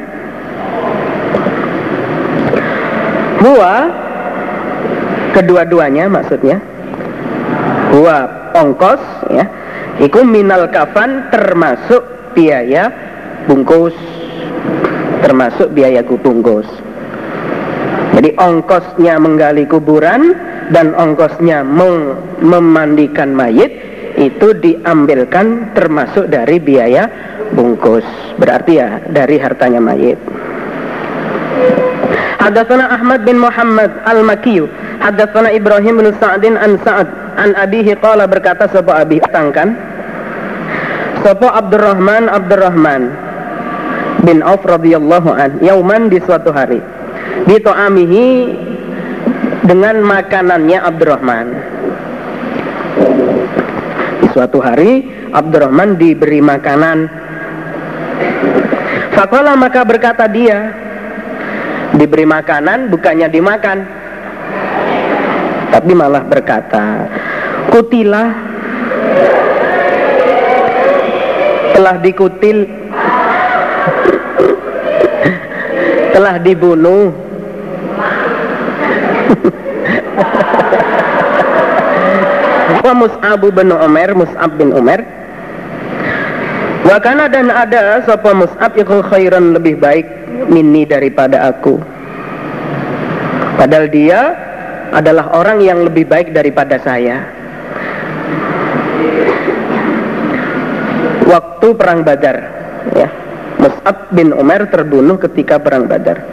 Huwa 3.43 3.91
Kedua-duanya 5.39 6.11
maksudnya. 6.11 6.59
Huwa 7.95 8.17
ongkos 8.59 8.99
ya. 9.31 9.47
Iku 10.03 10.27
minal 10.27 10.67
kafan 10.75 11.31
termasuk 11.31 12.18
biaya 12.39 12.87
bungkus 13.51 13.95
termasuk 15.27 15.75
biaya 15.75 16.07
bungkus. 16.07 16.67
Jadi 18.15 18.39
ongkosnya 18.39 19.19
menggali 19.19 19.67
kuburan 19.67 20.35
dan 20.71 20.95
ongkosnya 20.95 21.67
mem 21.67 22.15
memandikan 22.39 23.35
mayit 23.35 23.71
itu 24.19 24.55
diambilkan 24.59 25.75
termasuk 25.75 26.31
dari 26.31 26.63
biaya 26.63 27.11
bungkus. 27.55 28.07
Berarti 28.39 28.73
ya 28.79 29.03
dari 29.11 29.39
hartanya 29.43 29.83
mayit. 29.83 30.19
Hadatsana 32.39 32.95
Ahmad 32.95 33.27
bin 33.27 33.43
Muhammad 33.43 33.91
Al-Makiyu 34.07 34.71
Hadatsana 35.03 35.51
Ibrahim 35.51 35.99
bin 35.99 36.09
Sa'din 36.23 36.55
an 36.55 36.79
Sa'ad 36.87 37.09
an 37.35 37.51
abihi 37.59 37.99
qala 37.99 38.31
berkata 38.31 38.71
sapa 38.71 39.03
abi 39.03 39.19
tangkan 39.31 39.75
sapa 41.23 41.49
Abdurrahman 41.59 42.31
Abdurrahman 42.31 43.03
bin 44.27 44.43
Auf 44.43 44.63
radhiyallahu 44.67 45.31
an 45.33 45.51
yauman 45.63 46.11
di 46.11 46.19
suatu 46.23 46.51
hari. 46.51 46.83
Di 47.47 47.57
to'amihi 47.63 48.29
dengan 49.65 50.03
makanannya 50.03 50.79
Abdurrahman. 50.83 51.47
Di 54.25 54.27
suatu 54.35 54.59
hari 54.59 55.07
Abdurrahman 55.33 55.97
diberi 55.97 56.43
makanan. 56.43 56.99
Fakola 59.15 59.59
maka 59.59 59.83
berkata 59.83 60.31
dia 60.31 60.71
diberi 61.99 62.29
makanan 62.29 62.93
bukannya 62.93 63.27
dimakan 63.33 63.79
tapi 65.73 65.93
malah 65.97 66.23
berkata 66.23 67.09
kutilah 67.75 68.48
telah 71.89 72.05
dikutil 72.05 72.69
telah 76.13 76.37
dibunuh 76.37 77.17
Wa 82.79 82.93
Mus'ab 82.93 83.41
bin 83.41 83.73
Umar, 83.73 84.13
Mus'ab 84.13 84.53
bin 84.61 84.69
Umar 84.77 85.01
Wakana 86.85 87.33
dan 87.33 87.49
ada 87.49 88.05
sapa 88.05 88.37
Mus'ab 88.37 88.77
iku 88.77 89.01
khairan 89.09 89.57
lebih 89.57 89.81
baik 89.81 90.05
minni 90.53 90.85
daripada 90.85 91.49
aku. 91.53 91.81
Padahal 93.57 93.89
dia 93.89 94.37
adalah 94.93 95.33
orang 95.37 95.65
yang 95.65 95.85
lebih 95.89 96.05
baik 96.05 96.37
daripada 96.37 96.77
saya. 96.81 97.38
Waktu 101.29 101.69
perang 101.77 102.01
Badar, 102.09 102.37
ya. 102.97 103.09
Mus'ab 103.59 104.09
bin 104.17 104.33
Umar 104.33 104.71
terbunuh 104.73 105.21
ketika 105.21 105.61
perang 105.61 105.85
Badar. 105.85 106.25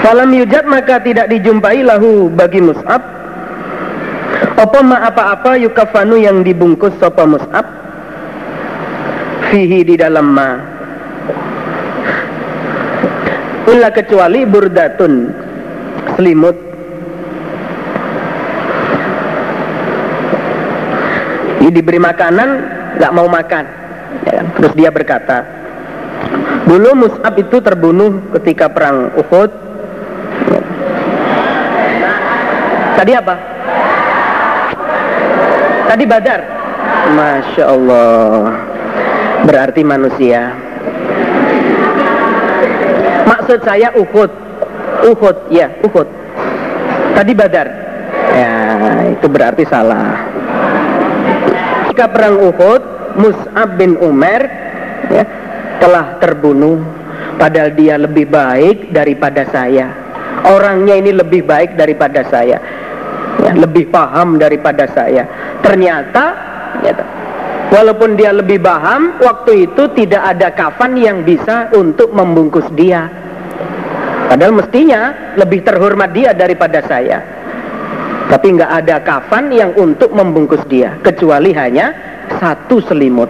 Falam 0.00 0.32
yujad 0.32 0.64
maka 0.64 0.96
tidak 1.04 1.28
dijumpai 1.28 1.84
lahu 1.84 2.32
bagi 2.32 2.64
Mus'ab 2.64 3.04
Apa 4.56 4.80
ma 4.80 5.06
apa-apa 5.06 5.60
yukafanu 5.60 6.16
yang 6.16 6.40
dibungkus 6.40 6.96
sopa 6.96 7.28
Mus'ab 7.28 7.68
fihi 9.50 9.82
di 9.82 9.94
dalam 9.98 10.30
ma 10.30 10.50
illa 13.70 13.90
kecuali 13.90 14.46
burdatun 14.46 15.12
selimut 16.14 16.69
Ini 21.70 21.78
diberi 21.78 22.02
makanan 22.02 22.48
nggak 22.98 23.14
mau 23.14 23.30
makan. 23.30 23.64
Ya 24.26 24.42
kan? 24.42 24.46
terus 24.58 24.74
dia 24.74 24.90
berkata 24.90 25.46
dulu 26.66 27.06
Mus'ab 27.06 27.38
itu 27.38 27.62
terbunuh 27.62 28.26
ketika 28.34 28.66
perang 28.66 29.14
Uhud. 29.14 29.50
Tadi 32.98 33.12
apa? 33.14 33.34
Tadi 35.94 36.04
Badar. 36.10 36.40
Masya 37.14 37.64
Allah. 37.70 38.50
Berarti 39.46 39.86
manusia. 39.86 40.50
Maksud 43.30 43.62
saya 43.62 43.94
Uhud. 43.94 44.30
Uhud 45.06 45.36
ya 45.54 45.70
Uhud. 45.86 46.08
Tadi 47.14 47.30
Badar. 47.30 47.68
Ya 48.34 48.54
itu 49.14 49.30
berarti 49.30 49.62
salah 49.70 50.29
jika 52.00 52.16
perang 52.16 52.40
Uhud 52.40 52.82
Mus'ab 53.20 53.76
bin 53.76 53.92
Umar 54.00 54.40
ya, 55.12 55.20
telah 55.84 56.16
terbunuh 56.16 56.80
padahal 57.36 57.76
dia 57.76 58.00
lebih 58.00 58.24
baik 58.24 58.88
daripada 58.88 59.44
saya 59.52 59.92
orangnya 60.48 60.96
ini 60.96 61.12
lebih 61.12 61.44
baik 61.44 61.76
daripada 61.76 62.24
saya 62.24 62.56
ya, 63.44 63.52
lebih 63.52 63.92
paham 63.92 64.40
daripada 64.40 64.88
saya 64.88 65.28
ternyata 65.60 66.24
ya, 66.80 66.96
Walaupun 67.70 68.18
dia 68.18 68.34
lebih 68.34 68.64
paham, 68.64 69.20
waktu 69.22 69.70
itu 69.70 69.92
tidak 69.94 70.34
ada 70.34 70.50
kafan 70.50 70.98
yang 70.98 71.22
bisa 71.22 71.70
untuk 71.70 72.10
membungkus 72.10 72.66
dia. 72.74 73.06
Padahal 74.26 74.58
mestinya 74.58 75.14
lebih 75.38 75.62
terhormat 75.62 76.10
dia 76.10 76.34
daripada 76.34 76.82
saya. 76.82 77.39
Tapi 78.30 78.46
nggak 78.54 78.72
ada 78.86 79.02
kafan 79.02 79.50
yang 79.50 79.74
untuk 79.74 80.14
membungkus 80.14 80.62
dia, 80.70 80.94
kecuali 81.02 81.50
hanya 81.50 81.90
satu 82.38 82.78
selimut. 82.86 83.26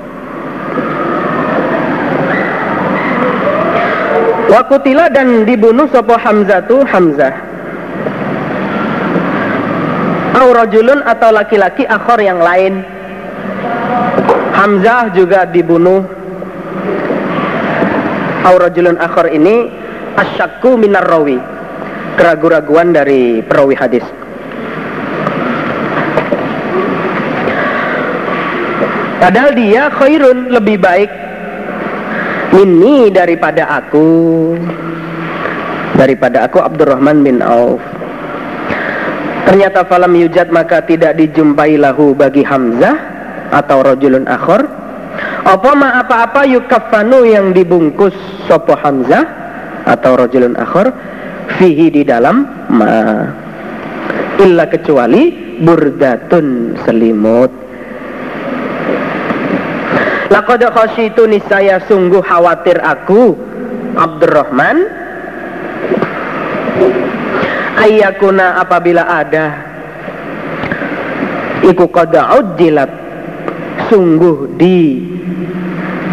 Wakutila 4.51 5.09
dan 5.09 5.49
dibunuh 5.49 5.89
sopo 5.89 6.21
Hamzah 6.21 6.61
tu 6.69 6.85
Hamzah. 6.85 7.51
Aurajulun 10.31 11.03
atau 11.05 11.35
laki-laki 11.35 11.85
akhor 11.85 12.23
yang 12.23 12.39
lain 12.39 12.81
Hamzah 14.57 15.13
juga 15.13 15.45
dibunuh 15.45 16.07
Aurajulun 18.47 18.97
akhir 18.97 19.37
ini 19.37 19.69
asyakku 20.17 20.81
minar 20.81 21.05
rawi 21.05 21.37
keraguan-raguan 22.17 22.95
dari 22.95 23.43
perawi 23.45 23.77
hadis 23.77 24.07
Padahal 29.21 29.53
dia 29.53 29.93
khairun 29.93 30.49
lebih 30.49 30.81
baik. 30.81 31.11
Ini 32.57 33.13
daripada 33.13 33.69
aku. 33.69 34.09
Daripada 35.95 36.49
aku 36.49 36.59
Abdurrahman 36.65 37.21
bin 37.21 37.45
Auf. 37.45 37.85
Ternyata 39.45 39.85
falam 39.85 40.17
yujad 40.17 40.49
maka 40.49 40.81
tidak 40.89 41.21
dijumpai 41.21 41.77
lahu 41.77 42.17
bagi 42.17 42.41
Hamzah 42.41 42.97
atau 43.53 43.85
rojulun 43.85 44.25
akhor. 44.25 44.65
Apa 45.45 45.71
ma 45.77 46.01
apa-apa 46.01 46.49
yukafanu 46.49 47.29
yang 47.29 47.53
dibungkus 47.53 48.17
sopo 48.49 48.73
Hamzah 48.73 49.25
atau 49.85 50.17
rojulun 50.17 50.57
akhor 50.57 50.97
fihi 51.61 51.93
di 51.93 52.03
dalam 52.09 52.49
ma. 52.73 52.97
Illa 54.41 54.65
kecuali 54.65 55.29
burdatun 55.61 56.81
selimut 56.89 57.70
Laqad 60.31 60.63
khasyitu 60.63 61.27
nisaya 61.27 61.83
sungguh 61.91 62.23
khawatir 62.23 62.79
aku 62.79 63.35
Abdurrahman 63.99 64.87
Ayakuna 67.75 68.63
apabila 68.63 69.03
ada 69.11 69.67
Iku 71.67 71.91
qada 71.91 72.41
ujilat 72.41 72.89
sungguh 73.91 74.55
di 74.55 75.03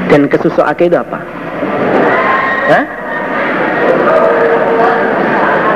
dan 0.07 0.27
kesusuake 0.27 0.87
itu 0.87 0.97
apa? 0.97 1.19
Hah? 2.67 2.85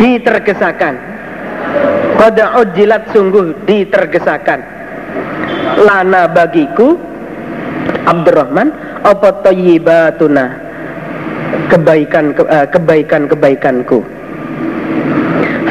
Ditergesakan 0.01 0.93
pada 2.17 2.57
ujilat 2.63 3.11
sungguh 3.13 3.53
ditergesakan 3.69 4.59
lana 5.85 6.25
bagiku 6.31 7.10
Abdurrahman 8.07 8.69
apa 9.05 9.45
tayyibatuna? 9.45 10.45
Kebaikan 11.67 12.35
ke, 12.35 12.43
uh, 12.47 12.67
kebaikan 12.67 13.31
kebaikanku 13.31 14.03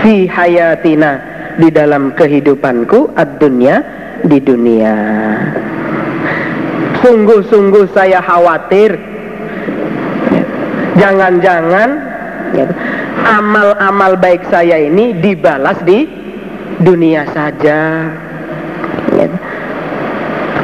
fi 0.00 0.24
hayatina 0.24 1.20
di 1.60 1.68
dalam 1.68 2.16
kehidupanku 2.16 3.12
ad-dunya 3.16 3.84
di 4.24 4.38
dunia. 4.40 4.96
Sungguh-sungguh 7.00 7.88
saya 7.92 8.20
khawatir. 8.20 8.96
Jangan-jangan 11.00 11.88
amal-amal 13.24 14.20
baik 14.20 14.44
saya 14.52 14.76
ini 14.84 15.16
dibalas 15.16 15.80
di 15.84 16.04
dunia 16.80 17.24
saja 17.32 18.04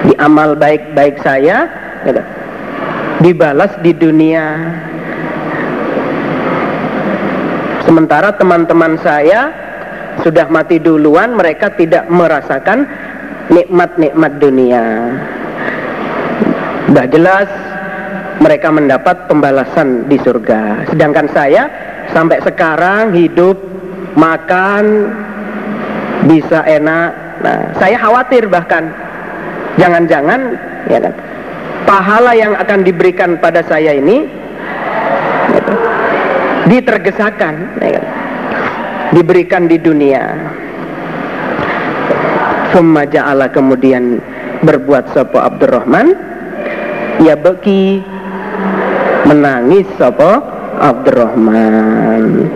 di 0.07 0.15
amal 0.23 0.55
baik-baik 0.55 1.19
saya 1.21 1.67
gitu, 2.07 2.23
dibalas 3.27 3.75
di 3.83 3.93
dunia. 3.93 4.47
Sementara 7.87 8.35
teman-teman 8.35 8.99
saya 9.03 9.51
sudah 10.23 10.51
mati 10.51 10.83
duluan 10.83 11.39
mereka 11.39 11.71
tidak 11.75 12.07
merasakan 12.11 12.87
nikmat-nikmat 13.51 14.33
dunia. 14.43 14.85
Sudah 16.91 17.07
jelas 17.11 17.49
mereka 18.43 18.69
mendapat 18.75 19.31
pembalasan 19.31 20.07
di 20.11 20.19
surga. 20.19 20.91
Sedangkan 20.91 21.27
saya 21.31 21.71
sampai 22.11 22.43
sekarang 22.43 23.15
hidup 23.15 23.59
makan 24.19 25.15
bisa 26.27 26.67
enak. 26.67 27.11
Nah 27.43 27.61
saya 27.79 27.97
khawatir 28.01 28.51
bahkan 28.51 28.91
Jangan-jangan 29.77 30.41
ya 30.89 30.99
kan, 31.05 31.15
pahala 31.85 32.33
yang 32.33 32.57
akan 32.57 32.81
diberikan 32.81 33.37
pada 33.37 33.61
saya 33.61 33.93
ini 33.93 34.25
ya 35.53 35.61
kan, 35.61 35.79
ditergesakan, 36.73 37.55
ya 37.85 38.01
kan, 38.01 38.07
diberikan 39.13 39.69
di 39.69 39.77
dunia. 39.77 40.25
Summa 42.73 43.09
ja'ala 43.09 43.49
kemudian 43.53 44.21
berbuat 44.65 45.13
sopo 45.13 45.41
Abdurrahman. 45.41 46.13
Ya 47.25 47.33
beki 47.33 48.05
menangis 49.25 49.89
sopo 49.97 50.45
Abdurrahman 50.77 52.53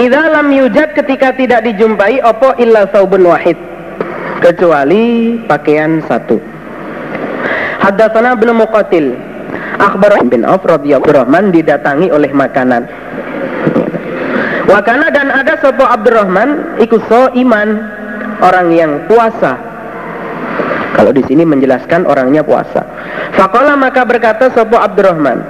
Idza 0.00 0.22
lam 0.32 0.48
yujad 0.48 0.96
ketika 0.96 1.36
tidak 1.36 1.68
dijumpai 1.68 2.24
opo 2.24 2.56
illa 2.56 2.88
saubun 2.88 3.28
wahid 3.28 3.60
kecuali 4.40 5.36
pakaian 5.44 6.00
satu. 6.08 6.40
Haddatsana 7.84 8.32
bin 8.40 8.56
Muqatil 8.56 9.12
Akhbar 9.76 10.24
bin 10.28 10.44
Auf 10.48 10.64
radhiyallahu 10.64 11.24
Rahman 11.24 11.52
didatangi 11.52 12.08
oleh 12.12 12.32
makanan. 12.32 12.88
Wakana 14.68 15.12
dan 15.12 15.28
ada 15.32 15.60
sopo 15.60 15.84
Abdurrahman 15.84 16.80
ikut 16.80 17.00
so 17.08 17.28
iman 17.36 17.68
orang 18.40 18.68
yang 18.72 18.92
puasa. 19.04 19.69
Kalau 21.00 21.16
di 21.16 21.24
sini 21.24 21.48
menjelaskan 21.48 22.04
orangnya 22.04 22.44
puasa. 22.44 22.84
Fakola 23.32 23.72
maka 23.72 24.04
berkata 24.04 24.52
sopo 24.52 24.76
Abdurrahman. 24.76 25.40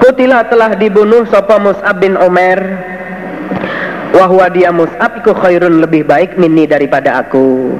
Kutila 0.00 0.48
telah 0.48 0.80
dibunuh 0.80 1.28
sopa 1.28 1.60
Mus'ab 1.60 2.00
bin 2.00 2.16
Umar 2.16 2.56
Wahwa 4.16 4.48
dia 4.48 4.72
Mus'ab 4.72 5.20
iku 5.20 5.36
khairun 5.36 5.84
lebih 5.84 6.08
baik 6.08 6.40
mini 6.40 6.64
daripada 6.64 7.20
aku 7.20 7.76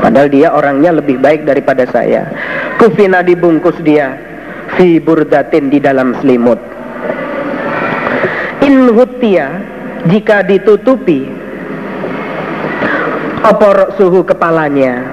Padahal 0.00 0.32
dia 0.32 0.48
orangnya 0.56 0.96
lebih 0.96 1.20
baik 1.20 1.44
daripada 1.44 1.84
saya 1.92 2.26
Kufina 2.80 3.20
dibungkus 3.20 3.76
dia 3.84 4.16
Fi 4.74 4.96
burdatin 5.04 5.68
di 5.68 5.84
dalam 5.84 6.16
selimut 6.24 6.58
In 8.64 8.88
hutia 8.96 9.60
Jika 10.08 10.48
ditutupi 10.48 11.43
Opor 13.44 13.92
suhu 14.00 14.24
kepalanya. 14.24 15.04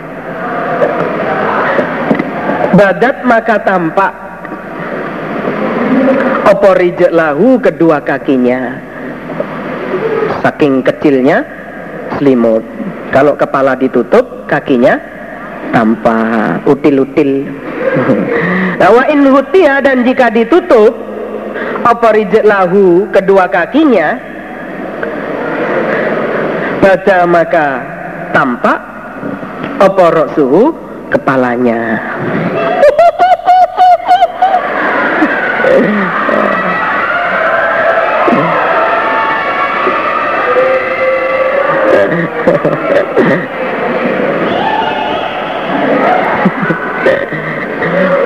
Badat 2.72 3.28
maka 3.28 3.60
tampak. 3.60 4.14
Opo 6.48 6.72
lahu 7.12 7.60
kedua 7.60 8.00
kakinya. 8.00 8.80
Saking 10.40 10.80
kecilnya 10.80 11.44
selimut. 12.16 12.64
Kalau 13.12 13.36
kepala 13.36 13.76
ditutup 13.76 14.48
kakinya 14.48 14.96
tanpa 15.76 16.56
util-util. 16.64 17.52
Wa 18.96 19.12
in 19.12 19.28
hutia 19.28 19.84
dan 19.84 20.08
jika 20.08 20.32
ditutup 20.32 20.96
Opo 21.82 22.10
lahu 22.46 23.10
kedua 23.12 23.46
kakinya 23.52 24.18
Baca 26.82 27.18
maka 27.30 27.68
tampak 28.32 28.80
Opo 29.82 30.06
suhu 30.36 30.72
kepalanya 31.10 32.00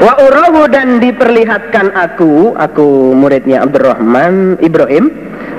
Wa 0.05 0.13
urahu 0.21 0.69
dan 0.69 1.01
diperlihatkan 1.01 1.93
aku, 1.97 2.53
aku 2.57 3.13
muridnya 3.17 3.65
Abdurrahman 3.65 4.61
Ibrahim 4.61 5.09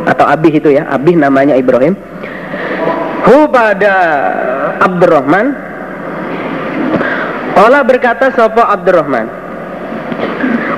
atau 0.07 0.23
Abih 0.23 0.63
itu 0.63 0.71
ya, 0.71 0.87
Abih 0.87 1.19
namanya 1.19 1.59
Ibrahim. 1.59 1.99
Hu 3.27 3.51
pada 3.51 3.95
Abdurrahman. 4.79 5.47
Allah 7.59 7.83
berkata 7.83 8.31
sopo 8.31 8.63
Abdurrahman? 8.63 9.27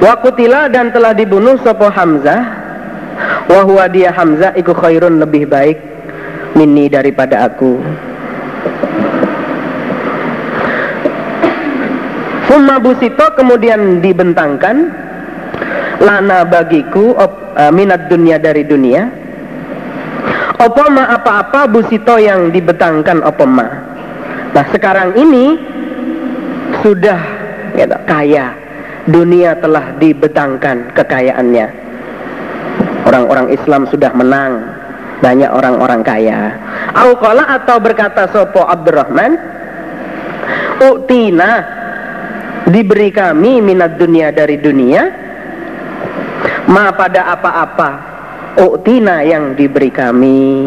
Wa 0.00 0.16
kutila 0.24 0.72
dan 0.72 0.88
telah 0.88 1.12
dibunuh 1.12 1.60
sopo 1.60 1.92
Hamzah. 1.92 2.40
Wahwa 3.52 3.84
dia 3.92 4.14
Hamzah 4.14 4.56
iku 4.56 4.72
khairun 4.72 5.20
lebih 5.20 5.44
baik 5.50 5.76
Mini 6.56 6.88
daripada 6.88 7.50
aku. 7.52 7.76
Summa 12.48 12.80
busito 12.80 13.26
kemudian 13.36 14.00
dibentangkan. 14.00 14.88
Lana 15.98 16.46
bagiku 16.46 17.12
op, 17.18 17.58
uh, 17.58 17.68
minat 17.74 18.08
dunia 18.08 18.40
dari 18.40 18.64
dunia. 18.64 19.17
Opoma 20.58 21.06
apa-apa 21.14 21.70
busito 21.70 22.18
yang 22.18 22.50
dibentangkan 22.50 23.22
opoma. 23.22 23.66
Nah 24.50 24.64
sekarang 24.74 25.14
ini 25.14 25.54
sudah 26.82 27.20
ya, 27.78 27.86
kaya. 28.06 28.46
Dunia 29.08 29.56
telah 29.56 29.96
dibentangkan 29.96 30.92
kekayaannya. 30.92 31.66
Orang-orang 33.08 33.48
Islam 33.54 33.88
sudah 33.88 34.12
menang. 34.12 34.68
Banyak 35.24 35.48
orang-orang 35.48 36.04
kaya. 36.04 36.52
Aukola 36.92 37.56
atau 37.56 37.80
berkata 37.80 38.28
Sopo 38.28 38.68
Abdurrahman. 38.68 39.32
Uktina 40.78 41.64
diberi 42.68 43.08
kami 43.08 43.64
minat 43.64 43.96
dunia 43.96 44.28
dari 44.28 44.60
dunia 44.60 45.08
ma 46.68 46.92
pada 46.92 47.32
apa-apa 47.32 48.07
uktina 48.58 49.22
yang 49.22 49.54
diberi 49.54 49.88
kami 49.88 50.66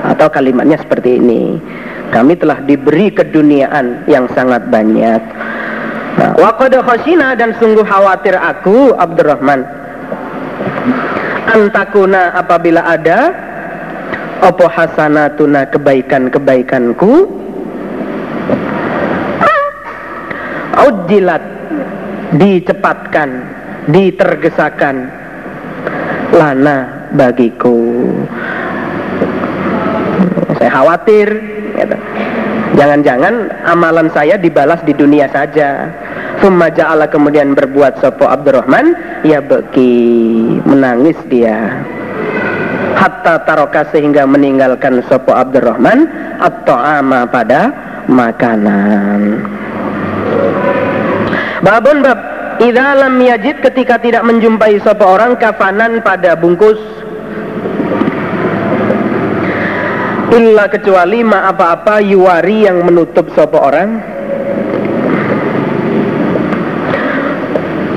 atau 0.00 0.32
kalimatnya 0.32 0.80
seperti 0.80 1.20
ini. 1.20 1.60
Kami 2.08 2.32
telah 2.40 2.64
diberi 2.64 3.12
keduniaan 3.12 4.08
yang 4.08 4.24
sangat 4.32 4.64
banyak. 4.72 5.20
Nah, 6.18 6.32
waqad 6.40 6.72
khasina 6.80 7.36
dan 7.36 7.52
sungguh 7.60 7.84
khawatir 7.84 8.32
aku 8.32 8.96
Abdurrahman. 8.96 9.60
Antakuna 11.52 12.32
apabila 12.32 12.80
ada 12.82 13.32
opo 14.40 14.64
hasanatuna 14.66 15.68
kebaikan-kebaikanku? 15.68 17.12
Ujilat 20.78 21.44
dicepatkan 22.40 23.44
ditergesakan. 23.92 24.96
Lana 26.28 26.97
bagiku. 27.14 28.10
Saya 30.58 30.70
khawatir 30.74 31.28
gitu. 31.78 31.96
jangan-jangan 32.74 33.34
amalan 33.64 34.08
saya 34.10 34.34
dibalas 34.34 34.82
di 34.82 34.92
dunia 34.92 35.30
saja. 35.30 35.86
Thumma 36.38 36.70
ja'ala 36.70 37.10
kemudian 37.10 37.54
berbuat 37.54 37.98
sopo 37.98 38.26
Abdurrahman 38.26 38.94
ya 39.26 39.42
beki 39.42 39.94
menangis 40.66 41.18
dia. 41.26 41.82
Hatta 42.94 43.42
taroka 43.46 43.86
sehingga 43.90 44.26
meninggalkan 44.26 45.02
sopo 45.06 45.34
Abdurrahman 45.34 46.06
atau 46.38 46.78
ama 46.78 47.26
pada 47.26 47.70
makanan. 48.06 49.42
Babun 51.62 52.06
bab 52.06 52.37
idza 52.58 52.98
lam 52.98 53.14
yajid 53.22 53.62
ketika 53.62 54.02
tidak 54.02 54.26
menjumpai 54.26 54.82
sopo 54.82 55.06
orang 55.06 55.38
kafanan 55.38 56.02
pada 56.02 56.34
bungkus. 56.34 56.78
Illa 60.28 60.68
kecuali 60.68 61.24
ma 61.24 61.48
apa-apa 61.48 62.04
yuwari 62.04 62.68
yang 62.68 62.84
menutup 62.84 63.32
sopo 63.32 63.58
orang 63.62 64.02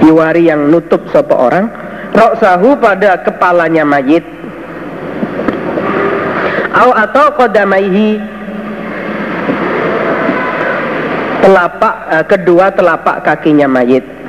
yuwari 0.01 0.47
yang 0.47 0.72
nutup 0.72 1.05
sopo 1.12 1.36
orang 1.36 1.68
roksahu 2.16 2.78
pada 2.80 3.20
kepalanya 3.22 3.84
mayit. 3.84 4.24
Au 6.72 6.95
atau 6.95 7.36
kodamaihi 7.36 8.16
telapak 11.43 11.95
eh, 12.16 12.24
kedua 12.32 12.72
telapak 12.72 13.28
kakinya 13.28 13.68
mayit 13.68 14.20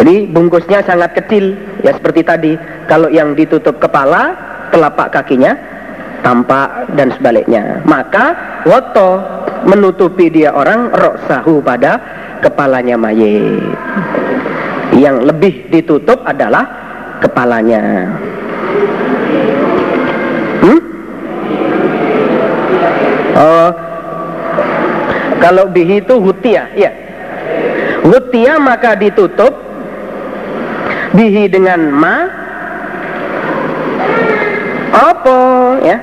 jadi 0.00 0.32
bungkusnya 0.32 0.80
sangat 0.88 1.12
kecil 1.12 1.60
ya 1.84 1.92
seperti 1.92 2.24
tadi 2.24 2.52
kalau 2.88 3.12
yang 3.12 3.36
ditutup 3.36 3.76
kepala, 3.76 4.32
telapak 4.72 5.12
kakinya 5.12 5.52
tampak 6.24 6.88
dan 6.96 7.12
sebaliknya. 7.12 7.84
Maka 7.84 8.32
woto 8.64 9.20
menutupi 9.68 10.32
dia 10.32 10.56
orang 10.56 10.88
roksahu 10.88 11.60
pada 11.60 12.00
kepalanya 12.40 12.96
mayit. 12.96 13.60
Yang 14.96 15.16
lebih 15.28 15.54
ditutup 15.68 16.24
adalah 16.24 16.64
kepalanya. 17.20 18.08
Hmm? 20.64 20.80
Oh, 23.36 23.70
kalau 25.44 25.68
bihi 25.68 26.00
itu 26.00 26.16
hutia, 26.16 26.72
ya. 26.72 26.88
Hutia 28.00 28.56
maka 28.56 28.96
ditutup 28.96 29.69
bihi 31.14 31.50
dengan 31.50 31.90
ma. 31.90 32.16
Apa 34.90 35.38
ya? 35.82 35.98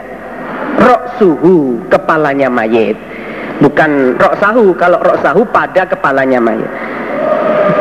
Rok 0.78 1.04
suhu 1.20 1.82
kepalanya 1.92 2.48
mayit. 2.48 2.96
Bukan 3.60 4.16
rok 4.22 4.38
sahu 4.38 4.72
kalau 4.78 5.02
rok 5.02 5.20
sahu 5.26 5.42
pada 5.50 5.84
kepalanya 5.90 6.38
mayit. 6.38 6.70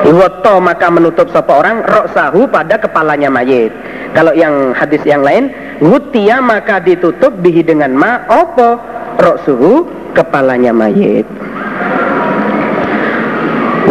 Iwoto 0.06 0.62
maka 0.62 0.86
menutup 0.88 1.28
sopo 1.30 1.60
orang 1.60 1.84
rok 1.84 2.10
sahu 2.16 2.48
pada 2.48 2.80
kepalanya 2.80 3.28
mayit. 3.28 3.70
Kalau 4.16 4.32
yang 4.32 4.72
hadis 4.72 5.02
yang 5.04 5.20
lain 5.20 5.52
Wutia 5.76 6.40
maka 6.40 6.80
ditutup 6.80 7.36
bihi 7.44 7.60
dengan 7.60 7.92
ma. 7.92 8.24
Opo 8.32 8.80
rok 9.20 9.36
suhu 9.44 9.84
kepalanya 10.16 10.72
mayit. 10.72 11.28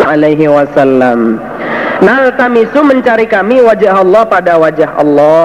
Alaihi 0.05 0.49
wasallam 0.49 1.41
Naltamisu 2.03 2.83
mencari 2.83 3.23
kami 3.29 3.63
wajah 3.63 4.03
Allah 4.03 4.23
pada 4.27 4.59
wajah 4.59 4.91
Allah. 4.99 5.43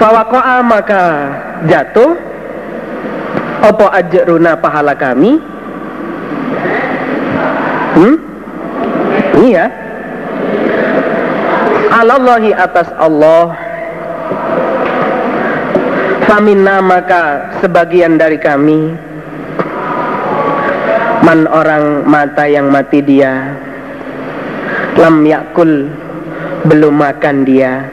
Fawako'a 0.00 0.56
maka 0.64 1.02
jatuh. 1.68 2.16
Opo 3.66 3.88
ajruna 3.88 4.56
pahala 4.60 4.92
kami? 4.96 5.40
Hmm? 7.96 8.16
Iya. 9.44 9.66
Alallahi 11.92 12.52
atas 12.52 12.88
Allah. 13.00 13.56
Famina 16.28 16.84
maka 16.84 17.52
sebagian 17.64 18.20
dari 18.20 18.36
kami. 18.36 18.92
Man 21.24 21.48
orang 21.48 22.04
mata 22.06 22.44
yang 22.46 22.68
mati 22.70 23.00
dia 23.02 23.56
Lam 24.96 25.28
yakul 25.28 25.92
Belum 26.66 26.98
makan 26.98 27.46
dia. 27.46 27.86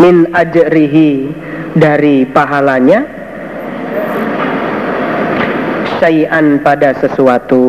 Min 0.00 0.26
ajrihi 0.32 1.30
dari 1.76 2.24
pahalanya. 2.26 3.06
Syai'an 6.00 6.64
pada 6.64 6.96
sesuatu. 6.96 7.62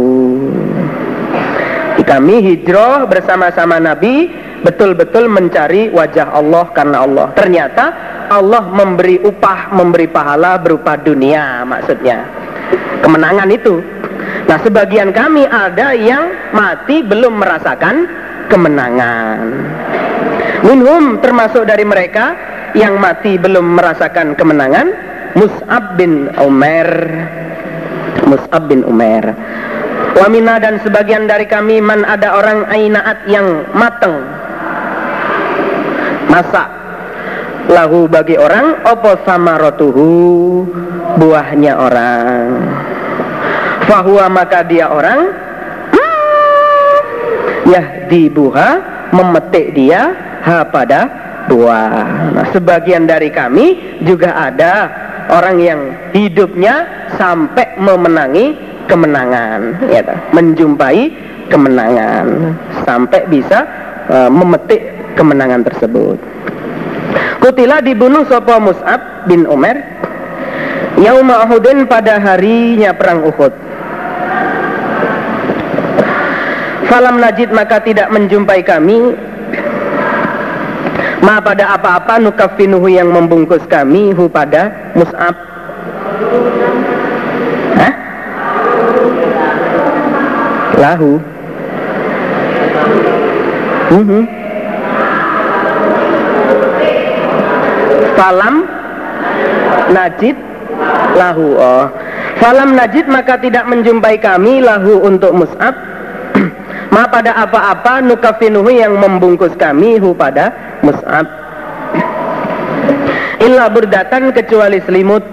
Kami 2.01 2.35
hijrah 2.41 3.05
bersama-sama 3.05 3.77
Nabi 3.77 4.31
betul-betul 4.65 5.29
mencari 5.29 5.91
wajah 5.93 6.33
Allah 6.33 6.65
karena 6.73 6.97
Allah. 7.05 7.27
Ternyata 7.37 7.85
Allah 8.31 8.63
memberi 8.71 9.19
upah 9.21 9.75
memberi 9.75 10.07
pahala 10.07 10.57
berupa 10.57 10.95
dunia 10.97 11.67
maksudnya. 11.67 12.25
Kemenangan 13.03 13.49
itu 13.51 13.83
nah 14.47 14.57
sebagian 14.59 15.15
kami 15.15 15.47
ada 15.47 15.95
yang 15.95 16.51
mati 16.51 17.03
belum 17.03 17.39
merasakan 17.39 17.95
kemenangan. 18.51 19.39
Minhum 20.61 21.17
termasuk 21.23 21.65
dari 21.65 21.87
mereka 21.87 22.35
yang 22.77 22.99
mati 23.01 23.39
belum 23.39 23.79
merasakan 23.79 24.37
kemenangan 24.37 24.87
Mus'ab 25.35 25.97
bin 25.97 26.29
Umar 26.39 26.87
Mus'ab 28.27 28.69
bin 28.69 28.85
Umar 28.85 29.33
Wamina 30.21 30.59
dan 30.59 30.77
sebagian 30.83 31.25
dari 31.25 31.47
kami 31.47 31.79
man 31.79 32.03
ada 32.03 32.35
orang 32.35 32.67
ainaat 32.67 33.25
yang 33.31 33.63
mateng. 33.71 34.21
Masak 36.27 36.67
lahu 37.71 38.05
bagi 38.11 38.35
orang 38.35 38.83
opo 38.85 39.15
sama 39.23 39.55
rotuhu 39.55 40.67
buahnya 41.15 41.73
orang 41.79 42.45
fahuwa 43.91 44.31
maka 44.31 44.63
dia 44.63 44.87
orang 44.87 45.19
hmm, 45.91 46.99
ya 47.67 48.07
dibuha 48.07 48.69
memetik 49.11 49.75
dia 49.75 50.15
ha 50.47 50.63
pada 50.63 50.99
buah. 51.51 52.31
Nah, 52.31 52.45
sebagian 52.55 53.03
dari 53.03 53.27
kami 53.27 53.99
juga 54.07 54.31
ada 54.31 54.87
orang 55.27 55.57
yang 55.59 55.79
hidupnya 56.15 56.87
sampai 57.19 57.75
memenangi 57.75 58.55
kemenangan, 58.87 59.83
ya, 59.91 60.01
menjumpai 60.31 61.11
kemenangan 61.51 62.55
sampai 62.87 63.27
bisa 63.27 63.67
uh, 64.07 64.31
memetik 64.31 64.79
kemenangan 65.19 65.67
tersebut. 65.67 66.15
Kutila 67.43 67.83
dibunuh 67.83 68.23
sopo 68.23 68.55
Mus'ab 68.61 69.27
bin 69.27 69.49
Umar 69.49 69.75
Yauma 71.01 71.43
Uhudin 71.49 71.89
pada 71.89 72.21
harinya 72.21 72.93
perang 72.93 73.25
Uhud 73.25 73.70
Falam 76.91 77.23
najid 77.23 77.55
maka 77.55 77.79
tidak 77.79 78.11
menjumpai 78.11 78.59
kami 78.67 79.15
Ma 81.21 81.37
pada 81.37 81.77
apa-apa 81.77 82.17
nukafinuhu 82.17 82.89
yang 82.89 83.13
membungkus 83.13 83.61
kami 83.69 84.09
hu 84.09 84.25
pada 84.25 84.91
Mus'ab. 84.97 85.37
Hah? 87.77 87.93
Lahu. 90.81 91.21
Mm 93.93 94.03
-hmm. 94.03 94.23
Falam 98.17 98.55
najid 99.93 100.35
lahu 101.13 101.47
oh. 101.53 101.85
Falam 102.41 102.73
najid 102.73 103.05
maka 103.05 103.37
tidak 103.37 103.69
menjumpai 103.69 104.17
kami 104.17 104.65
lahu 104.65 105.05
untuk 105.05 105.37
Mus'ab 105.37 105.77
Ma 106.91 107.07
pada 107.07 107.31
apa-apa 107.39 108.03
nukafinuhu 108.03 108.67
yang 108.67 108.99
membungkus 108.99 109.55
kami 109.55 109.95
hu 109.95 110.11
pada 110.11 110.51
Mus'ab. 110.83 111.23
Illa 113.39 113.71
berdatan 113.71 114.35
kecuali 114.35 114.83
selimut. 114.83 115.23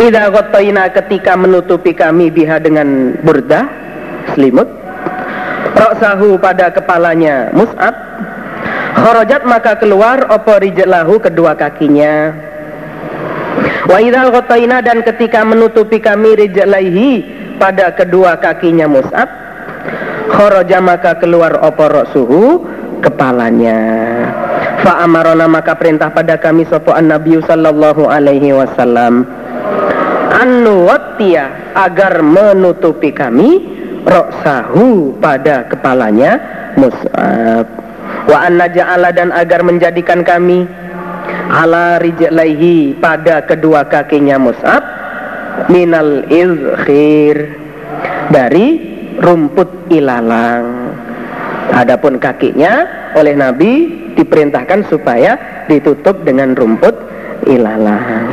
Ida 0.00 0.32
ghotoina 0.32 0.88
ketika 0.88 1.36
menutupi 1.36 1.92
kami 1.92 2.32
biha 2.32 2.56
dengan 2.56 3.20
burdah 3.20 3.68
Selimut. 4.32 4.68
Roksahu 5.76 6.40
pada 6.40 6.72
kepalanya 6.72 7.52
Mus'ab. 7.52 7.94
Khorojat 8.96 9.44
maka 9.44 9.76
keluar 9.76 10.24
Opo 10.32 10.56
rijlahu 10.56 11.20
kedua 11.20 11.52
kakinya. 11.52 12.32
Wa 13.84 14.00
idha 14.00 14.32
ghotoina 14.32 14.80
dan 14.80 15.04
ketika 15.04 15.44
menutupi 15.44 16.00
kami 16.00 16.48
rijlaihi 16.48 17.37
Pada 17.58 17.90
kedua 17.98 18.38
kakinya 18.38 18.86
Mus'ab 18.86 19.28
Khoroja 20.28 20.78
maka 20.78 21.18
keluar 21.18 21.58
opo 21.64 21.88
roksuhu 21.88 22.62
kepalanya. 23.02 23.80
Fa 24.84 25.02
amarona 25.02 25.50
maka 25.50 25.74
perintah 25.74 26.12
pada 26.14 26.38
kami 26.38 26.68
sopo 26.70 26.94
an 26.94 27.10
Nabi 27.10 27.40
sallallahu 27.42 28.06
alaihi 28.06 28.54
wasallam 28.54 29.26
anu 30.38 30.86
agar 31.74 32.22
menutupi 32.22 33.10
kami 33.10 33.58
roksahu 34.06 35.18
pada 35.18 35.66
kepalanya 35.66 36.38
Mus'ab 36.78 37.66
wa 38.28 38.38
anna 38.46 38.70
ja'ala 38.70 39.10
dan 39.10 39.34
agar 39.34 39.66
menjadikan 39.66 40.22
kami 40.22 40.68
ala 41.50 41.98
rijlaihi 41.98 42.94
pada 43.02 43.42
kedua 43.42 43.88
kakinya 43.90 44.38
Mus'ab 44.38 44.97
minal 45.66 46.22
izkhir 46.30 47.58
dari 48.30 48.66
rumput 49.18 49.90
ilalang 49.90 50.94
adapun 51.74 52.22
kakinya 52.22 52.86
oleh 53.18 53.34
Nabi 53.34 53.70
diperintahkan 54.14 54.86
supaya 54.86 55.64
ditutup 55.66 56.22
dengan 56.22 56.54
rumput 56.54 56.94
ilalang 57.50 58.30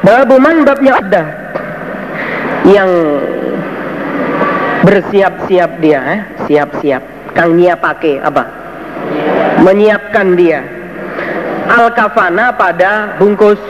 Babuman 0.00 0.64
babnya 0.64 0.96
ada 0.96 1.24
yang 2.64 2.88
bersiap-siap 4.80 5.70
dia, 5.84 6.00
eh? 6.00 6.20
siap-siap. 6.48 7.02
Kang 7.36 7.60
Nia 7.60 7.76
pakai 7.76 8.16
apa? 8.16 8.44
Menyiapkan 9.60 10.40
dia. 10.40 10.64
Al 11.68 11.92
kafana 11.92 12.56
pada 12.56 13.20
bungkus. 13.20 13.60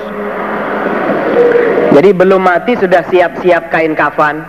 Jadi 1.91 2.11
belum 2.15 2.39
mati 2.39 2.79
sudah 2.79 3.03
siap-siap 3.11 3.71
kain 3.75 3.99
kafan. 3.99 4.47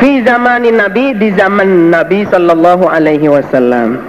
Fi 0.00 0.20
zamanin 0.24 0.76
Nabi 0.80 1.16
di 1.16 1.32
zaman 1.36 1.92
Nabi 1.92 2.24
Sallallahu 2.28 2.84
Alaihi 2.88 3.28
Wasallam. 3.28 4.00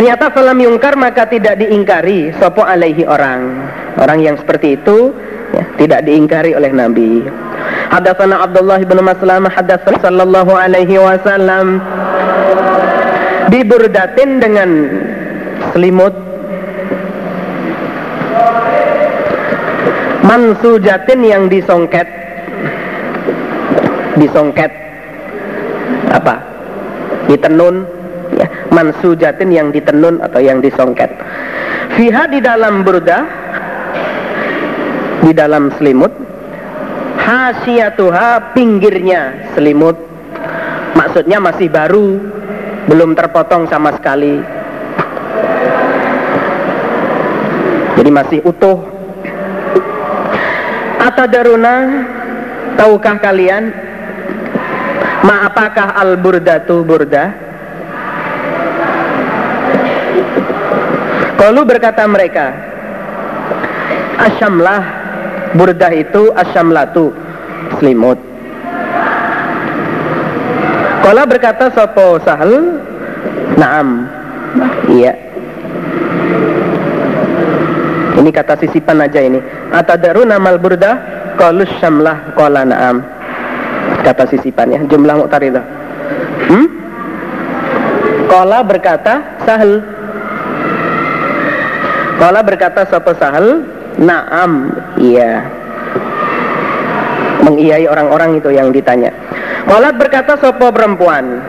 Ternyata 0.00 0.32
falam 0.32 0.56
yungkar 0.56 0.96
maka 0.96 1.28
tidak 1.28 1.60
diingkari 1.60 2.32
sopo 2.40 2.64
alaihi 2.64 3.04
orang. 3.04 3.68
Orang 4.00 4.24
yang 4.24 4.40
seperti 4.40 4.80
itu 4.80 5.12
ya, 5.52 5.64
tidak 5.76 6.08
diingkari 6.08 6.56
oleh 6.56 6.72
Nabi. 6.72 7.28
Hadatsana 7.92 8.40
Abdullah 8.40 8.80
bin 8.80 8.96
Maslamah 9.02 9.52
hadatsana 9.52 10.00
sallallahu 10.00 10.56
alaihi 10.56 10.96
wasallam 10.96 11.84
diburdatin 13.52 14.40
dengan 14.40 14.70
selimut 15.74 16.29
mansujatin 20.30 21.20
yang 21.26 21.50
disongket. 21.50 22.06
Disongket. 24.14 24.70
Apa? 26.14 26.38
Ditenun. 27.26 27.82
Ya 28.38 28.46
mansujatin 28.70 29.50
yang 29.50 29.74
ditenun 29.74 30.22
atau 30.22 30.38
yang 30.38 30.62
disongket. 30.62 31.10
Fiha 31.98 32.30
di 32.30 32.38
dalam 32.38 32.86
burda 32.86 33.26
di 35.26 35.34
dalam 35.34 35.74
selimut. 35.74 36.14
Hasiyatuha 37.18 38.54
pinggirnya 38.54 39.52
selimut. 39.58 39.98
Maksudnya 40.94 41.42
masih 41.42 41.66
baru 41.66 42.18
belum 42.86 43.18
terpotong 43.18 43.66
sama 43.66 43.94
sekali. 43.98 44.38
Jadi 47.98 48.10
masih 48.14 48.40
utuh 48.46 48.99
atau 51.00 51.24
daruna 51.24 51.74
tahukah 52.76 53.16
kalian 53.16 53.72
ma 55.24 55.48
apakah 55.48 55.96
al 55.96 56.20
burdatu 56.20 56.84
burda 56.84 57.50
Kalau 61.40 61.64
berkata 61.64 62.04
mereka, 62.04 62.52
asyamlah 64.28 64.84
burdah 65.56 65.88
itu 65.96 66.28
asyamlatu 66.36 67.16
selimut. 67.80 68.20
Kalau 71.00 71.24
berkata 71.24 71.72
sopo 71.72 72.20
sahal, 72.28 72.84
naam, 73.56 74.04
iya. 74.92 75.29
Ini 78.20 78.28
kata 78.28 78.60
sisipan 78.60 79.00
aja 79.00 79.24
ini. 79.24 79.40
Atadaru 79.72 80.28
namal 80.28 80.60
burdah, 80.60 81.00
kalau 81.40 81.64
syamlah 81.80 82.20
kola 82.36 82.68
naam. 82.68 83.00
Kata 84.04 84.28
sisipannya, 84.28 84.84
jumlah 84.92 85.24
muktaridah. 85.24 85.64
Hmm? 86.52 86.68
Kola 88.28 88.60
berkata 88.60 89.40
sahal, 89.48 89.80
Kala 92.20 92.44
berkata 92.44 92.84
sapa 92.84 93.16
sahal, 93.16 93.64
Naam, 93.96 94.76
iya. 95.00 95.40
Mengiyai 97.40 97.88
orang-orang 97.88 98.36
itu 98.36 98.52
yang 98.52 98.68
ditanya. 98.68 99.08
Kala 99.64 99.96
berkata 99.96 100.36
sapa 100.36 100.68
perempuan, 100.68 101.40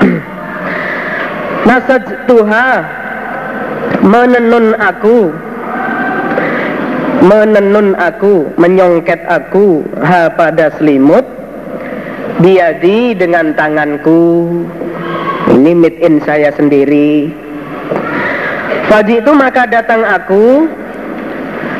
Nasaj 1.68 2.04
tuha 2.28 2.84
menenun 4.04 4.76
aku 4.76 5.32
menenun 7.20 7.92
aku, 8.00 8.48
menyongket 8.56 9.20
aku 9.28 9.84
ha 10.00 10.32
pada 10.32 10.72
selimut 10.80 11.24
biadi 12.40 13.12
dengan 13.12 13.52
tanganku. 13.52 14.48
Ini 15.50 15.72
made 15.76 16.00
in 16.00 16.22
saya 16.24 16.54
sendiri. 16.56 17.28
Faji 18.88 19.22
itu 19.22 19.32
maka 19.36 19.68
datang 19.68 20.02
aku 20.02 20.66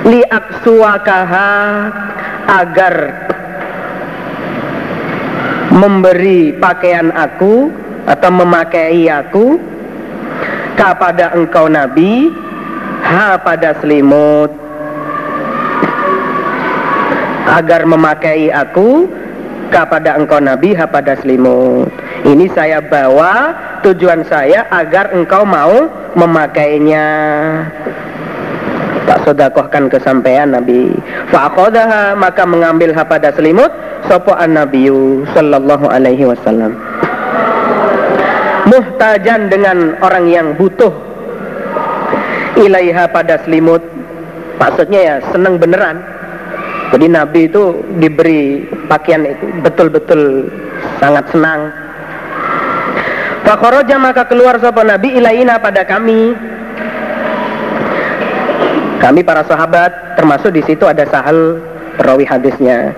li 0.07 0.21
aksuakaha 0.27 1.51
agar 2.51 2.95
memberi 5.71 6.55
pakaian 6.59 7.15
aku 7.15 7.71
atau 8.11 8.31
memakai 8.31 9.07
aku 9.07 9.59
kepada 10.75 11.37
engkau 11.37 11.71
Nabi 11.71 12.33
ha 13.07 13.39
pada 13.39 13.79
selimut 13.79 14.60
agar 17.51 17.83
memakai 17.83 18.55
aku 18.55 19.11
kepada 19.71 20.19
engkau 20.19 20.39
Nabi 20.39 20.75
ha 20.75 20.87
pada 20.87 21.15
selimut 21.19 21.91
ini 22.21 22.53
saya 22.53 22.85
bawa 22.85 23.57
tujuan 23.81 24.21
saya 24.29 24.69
agar 24.69 25.09
engkau 25.17 25.41
mau 25.41 25.89
memakainya. 26.13 27.07
Tak 29.09 29.25
sodakohkan 29.27 29.89
kesampaian 29.89 30.53
Nabi. 30.53 30.93
Fa'akodaha 31.33 32.15
maka 32.15 32.45
mengambil 32.45 32.93
pada 33.09 33.33
selimut 33.33 33.73
sopo 34.05 34.37
an 34.37 34.55
nabiyu 34.55 35.25
sallallahu 35.33 35.89
alaihi 35.89 36.29
wasallam. 36.29 36.77
Muhtajan 38.69 39.49
dengan 39.49 39.97
orang 40.05 40.29
yang 40.29 40.53
butuh 40.55 40.93
ilaiha 42.61 43.09
pada 43.09 43.41
selimut 43.43 43.81
maksudnya 44.61 45.01
ya 45.01 45.17
senang 45.33 45.57
beneran 45.57 46.05
jadi 46.91 47.07
Nabi 47.07 47.47
itu 47.47 47.87
diberi 48.03 48.67
pakaian 48.91 49.23
itu 49.23 49.47
betul-betul 49.63 50.51
sangat 50.99 51.25
senang 51.31 51.71
Fakoroja 53.51 53.97
maka 53.99 54.31
keluar 54.31 54.63
sopo 54.63 54.85
Nabi 54.87 55.17
ilaina 55.17 55.59
pada 55.59 55.83
kami. 55.83 56.39
Kami 59.03 59.21
para 59.27 59.43
sahabat 59.43 59.91
termasuk 60.15 60.55
di 60.55 60.63
situ 60.63 60.87
ada 60.87 61.03
sahal 61.11 61.59
perawi 61.99 62.23
hadisnya. 62.29 62.95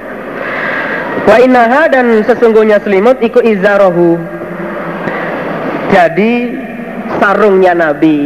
Wa 1.24 1.40
inaha 1.40 1.88
dan 1.88 2.20
sesungguhnya 2.28 2.84
selimut 2.84 3.16
iku 3.24 3.40
izarohu. 3.40 4.20
Jadi 5.88 6.52
sarungnya 7.16 7.72
Nabi. 7.72 8.20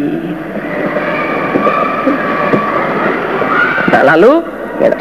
Nah, 3.92 4.02
lalu 4.02 4.42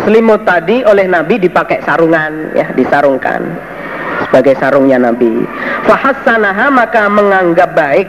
selimut 0.03 0.43
tadi 0.47 0.83
oleh 0.87 1.05
Nabi 1.07 1.39
dipakai 1.39 1.83
sarungan 1.83 2.51
ya 2.55 2.71
disarungkan 2.75 3.41
sebagai 4.27 4.55
sarungnya 4.57 4.99
Nabi. 4.99 5.45
Fahassanaha 5.85 6.71
maka 6.71 7.07
menganggap 7.11 7.71
baik 7.75 8.07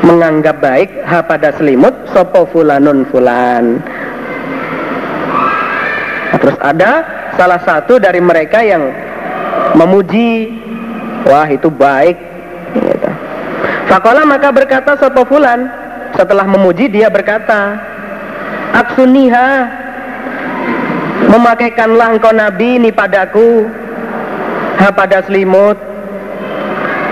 menganggap 0.00 0.56
baik 0.64 0.90
ha 1.04 1.20
pada 1.20 1.52
selimut 1.56 1.92
sopo 2.10 2.48
fulanun 2.48 3.04
fulan. 3.12 3.78
Nah, 6.30 6.38
terus 6.40 6.56
ada 6.62 6.92
salah 7.36 7.60
satu 7.60 8.00
dari 8.00 8.22
mereka 8.22 8.64
yang 8.64 8.88
memuji, 9.76 10.56
wah 11.26 11.46
itu 11.50 11.68
baik. 11.68 12.16
Gitu. 12.74 13.10
Fakola 13.90 14.22
maka 14.24 14.54
berkata 14.54 14.94
sopo 14.96 15.26
fulan 15.26 15.68
setelah 16.14 16.46
memuji 16.46 16.86
dia 16.90 17.10
berkata, 17.10 17.76
aksuniha 18.74 19.48
Memakaikanlah 21.30 22.18
engkau 22.18 22.34
Nabi 22.34 22.82
ini 22.82 22.90
padaku. 22.90 23.70
Ha 24.82 24.90
pada 24.90 25.22
selimut 25.22 25.78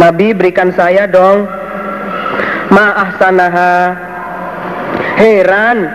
Nabi 0.03 0.35
berikan 0.35 0.75
saya 0.75 1.07
dong. 1.07 1.47
Ma'ah 2.75 3.15
sanaha 3.21 3.95
Heran 5.23 5.87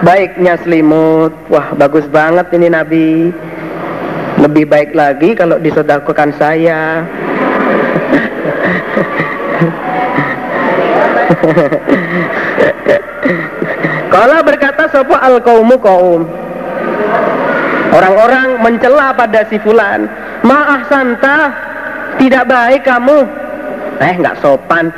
Baiknya 0.00 0.56
selimut. 0.64 1.36
Wah 1.52 1.76
bagus 1.76 2.08
banget 2.08 2.48
ini 2.56 2.72
Nabi. 2.72 3.30
Lebih 4.40 4.64
baik 4.66 4.96
lagi 4.96 5.36
kalau 5.36 5.60
disodakokan 5.60 6.32
saya 6.40 7.04
Kalau 14.12 14.38
berkata 14.44 14.92
sopo 14.92 15.16
al 15.16 15.40
kaumu 15.40 15.80
kaum 15.80 16.28
Orang-orang 17.92 18.60
mencela 18.60 19.16
pada 19.16 19.48
si 19.48 19.56
fulan 19.64 20.04
Maaf 20.44 20.92
santa 20.92 21.52
Tidak 22.20 22.44
baik 22.44 22.84
kamu. 22.84 23.18
Eh 24.02 24.14
nggak 24.20 24.38
sopan. 24.44 24.92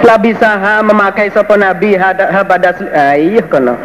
Labisaha 0.00 0.80
memakai 0.80 1.28
sopo 1.30 1.54
nabi 1.54 1.94
pada 2.48 2.72
ayuh 3.14 3.44
kono. 3.52 3.76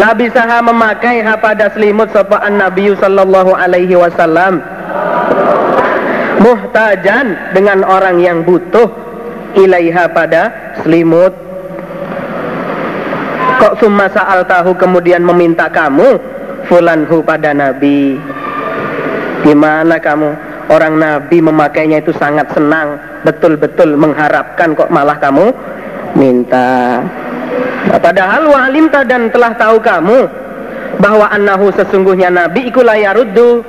Labisaha 0.00 0.64
memakai 0.64 1.20
pada 1.38 1.68
selimut 1.76 2.08
sopo 2.14 2.38
an 2.40 2.56
nabi 2.56 2.90
sallallahu 2.96 3.52
alaihi 3.52 3.94
wasallam. 3.98 4.64
Muhtajan 6.40 7.52
dengan 7.52 7.84
orang 7.84 8.16
yang 8.24 8.40
butuh 8.48 8.88
ilaiha 9.60 10.08
pada 10.08 10.72
selimut 10.80 11.36
kok 13.60 13.76
summa 13.76 14.08
sa'al 14.08 14.48
tahu 14.48 14.72
kemudian 14.72 15.20
meminta 15.20 15.68
kamu? 15.68 16.16
Fulanhu 16.64 17.20
pada 17.20 17.52
nabi. 17.52 18.16
Gimana 19.44 20.00
kamu? 20.00 20.32
Orang 20.70 20.96
nabi 21.02 21.42
memakainya 21.44 22.00
itu 22.00 22.14
sangat 22.16 22.48
senang 22.56 22.96
betul-betul 23.26 23.98
mengharapkan 23.98 24.72
kok 24.72 24.88
malah 24.88 25.18
kamu 25.18 25.52
minta. 26.14 27.02
Nah, 27.90 27.98
padahal 27.98 28.48
walimta 28.48 29.02
dan 29.02 29.28
telah 29.34 29.52
tahu 29.58 29.82
kamu 29.82 30.18
bahwa 31.02 31.26
annahu 31.32 31.74
sesungguhnya 31.74 32.32
nabi 32.32 32.70
ikulah 32.70 32.96
yaruddu. 32.96 33.66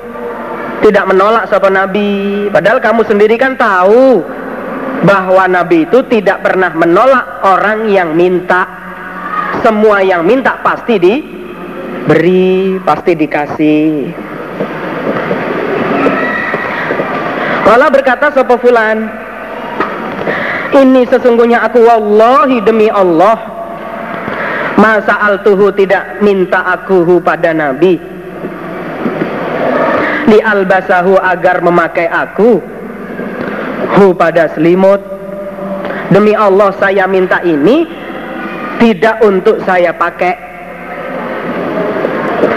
Tidak 0.82 1.06
menolak 1.06 1.46
siapa 1.46 1.70
nabi. 1.70 2.50
Padahal 2.50 2.82
kamu 2.82 3.06
sendiri 3.06 3.38
kan 3.38 3.54
tahu 3.54 4.26
bahwa 5.06 5.46
nabi 5.46 5.86
itu 5.86 6.02
tidak 6.10 6.42
pernah 6.42 6.74
menolak 6.74 7.46
orang 7.46 7.86
yang 7.90 8.18
minta 8.18 8.81
semua 9.62 10.02
yang 10.02 10.26
minta 10.26 10.58
pasti 10.66 10.98
diberi, 10.98 12.82
pasti 12.82 13.12
dikasih. 13.14 13.90
Kalau 17.62 17.88
berkata 17.88 18.36
sopo 18.36 18.60
fulan, 18.60 19.08
ini 20.76 21.08
sesungguhnya 21.08 21.64
aku 21.64 21.80
wallahi 21.84 22.60
demi 22.66 22.92
Allah 22.92 23.38
masa 24.80 25.20
altuhu 25.20 25.70
tidak 25.76 26.20
minta 26.26 26.64
aku 26.74 27.22
pada 27.22 27.54
Nabi 27.54 28.00
di 30.26 30.38
albasahu 30.40 31.20
agar 31.20 31.60
memakai 31.60 32.08
aku 32.08 32.64
hu 34.00 34.06
pada 34.16 34.48
selimut 34.56 35.04
demi 36.08 36.32
Allah 36.32 36.72
saya 36.80 37.04
minta 37.06 37.44
ini 37.44 37.84
tidak 38.82 39.22
untuk 39.22 39.62
saya 39.62 39.94
pakai. 39.94 40.34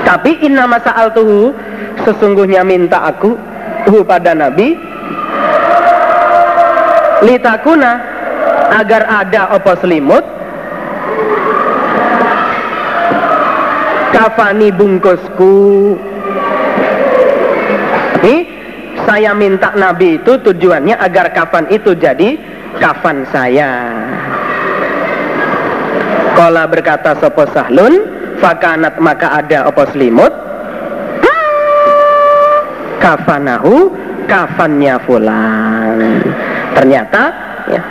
Tapi 0.09 0.41
inna 0.41 0.65
al 0.65 1.13
tuhu 1.13 1.53
sesungguhnya 2.01 2.65
minta 2.65 3.13
aku 3.13 3.37
hu 3.85 4.01
pada 4.01 4.33
nabi 4.33 4.73
litakuna 7.21 8.01
agar 8.73 9.05
ada 9.05 9.53
opo 9.53 9.77
selimut 9.85 10.25
kafani 14.17 14.73
bungkusku. 14.73 15.57
Ini 18.25 18.37
saya 19.05 19.37
minta 19.37 19.77
nabi 19.77 20.17
itu 20.17 20.41
tujuannya 20.41 20.97
agar 20.97 21.37
kafan 21.37 21.69
itu 21.69 21.93
jadi 21.93 22.41
kafan 22.81 23.29
saya 23.29 23.93
Kola 26.35 26.67
berkata 26.67 27.15
sopo 27.23 27.47
sahlun? 27.55 28.11
Fakanat 28.43 28.99
maka 28.99 29.39
ada 29.39 29.71
opo 29.71 29.87
selimut? 29.95 30.35
Kafanahu 32.99 33.95
Kafannya 34.25 34.97
fulan. 35.05 36.25
Ternyata 36.73 37.23
ya, 37.69 37.83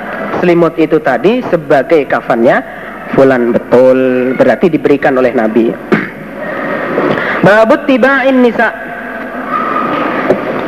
Selimut 0.41 0.73
itu 0.81 0.97
tadi 0.97 1.45
sebagai 1.47 2.09
kafannya 2.09 2.59
Fulan 3.13 3.53
betul. 3.53 4.33
Berarti 4.33 4.73
diberikan 4.73 5.13
oleh 5.21 5.31
Nabi. 5.37 5.69
Babut 7.45 7.85
tiba'in 7.85 8.41
nisa. 8.41 8.73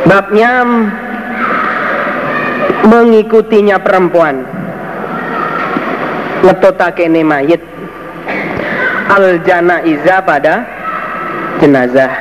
Babnya 0.05 0.61
Mengikutinya 2.85 3.81
perempuan 3.81 4.54
ngetotake 6.45 7.09
ne 7.09 7.21
mayit. 7.25 7.61
Al 9.05 9.41
janaiza 9.45 10.21
pada 10.21 10.65
jenazah. 11.61 12.13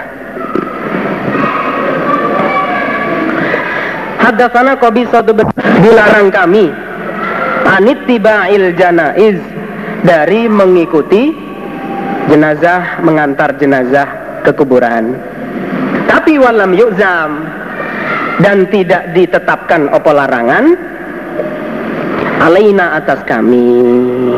Hadasana 4.25 4.81
suatu 4.81 5.33
dilarang 5.85 6.33
kami. 6.33 6.72
Anit 7.64 8.05
tiba'il 8.09 8.77
janaiz 8.77 9.41
dari 10.05 10.49
mengikuti 10.49 11.33
jenazah 12.29 13.01
mengantar 13.05 13.57
jenazah 13.57 14.09
ke 14.45 14.53
kuburan. 14.53 15.16
Tapi 16.09 16.37
walam 16.41 16.72
yukzam 16.77 17.49
dan 18.41 18.68
tidak 18.68 19.12
ditetapkan 19.16 19.89
opo 19.93 20.12
larangan 20.12 20.93
alaina 22.43 22.99
atas 22.99 23.22
kami. 23.28 24.35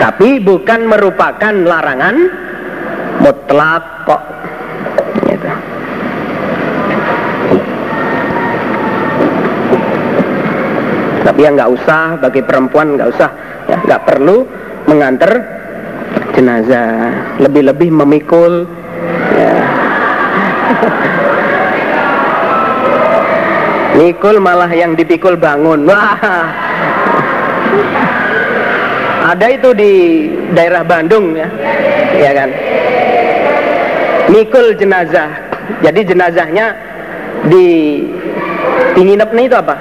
Tapi 0.00 0.42
bukan 0.42 0.80
merupakan 0.90 1.54
larangan. 1.54 2.16
Mutlak 3.22 3.84
kok. 4.08 4.22
Gitu. 5.30 5.50
tapi 11.22 11.48
ya 11.48 11.54
nggak 11.54 11.72
usah 11.72 12.20
bagi 12.20 12.42
perempuan 12.44 12.98
nggak 12.98 13.08
usah. 13.08 13.30
Ya 13.70 13.78
nggak 13.78 14.02
perlu 14.04 14.44
mengantar 14.90 15.32
jenazah. 16.34 17.38
Lebih-lebih 17.40 17.88
memikul. 17.88 18.66
Ya. 19.32 19.54
Mikul 24.02 24.42
malah 24.42 24.66
yang 24.74 24.98
dipikul 24.98 25.38
bangun. 25.38 25.86
Wah. 25.86 26.50
Ada 29.30 29.46
itu 29.54 29.70
di 29.78 29.92
daerah 30.50 30.82
Bandung 30.82 31.38
ya. 31.38 31.46
Ya 32.18 32.30
kan. 32.34 32.50
Mikul 34.26 34.74
jenazah. 34.74 35.30
Jadi 35.86 36.00
jenazahnya 36.02 36.74
di 37.46 38.02
nih 38.98 39.44
itu 39.46 39.54
apa? 39.54 39.78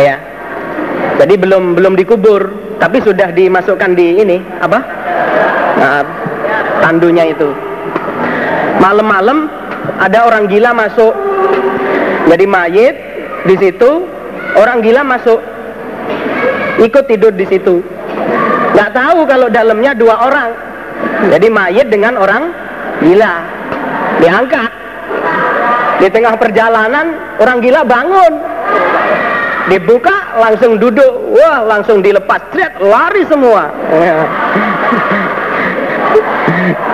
Ya. 0.00 0.16
Jadi 1.20 1.36
belum 1.36 1.76
belum 1.76 1.94
dikubur, 2.00 2.50
tapi 2.80 2.98
sudah 3.04 3.28
dimasukkan 3.30 3.92
di 3.92 4.24
ini 4.24 4.40
apa? 4.58 4.80
Nah, 5.76 6.02
tandunya 6.80 7.28
itu. 7.28 7.52
Malam-malam 8.80 9.46
ada 10.00 10.18
orang 10.26 10.48
gila 10.48 10.72
masuk. 10.72 11.12
Jadi 12.30 12.44
mayit 12.46 12.94
di 13.42 13.54
situ 13.58 14.06
orang 14.54 14.78
gila 14.84 15.02
masuk 15.02 15.40
ikut 16.78 17.04
tidur 17.10 17.32
di 17.34 17.46
situ. 17.48 17.82
Nggak 18.72 18.90
tahu 18.94 19.26
kalau 19.28 19.48
dalamnya 19.52 19.92
dua 19.92 20.16
orang. 20.26 20.50
Jadi 21.28 21.46
mayat 21.50 21.86
dengan 21.90 22.16
orang 22.18 22.54
gila. 23.02 23.34
Diangkat. 24.22 24.70
Di 26.02 26.08
tengah 26.10 26.34
perjalanan 26.38 27.14
orang 27.38 27.58
gila 27.62 27.82
bangun. 27.86 28.32
Dibuka 29.70 30.38
langsung 30.38 30.78
duduk. 30.78 31.36
Wah 31.36 31.62
langsung 31.66 32.02
dilepas. 32.02 32.42
Tret, 32.50 32.80
lari 32.82 33.22
semua. 33.26 33.70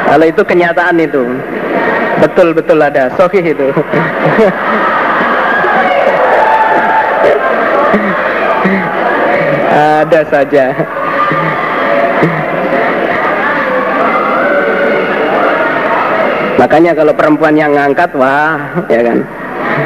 Kalau 0.08 0.24
itu 0.24 0.42
kenyataan 0.44 0.96
itu. 1.00 1.22
Betul 2.18 2.50
betul 2.56 2.82
ada. 2.82 3.12
Sohih 3.14 3.54
itu 3.54 3.70
ada 9.78 10.20
saja. 10.26 10.74
Makanya 16.58 16.90
kalau 16.98 17.14
perempuan 17.14 17.54
yang 17.54 17.70
ngangkat 17.78 18.10
wah 18.18 18.82
ya 18.90 19.00
kan? 19.06 19.22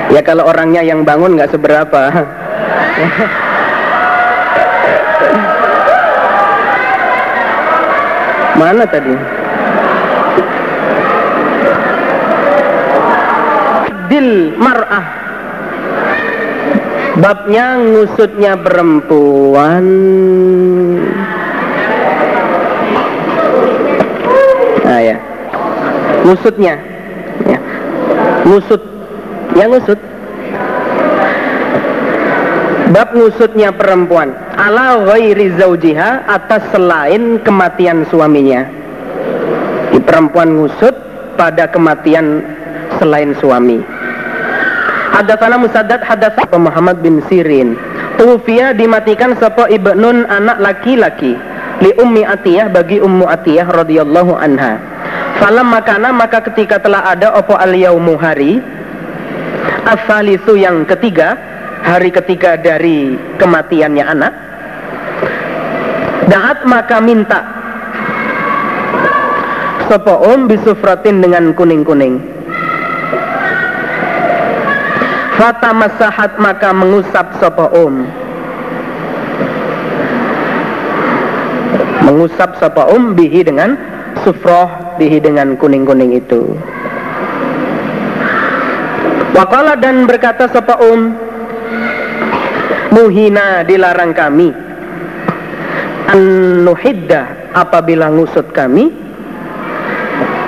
Ya 0.08 0.24
kalau 0.24 0.48
orangnya 0.48 0.80
yang 0.80 1.04
bangun 1.04 1.36
nggak 1.36 1.52
seberapa. 1.52 2.02
Mana 8.56 8.84
tadi? 8.88 9.14
Dil 14.08 14.56
mar'ah 14.56 15.21
babnya 17.18 17.76
ngusutnya 17.76 18.56
perempuan. 18.56 19.84
Nah 24.86 25.00
ya. 25.02 25.16
Ngusutnya. 26.24 26.74
Ya. 27.48 27.58
ngusut. 28.48 28.82
Yang 29.58 29.68
ngusut. 29.76 30.00
Bab 32.92 33.08
ngusutnya 33.16 33.72
perempuan. 33.72 34.32
Ala 34.56 35.00
ghairi 35.08 35.56
zaujiha 35.56 36.28
atas 36.28 36.64
selain 36.72 37.40
kematian 37.40 38.04
suaminya. 38.08 38.68
Di 39.92 40.00
perempuan 40.00 40.56
ngusut 40.60 40.92
pada 41.36 41.68
kematian 41.68 42.44
selain 43.00 43.32
suami 43.40 43.91
Hadatsana 45.12 45.60
Musaddad 45.60 46.00
hadatsana 46.00 46.56
Muhammad 46.56 47.04
bin 47.04 47.20
Sirin. 47.28 47.76
Tufiya 48.16 48.72
dimatikan 48.72 49.36
sapa 49.36 49.68
ibnun 49.68 50.24
anak 50.24 50.56
laki-laki. 50.56 51.36
Li 51.84 51.92
ummi 52.00 52.24
Atiyah 52.24 52.72
bagi 52.72 52.96
ummu 52.96 53.28
Atiyah 53.28 53.68
radhiyallahu 53.68 54.32
anha. 54.32 54.80
Falam 55.36 55.68
makana 55.68 56.16
maka 56.16 56.40
ketika 56.48 56.80
telah 56.80 57.12
ada 57.12 57.36
opo 57.36 57.52
al 57.60 57.76
yaumu 57.76 58.16
hari? 58.16 58.64
Asalisu 59.84 60.56
yang 60.56 60.88
ketiga 60.88 61.36
hari 61.84 62.08
ketiga 62.08 62.56
dari 62.56 63.18
kematiannya 63.36 64.04
anak. 64.06 64.32
Daat 66.32 66.64
maka 66.64 66.96
minta. 67.04 67.40
Sopo 69.92 70.24
om 70.24 70.48
bisufratin 70.48 71.20
dengan 71.20 71.52
kuning-kuning 71.52 72.31
Fata 75.32 75.72
masahat 75.72 76.36
maka 76.36 76.76
mengusap 76.76 77.40
sopo 77.40 77.72
um 77.72 78.04
Mengusap 82.04 82.60
sopo 82.60 82.82
um 82.92 83.16
bihi 83.16 83.40
dengan 83.40 83.72
sufroh 84.20 84.68
bihi 85.00 85.24
dengan 85.24 85.56
kuning-kuning 85.56 86.12
itu. 86.20 86.52
Wakala 89.32 89.80
dan 89.80 90.04
berkata 90.04 90.52
sopo 90.52 90.76
um 90.84 91.16
Muhina 92.92 93.64
dilarang 93.64 94.12
kami 94.12 94.52
An-nuhidda 96.12 97.56
apabila 97.56 98.12
ngusut 98.12 98.52
kami 98.52 98.92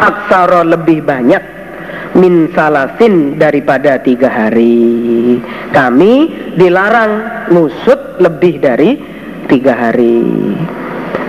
Aksara 0.05 0.61
lebih 0.69 1.01
banyak 1.01 1.41
min 2.15 2.51
salasin 2.55 3.37
daripada 3.37 3.99
tiga 4.01 4.31
hari. 4.31 5.39
Kami 5.75 6.13
dilarang 6.55 7.13
ngusut 7.51 8.23
lebih 8.23 8.63
dari 8.63 8.97
tiga 9.51 9.75
hari. 9.75 10.23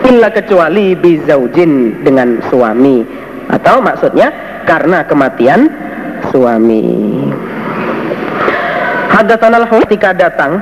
Illa 0.05 0.29
kecuali 0.29 0.93
bizaujin 0.93 2.05
dengan 2.05 2.37
suami. 2.53 3.01
Atau 3.49 3.81
maksudnya 3.81 4.29
karena 4.69 5.05
kematian 5.05 5.69
suami. 6.29 6.85
Hadatsana 9.09 9.65
ketika 9.85 10.11
datang 10.13 10.59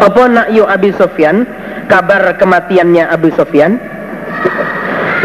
apa 0.00 0.22
nakyu 0.28 0.64
Abi 0.64 0.94
Sofyan 0.96 1.44
kabar 1.90 2.38
kematiannya 2.38 3.10
Abu 3.10 3.34
Sofyan 3.34 3.76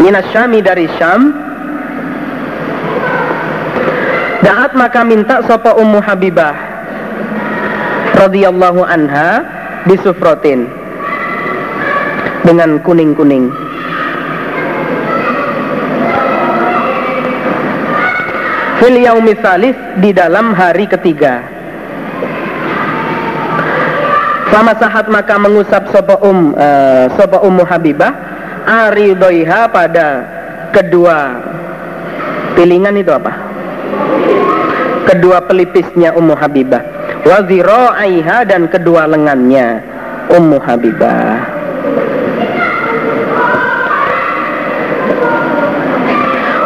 minas 0.02 0.26
Syami 0.34 0.60
dari 0.60 0.90
Syam 0.98 1.45
Da'at 4.44 4.72
maka 4.76 5.00
minta 5.06 5.40
sopa 5.44 5.72
Ummu 5.76 6.00
Habibah 6.04 6.54
radhiyallahu 8.16 8.80
anha 8.84 9.44
bisufrotin 9.84 10.66
dengan 12.42 12.80
kuning-kuning. 12.80 13.52
Fil 18.76 18.96
yaumi 19.02 19.34
di 20.00 20.10
dalam 20.12 20.52
hari 20.52 20.84
ketiga. 20.86 21.42
Sama 24.52 24.72
sahat 24.78 25.10
maka 25.12 25.36
mengusap 25.36 25.90
sopa 25.92 26.16
um 26.24 26.56
uh, 26.56 27.12
sopa 27.12 27.44
ummu 27.44 27.66
Habibah 27.66 28.14
aridoiha 28.64 29.68
pada 29.68 30.24
kedua 30.72 31.44
pilingan 32.56 32.96
itu 32.96 33.12
apa? 33.12 33.45
Kedua 35.06 35.38
pelipisnya 35.46 36.12
Ummu 36.18 36.34
Habibah. 36.34 36.82
Wa 37.22 37.46
Aiha 37.94 38.42
dan 38.42 38.66
kedua 38.66 39.06
lengannya 39.06 39.80
Ummu 40.34 40.58
Habibah. 40.58 41.54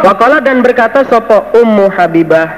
Wakala 0.01 0.41
dan 0.41 0.65
berkata 0.65 1.05
sopo 1.05 1.53
Ummu 1.53 1.93
Habibah? 1.93 2.49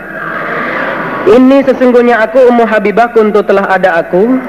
Ini 1.28 1.64
sesungguhnya 1.68 2.24
aku 2.24 2.40
Ummu 2.48 2.64
Habibah 2.64 3.12
kuntu 3.12 3.44
telah 3.44 3.68
ada 3.68 4.00
aku. 4.00 4.40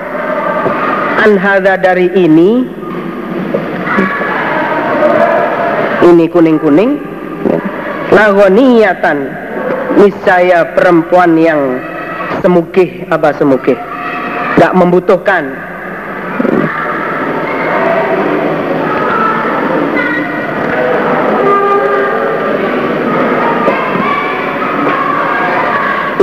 Anhada 1.18 1.74
dari 1.74 2.10
ini. 2.14 2.66
Ini 6.04 6.24
kuning-kuning. 6.30 6.90
Lagoniyatan 8.14 9.43
niscaya 10.00 10.74
perempuan 10.74 11.36
yang 11.36 11.60
semukih 12.40 13.04
apa 13.08 13.32
semukih 13.36 13.76
gak 14.58 14.72
membutuhkan. 14.74 15.54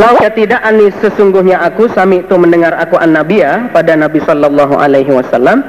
Lawa 0.02 0.34
tidak 0.34 0.66
anis 0.66 0.98
sesungguhnya 0.98 1.62
aku 1.62 1.86
sami 1.94 2.26
itu 2.26 2.34
mendengar 2.34 2.74
aku 2.74 2.98
an 2.98 3.14
nabiya 3.14 3.70
pada 3.70 3.94
Nabi 3.94 4.18
Shallallahu 4.24 4.74
Alaihi 4.74 5.14
Wasallam 5.14 5.62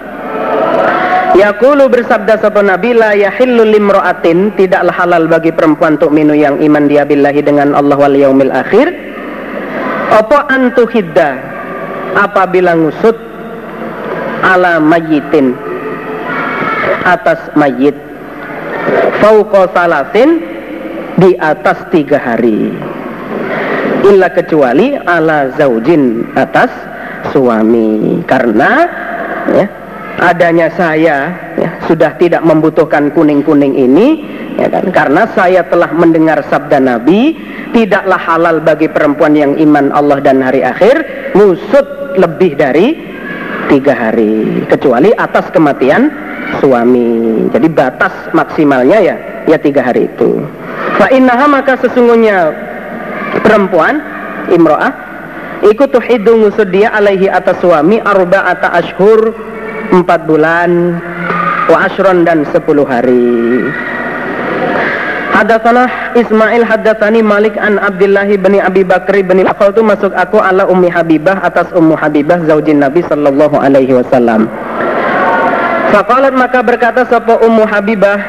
Yaqulu 1.32 1.88
bersabda 1.88 2.36
sapa 2.44 2.60
Nabi 2.60 2.92
la 2.92 3.16
yahillu 3.16 3.64
limra'atin. 3.64 4.52
Tidaklah 4.52 4.92
halal 4.92 5.24
bagi 5.32 5.48
perempuan 5.48 5.96
untuk 5.96 6.12
minu 6.12 6.36
yang 6.36 6.60
iman 6.60 6.84
dia 6.84 7.08
billahi 7.08 7.40
dengan 7.40 7.72
Allah 7.72 7.96
wal 7.96 8.12
yaumil 8.12 8.52
akhir. 8.52 8.92
Apa 10.12 10.44
antuhidda 10.52 11.40
apabila 12.20 12.76
ngusut 12.76 13.16
ala 14.44 14.76
mayitin 14.76 15.56
atas 17.08 17.40
mayit. 17.56 17.96
Fauqa 19.24 19.72
salasin 19.72 20.44
di 21.16 21.32
atas 21.40 21.80
tiga 21.88 22.20
hari. 22.20 22.76
Illa 24.04 24.28
kecuali 24.28 25.00
ala 25.00 25.48
zaujin 25.56 26.28
atas 26.36 26.68
suami. 27.32 28.20
Karena 28.28 28.84
ya 29.48 29.81
adanya 30.20 30.68
saya 30.74 31.32
ya, 31.56 31.70
sudah 31.88 32.16
tidak 32.20 32.44
membutuhkan 32.44 33.12
kuning-kuning 33.14 33.72
ini 33.72 34.24
ya 34.60 34.68
kan? 34.68 34.90
Karena 34.92 35.22
saya 35.32 35.64
telah 35.66 35.88
mendengar 35.94 36.44
sabda 36.46 36.82
Nabi 36.82 37.36
tidaklah 37.72 38.20
halal 38.20 38.60
bagi 38.60 38.90
perempuan 38.90 39.32
yang 39.32 39.56
iman 39.56 39.88
Allah 39.94 40.20
dan 40.20 40.44
hari 40.44 40.60
akhir 40.60 41.00
ngusut 41.32 42.18
lebih 42.20 42.60
dari 42.60 42.92
tiga 43.72 43.96
hari 43.96 44.66
kecuali 44.68 45.14
atas 45.16 45.48
kematian 45.48 46.12
suami. 46.60 47.48
Jadi 47.48 47.68
batas 47.72 48.12
maksimalnya 48.36 48.98
ya 49.00 49.16
ya 49.48 49.56
tiga 49.56 49.80
hari 49.80 50.10
itu. 50.10 50.44
Fa 51.00 51.08
innaha 51.08 51.48
maka 51.48 51.80
sesungguhnya 51.80 52.52
perempuan 53.40 53.98
imro'ah 54.52 54.92
ikut 55.64 55.88
tuhidu 55.94 56.42
ngusut 56.42 56.68
dia 56.68 56.92
alaihi 56.92 57.30
atas 57.30 57.62
suami 57.62 58.02
arba'ata 58.02 58.76
ashur 58.76 59.32
empat 59.90 60.30
bulan 60.30 61.00
wa 61.66 61.76
ashron 61.82 62.22
dan 62.22 62.46
sepuluh 62.54 62.86
hari 62.86 63.66
Hadatsana 65.32 65.88
Ismail 66.12 66.60
hadatsani 66.62 67.24
Malik 67.24 67.56
an 67.56 67.80
Abdullah 67.80 68.28
bin 68.28 68.60
Abi 68.60 68.84
Bakri 68.84 69.24
bin 69.24 69.42
Afal 69.48 69.72
tu 69.72 69.80
masuk 69.80 70.12
aku 70.12 70.36
ala 70.36 70.68
Ummi 70.68 70.92
Habibah 70.92 71.40
atas 71.40 71.72
Ummu 71.72 71.96
Habibah 71.96 72.44
zaujin 72.44 72.84
Nabi 72.84 73.00
sallallahu 73.00 73.56
alaihi 73.56 73.96
wasallam. 73.96 74.44
Faqalat 75.88 76.36
maka 76.36 76.60
berkata 76.60 77.08
sapa 77.08 77.40
Ummu 77.40 77.64
Habibah 77.64 78.20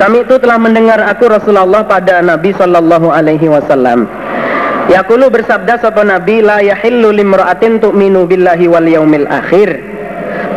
Kami 0.00 0.24
itu 0.24 0.40
telah 0.40 0.56
mendengar 0.56 0.96
aku 1.04 1.28
Rasulullah 1.28 1.84
pada 1.84 2.24
Nabi 2.24 2.56
Shallallahu 2.56 3.12
Alaihi 3.12 3.52
Wasallam. 3.52 4.08
Yakulu 4.88 5.28
bersabda 5.28 5.76
sapa 5.76 6.00
Nabi 6.08 6.40
la 6.40 6.64
yahillu 6.64 7.12
limra'atin 7.12 7.84
tu'minu 7.84 8.24
billahi 8.24 8.64
wal 8.64 8.88
yaumil 8.88 9.28
akhir 9.28 9.76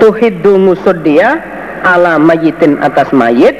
tuhiddu 0.03 0.59
ngusud 0.67 0.99
dia 1.07 1.39
ala 1.87 2.19
mayitin 2.19 2.75
atas 2.83 3.07
mayit 3.15 3.55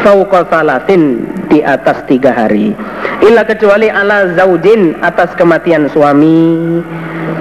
fauqa 0.00 0.48
salatin 0.48 1.28
di 1.52 1.60
atas 1.60 2.00
tiga 2.08 2.32
hari. 2.32 2.72
Illa 3.20 3.44
kecuali 3.44 3.92
ala 3.92 4.32
zaujin 4.32 4.96
atas 5.04 5.36
kematian 5.36 5.92
suami 5.92 6.80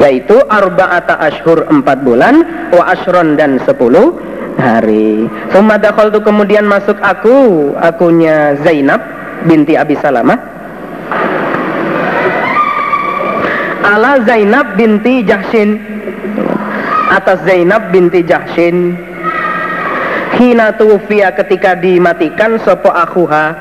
yaitu 0.03 0.35
arba'ata 0.51 1.15
ashur 1.23 1.63
empat 1.71 2.03
bulan 2.03 2.43
wa 2.75 2.91
ashron 2.91 3.39
dan 3.39 3.63
sepuluh 3.63 4.19
hari. 4.59 5.31
Summa 5.55 5.79
tu 5.79 6.19
kemudian 6.19 6.67
masuk 6.67 6.99
aku 6.99 7.71
akunya 7.79 8.59
Zainab 8.67 8.99
binti 9.47 9.79
Abi 9.79 9.95
Salamah. 10.03 10.51
Ala 13.83 14.23
Zainab 14.23 14.79
binti 14.79 15.23
Jahshin 15.27 15.79
atas 17.13 17.45
Zainab 17.45 17.93
binti 17.93 18.25
Jahshin. 18.25 18.97
Hina 20.33 20.73
tuwfiya 20.73 21.37
ketika 21.37 21.77
dimatikan 21.77 22.57
sopo 22.65 22.89
akuha 22.89 23.53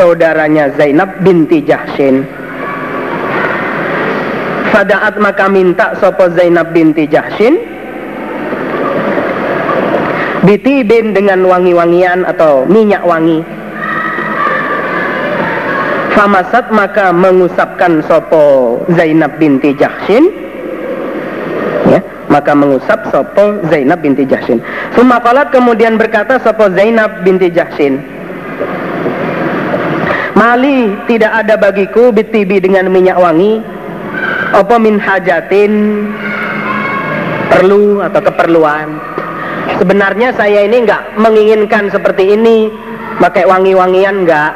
saudaranya 0.00 0.72
Zainab 0.80 1.20
binti 1.20 1.60
Jahshin. 1.60 2.24
Fadaat 4.72 5.20
maka 5.20 5.46
minta 5.52 5.92
sopo 6.00 6.32
Zainab 6.32 6.72
binti 6.72 7.04
Jahshin 7.04 7.60
Bitibin 10.44 11.16
dengan 11.16 11.40
wangi-wangian 11.48 12.28
atau 12.28 12.68
minyak 12.68 13.00
wangi. 13.00 13.40
Famasat 16.12 16.68
maka 16.68 17.16
mengusapkan 17.16 18.04
sopo 18.04 18.76
Zainab 18.92 19.40
binti 19.40 19.72
Jahshin 19.72 20.43
maka 22.44 22.52
mengusap 22.52 23.08
sopo 23.08 23.64
Zainab 23.72 24.04
binti 24.04 24.28
Jahshin. 24.28 24.60
Sumakalat 24.92 25.48
kemudian 25.48 25.96
berkata 25.96 26.36
sopo 26.44 26.68
Zainab 26.76 27.24
binti 27.24 27.48
Jahshin 27.48 28.04
Mali 30.36 30.92
tidak 31.08 31.40
ada 31.40 31.56
bagiku 31.56 32.12
bitibi 32.12 32.60
dengan 32.60 32.92
minyak 32.92 33.16
wangi. 33.16 33.64
Apa 34.52 34.76
min 34.76 35.00
hajatin 35.00 36.04
Perlu 37.48 38.04
atau 38.04 38.20
keperluan? 38.20 39.00
Sebenarnya 39.80 40.36
saya 40.36 40.68
ini 40.68 40.84
enggak 40.84 41.16
menginginkan 41.16 41.88
seperti 41.88 42.36
ini. 42.36 42.68
Pakai 43.24 43.48
wangi-wangian 43.48 44.28
enggak 44.28 44.52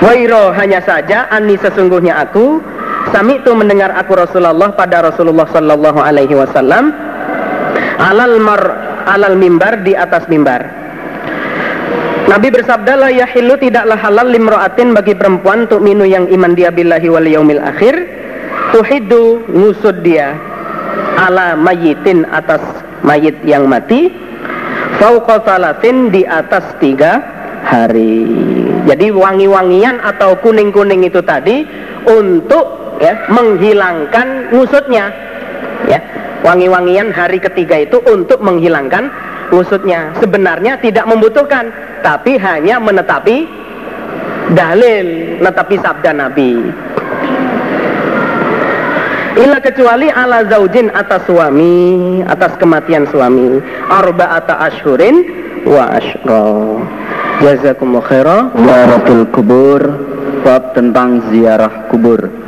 Wairo 0.00 0.50
hanya 0.58 0.82
saja 0.82 1.30
ani 1.30 1.54
sesungguhnya 1.60 2.18
aku 2.24 2.58
Sami 3.08 3.40
itu 3.40 3.50
mendengar 3.56 3.96
aku 3.96 4.12
Rasulullah 4.12 4.76
pada 4.76 5.00
Rasulullah 5.00 5.48
Sallallahu 5.48 5.98
Alaihi 5.98 6.36
Wasallam 6.36 6.92
alal 7.96 8.36
mar 8.36 8.60
alal 9.08 9.40
mimbar 9.40 9.80
di 9.80 9.96
atas 9.96 10.28
mimbar. 10.28 10.68
Nabi 12.28 12.52
bersabda 12.54 12.94
la 12.94 13.10
yahillu 13.10 13.58
tidaklah 13.58 13.98
halal 13.98 14.30
limroatin 14.30 14.94
bagi 14.94 15.18
perempuan 15.18 15.66
untuk 15.66 15.82
minu 15.82 16.06
yang 16.06 16.30
iman 16.30 16.54
dia 16.54 16.70
billahi 16.70 17.08
wal 17.10 17.26
yaumil 17.26 17.58
akhir 17.58 18.06
tuhidu 18.70 19.42
ngusud 19.50 20.06
dia 20.06 20.38
ala 21.18 21.58
mayitin 21.58 22.22
atas 22.30 22.62
mayit 23.02 23.34
yang 23.42 23.66
mati 23.66 24.14
fauqa 25.02 25.42
salatin 25.42 26.14
di 26.14 26.22
atas 26.22 26.62
tiga 26.78 27.18
hari. 27.66 28.30
Jadi 28.88 29.12
wangi-wangian 29.12 30.00
atau 30.00 30.38
kuning-kuning 30.40 31.04
itu 31.04 31.20
tadi 31.26 31.66
untuk 32.08 32.79
ya 33.00 33.26
menghilangkan 33.32 34.52
ngusutnya. 34.54 35.08
Ya, 35.88 35.98
wangi-wangian 36.44 37.10
hari 37.10 37.40
ketiga 37.40 37.88
itu 37.88 37.98
untuk 38.04 38.44
menghilangkan 38.44 39.08
ngusutnya. 39.48 40.12
Sebenarnya 40.20 40.76
tidak 40.78 41.08
membutuhkan, 41.08 41.72
tapi 42.04 42.36
hanya 42.36 42.76
menetapi 42.78 43.48
dalil, 44.52 45.40
menetapi 45.40 45.74
sabda 45.80 46.12
Nabi. 46.12 46.52
Illa 49.40 49.56
kecuali 49.62 50.12
ala 50.12 50.44
zaujin 50.52 50.92
atas 50.92 51.24
suami, 51.24 52.20
atas 52.28 52.60
kematian 52.60 53.08
suami. 53.08 53.62
Arba'ata 53.88 54.68
ashurin 54.68 55.24
wa 55.64 55.96
ashra. 55.96 56.44
Jazakumullah 57.40 58.04
khairah 58.04 58.40
Ziaratul 58.52 59.24
kubur 59.32 59.80
Bab 60.44 60.76
tentang 60.76 61.24
ziarah 61.32 61.88
kubur 61.88 62.39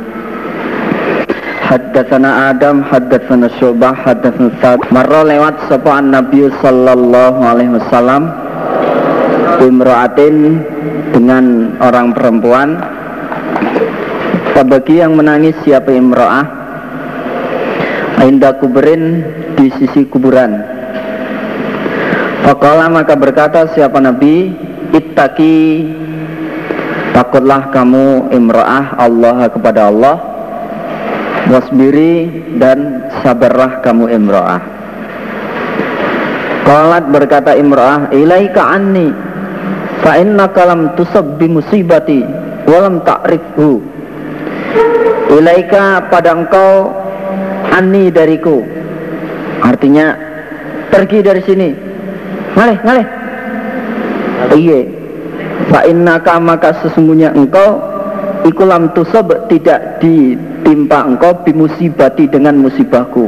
Haddatsana 1.73 2.53
Adam, 2.53 2.85
haddatsana 2.85 3.49
Syu'bah, 3.57 3.97
haddatsana 3.97 4.53
Sa'd. 4.61 4.93
Marra 4.93 5.25
lewat 5.25 5.65
sapaan 5.65 6.13
Nabi 6.13 6.45
sallallahu 6.61 7.41
alaihi 7.41 7.73
wasallam. 7.73 8.29
Imra'atin 9.57 10.61
dengan 11.17 11.73
orang 11.81 12.13
perempuan. 12.13 12.77
Bagi 14.53 15.01
yang 15.01 15.17
menangis 15.17 15.57
siapa 15.65 15.89
imra'ah? 15.89 16.45
Ainda 18.21 18.53
kuburin 18.61 19.25
di 19.57 19.73
sisi 19.73 20.05
kuburan. 20.05 20.53
Fakala 22.45 22.85
maka 22.85 23.17
berkata 23.17 23.73
siapa 23.73 23.97
Nabi? 23.97 24.53
Ittaki 24.93 25.89
takutlah 27.17 27.73
kamu 27.73 28.29
imra'ah 28.29 28.93
Allah 28.93 29.49
kepada 29.49 29.89
Allah 29.89 30.32
wasbiri 31.49 32.29
dan 32.59 33.09
sabarlah 33.23 33.83
kamu 33.83 34.11
imra'ah. 34.11 34.61
Qalat 36.63 37.03
berkata 37.11 37.51
imra'ah 37.59 38.11
ilaika 38.15 38.63
anni 38.71 39.11
fa 39.99 40.15
innaka 40.19 40.63
lam 40.63 40.95
tusab 40.95 41.35
bi 41.35 41.51
musibati 41.51 42.23
walam 42.67 43.03
ta'rifhu. 43.03 43.83
Ilaika 45.33 46.07
pada 46.07 46.35
engkau 46.35 46.93
anni 47.73 48.13
dariku. 48.13 48.63
Artinya 49.63 50.15
pergi 50.91 51.19
dari 51.23 51.41
sini. 51.43 51.69
Ngalih 52.53 52.77
ngalih. 52.83 53.07
Iya 54.53 54.79
fa 55.69 55.85
innaka 55.87 56.37
maka 56.37 56.75
sesungguhnya 56.83 57.31
engkau 57.33 57.79
ikulam 58.45 58.91
tusab 58.93 59.31
tidak 59.47 60.01
ditimpa 60.63 61.03
engkau 61.03 61.43
bimusibati 61.43 62.31
dengan 62.31 62.55
musibahku. 62.55 63.27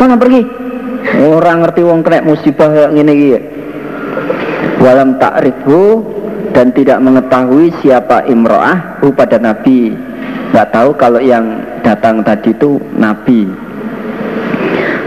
Sana 0.00 0.16
pergi. 0.16 0.40
Orang 1.20 1.60
ngerti 1.60 1.84
wong 1.84 2.00
kena 2.00 2.24
musibah 2.24 2.72
yang 2.72 2.96
ini 2.96 3.36
ya. 3.36 3.40
Walam 4.80 5.20
ta'rifu 5.20 6.00
dan 6.56 6.72
tidak 6.72 7.04
mengetahui 7.04 7.68
siapa 7.84 8.24
imro'ah 8.24 9.04
pada 9.12 9.36
nabi. 9.36 9.92
Nggak 10.56 10.68
tahu 10.72 10.90
kalau 10.96 11.20
yang 11.20 11.60
datang 11.84 12.24
tadi 12.24 12.56
itu 12.56 12.80
nabi. 12.96 13.44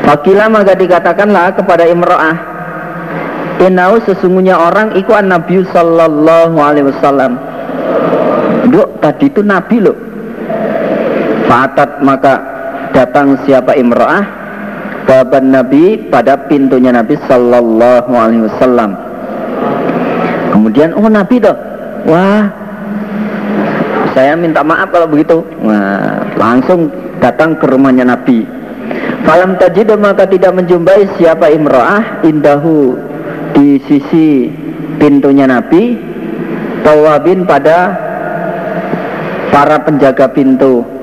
Fakila 0.06 0.46
maka 0.54 0.78
dikatakanlah 0.78 1.58
kepada 1.58 1.90
imro'ah 1.90 2.58
Inau 3.58 3.98
sesungguhnya 4.06 4.54
orang 4.54 4.94
iku 4.94 5.18
an 5.18 5.34
Nabi 5.34 5.66
sallallahu 5.74 6.62
alaihi 6.62 6.94
wasallam. 6.94 7.42
Duk 8.70 9.02
tadi 9.02 9.34
itu 9.34 9.42
Nabi 9.42 9.82
loh. 9.82 9.98
Fatat 11.48 12.04
maka 12.04 12.34
datang 12.92 13.40
siapa 13.48 13.72
imra'ah 13.80 14.24
baban 15.08 15.56
Nabi 15.56 16.12
pada 16.12 16.36
pintunya 16.52 16.92
Nabi 16.92 17.16
sallallahu 17.26 18.12
alaihi 18.12 18.44
wasallam. 18.52 18.92
Kemudian 20.52 20.92
oh 21.00 21.08
Nabi 21.08 21.40
toh. 21.40 21.56
Wah. 22.08 22.52
Saya 24.12 24.36
minta 24.36 24.66
maaf 24.66 24.92
kalau 24.92 25.08
begitu. 25.08 25.40
Wah, 25.64 26.26
langsung 26.36 26.92
datang 27.24 27.56
ke 27.56 27.70
rumahnya 27.70 28.04
Nabi. 28.04 28.44
Falam 29.24 29.56
tajid 29.60 29.92
maka 30.00 30.28
tidak 30.28 30.52
menjumpai 30.56 31.08
siapa 31.16 31.52
imra'ah 31.52 32.24
indahu 32.28 32.96
di 33.56 33.80
sisi 33.88 34.52
pintunya 35.00 35.48
Nabi 35.48 36.00
tawabin 36.84 37.44
pada 37.44 37.92
para 39.52 39.84
penjaga 39.84 40.32
pintu 40.32 40.97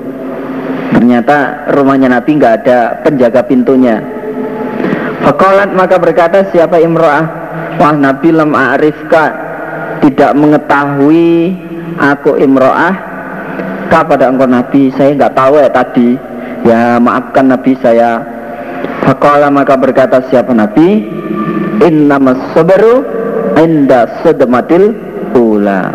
ternyata 0.95 1.69
rumahnya 1.75 2.09
Nabi 2.19 2.31
nggak 2.39 2.55
ada 2.65 2.79
penjaga 3.03 3.41
pintunya. 3.45 4.01
Fakolat 5.25 5.73
maka 5.73 5.97
berkata 5.97 6.45
siapa 6.53 6.81
imro'ah? 6.81 7.25
Wah 7.81 7.95
Nabi 7.97 8.29
lam 8.31 8.55
a'rifka 8.55 9.25
Tidak 10.05 10.37
mengetahui 10.37 11.57
aku 11.97 12.37
imro'ah. 12.37 12.95
Kepada 13.89 14.29
engkau 14.29 14.45
Nabi? 14.45 14.93
Saya 14.93 15.17
nggak 15.17 15.33
tahu 15.33 15.55
ya 15.61 15.71
tadi. 15.73 16.19
Ya 16.69 17.01
maafkan 17.01 17.49
Nabi 17.49 17.73
saya. 17.81 18.21
Fakola 19.05 19.49
maka 19.49 19.81
berkata 19.81 20.25
siapa 20.29 20.53
Nabi? 20.53 21.09
Innamas 21.81 22.41
sabaru 22.53 23.05
inda 23.57 24.21
sedematil 24.21 24.93
ula. 25.37 25.91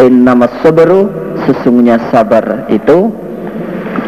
Innama 0.00 0.48
sabru 0.64 1.12
sesungguhnya 1.44 2.00
sabar 2.08 2.64
itu 2.72 3.12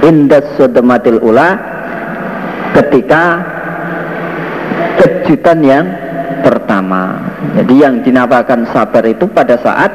inda 0.05 0.39
sedematil 0.61 1.19
ula 1.25 1.57
ketika 2.77 3.41
kejutan 5.01 5.59
yang 5.65 5.87
pertama. 6.45 7.33
Jadi 7.57 7.75
yang 7.81 8.05
dinamakan 8.05 8.69
sabar 8.69 9.05
itu 9.09 9.25
pada 9.31 9.57
saat 9.61 9.91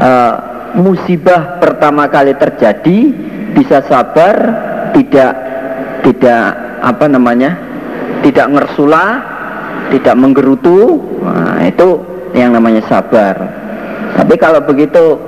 uh, 0.00 0.34
musibah 0.80 1.60
pertama 1.60 2.08
kali 2.08 2.34
terjadi 2.34 2.98
bisa 3.54 3.84
sabar 3.86 4.34
tidak 4.96 5.32
tidak 6.02 6.44
apa 6.82 7.06
namanya 7.06 7.54
tidak 8.26 8.50
ngersula 8.50 9.04
tidak 9.94 10.14
menggerutu 10.16 10.98
nah, 11.22 11.60
itu 11.62 12.02
yang 12.34 12.50
namanya 12.50 12.82
sabar. 12.90 13.36
Tapi 14.14 14.34
kalau 14.38 14.62
begitu 14.64 15.18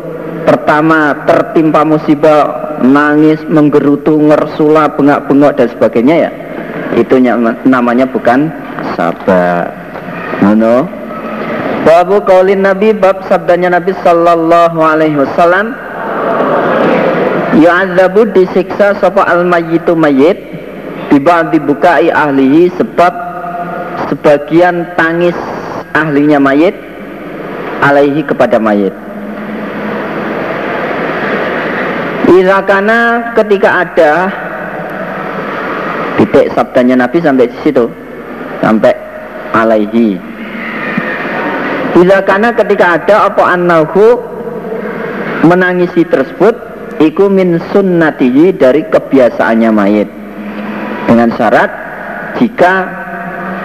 pertama 0.47 1.15
tertimpa 1.27 1.83
musibah 1.83 2.66
nangis 2.83 3.41
menggerutu 3.47 4.19
ngersula 4.19 4.93
bengak-bengok 4.97 5.53
dan 5.57 5.69
sebagainya 5.73 6.17
ya. 6.29 6.31
Itu 6.97 7.21
namanya 7.65 8.09
bukan 8.09 8.49
sabar 8.95 9.73
no, 10.41 10.89
Babu 11.87 12.19
kaulin 12.27 12.67
Nabi 12.67 12.97
bab 12.97 13.23
sabdanya 13.31 13.79
Nabi 13.79 13.95
sallallahu 14.03 14.79
alaihi 14.83 15.17
wasallam. 15.17 15.77
Yu'adzabu 17.57 18.37
disiksa 18.37 19.01
sapa 19.01 19.25
al-mayyitu 19.33 19.97
mayyit 19.97 20.37
Biba 21.07 21.49
dibukai 21.49 22.11
ahlihi 22.11 22.69
sebab 22.77 23.13
sebagian 24.11 24.91
tangis 24.99 25.39
ahlinya 25.95 26.43
mayit 26.43 26.75
alaihi 27.81 28.27
kepada 28.27 28.59
mayit 28.59 28.93
Irakana 32.37 33.33
ketika 33.33 33.81
ada 33.81 34.13
titik 36.21 36.53
sabdanya 36.53 37.01
Nabi 37.01 37.25
sampai 37.25 37.49
di 37.49 37.57
situ 37.65 37.89
sampai 38.61 38.93
alaihi. 39.57 40.21
Karena 41.97 42.53
ketika 42.53 43.01
ada 43.01 43.33
apa 43.33 43.57
annahu 43.57 44.21
menangisi 45.49 46.05
tersebut 46.05 46.53
iku 47.01 47.33
min 47.33 47.57
sunnatihi 47.73 48.53
dari 48.53 48.85
kebiasaannya 48.85 49.71
mayit. 49.73 50.09
Dengan 51.09 51.33
syarat 51.41 51.71
jika 52.37 52.75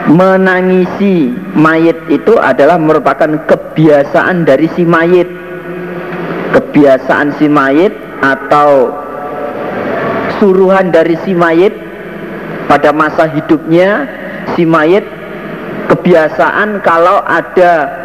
menangisi 0.08 1.36
mayit 1.60 2.00
itu 2.08 2.40
adalah 2.40 2.80
merupakan 2.80 3.36
kebiasaan 3.52 4.48
dari 4.48 4.72
si 4.80 4.88
mayit. 4.88 5.28
Kebiasaan 6.56 7.36
si 7.36 7.52
mayit 7.52 7.92
atau 8.22 8.94
suruhan 10.38 10.94
dari 10.94 11.18
si 11.26 11.34
mayit 11.34 11.74
pada 12.70 12.94
masa 12.94 13.30
hidupnya 13.30 14.10
si 14.54 14.66
mayit 14.66 15.04
kebiasaan 15.92 16.80
kalau 16.86 17.20
ada 17.26 18.02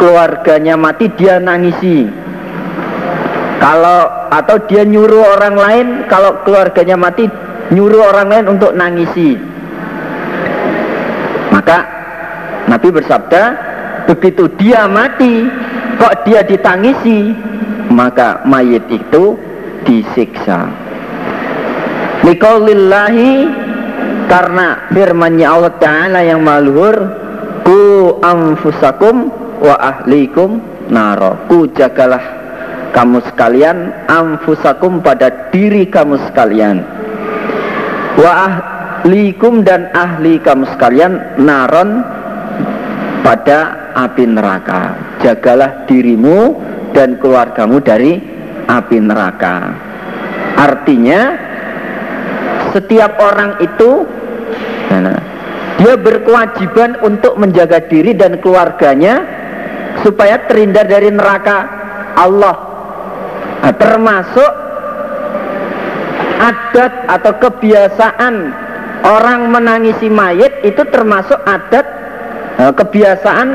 keluarganya 0.00 0.78
mati 0.78 1.10
dia 1.14 1.36
nangisi. 1.42 2.08
Kalau 3.56 4.30
atau 4.30 4.56
dia 4.68 4.84
nyuruh 4.86 5.36
orang 5.36 5.56
lain 5.56 5.86
kalau 6.06 6.38
keluarganya 6.46 6.94
mati 6.94 7.26
nyuruh 7.72 8.12
orang 8.14 8.28
lain 8.30 8.46
untuk 8.56 8.72
nangisi. 8.76 9.34
Maka 11.50 11.78
Nabi 12.68 12.88
bersabda 12.92 13.42
begitu 14.06 14.46
dia 14.60 14.84
mati 14.86 15.48
kok 15.96 16.14
dia 16.28 16.44
ditangisi? 16.44 17.32
Maka 17.86 18.44
mayit 18.44 18.82
itu 18.90 19.38
disiksa. 19.86 20.68
Likaulillahi 22.26 23.32
karena 24.26 24.90
firmannya 24.90 25.46
Allah 25.46 25.74
Ta'ala 25.78 26.20
yang 26.26 26.42
maluhur 26.42 26.96
ku 27.62 28.18
amfusakum 28.20 29.30
wa 29.62 29.74
ahlikum 29.78 30.58
naro. 30.90 31.38
Ku 31.46 31.70
jagalah 31.70 32.20
kamu 32.90 33.22
sekalian 33.30 33.94
amfusakum 34.10 35.00
pada 35.00 35.50
diri 35.54 35.86
kamu 35.86 36.18
sekalian. 36.30 36.82
Wa 38.18 38.30
ahlikum 38.50 39.62
dan 39.62 39.92
ahli 39.94 40.42
kamu 40.42 40.66
sekalian 40.74 41.38
naron 41.38 42.02
pada 43.22 43.92
api 43.94 44.24
neraka. 44.26 44.98
Jagalah 45.22 45.86
dirimu 45.86 46.58
dan 46.90 47.20
keluargamu 47.22 47.78
dari 47.78 48.35
api 48.66 48.96
neraka. 49.00 49.56
Artinya 50.56 51.20
setiap 52.74 53.16
orang 53.22 53.62
itu 53.62 54.04
nah, 54.90 55.18
dia 55.80 55.94
berkewajiban 55.96 57.00
untuk 57.00 57.38
menjaga 57.40 57.84
diri 57.88 58.12
dan 58.12 58.40
keluarganya 58.42 59.24
supaya 60.04 60.44
terhindar 60.44 60.84
dari 60.84 61.08
neraka 61.08 61.56
Allah. 62.16 62.56
Nah, 63.64 63.74
termasuk 63.74 64.50
adat 66.36 66.92
atau 67.08 67.32
kebiasaan 67.40 68.34
orang 69.04 69.48
menangisi 69.48 70.12
mayat 70.12 70.60
itu 70.64 70.82
termasuk 70.92 71.40
adat 71.48 71.86
nah, 72.60 72.72
kebiasaan 72.76 73.48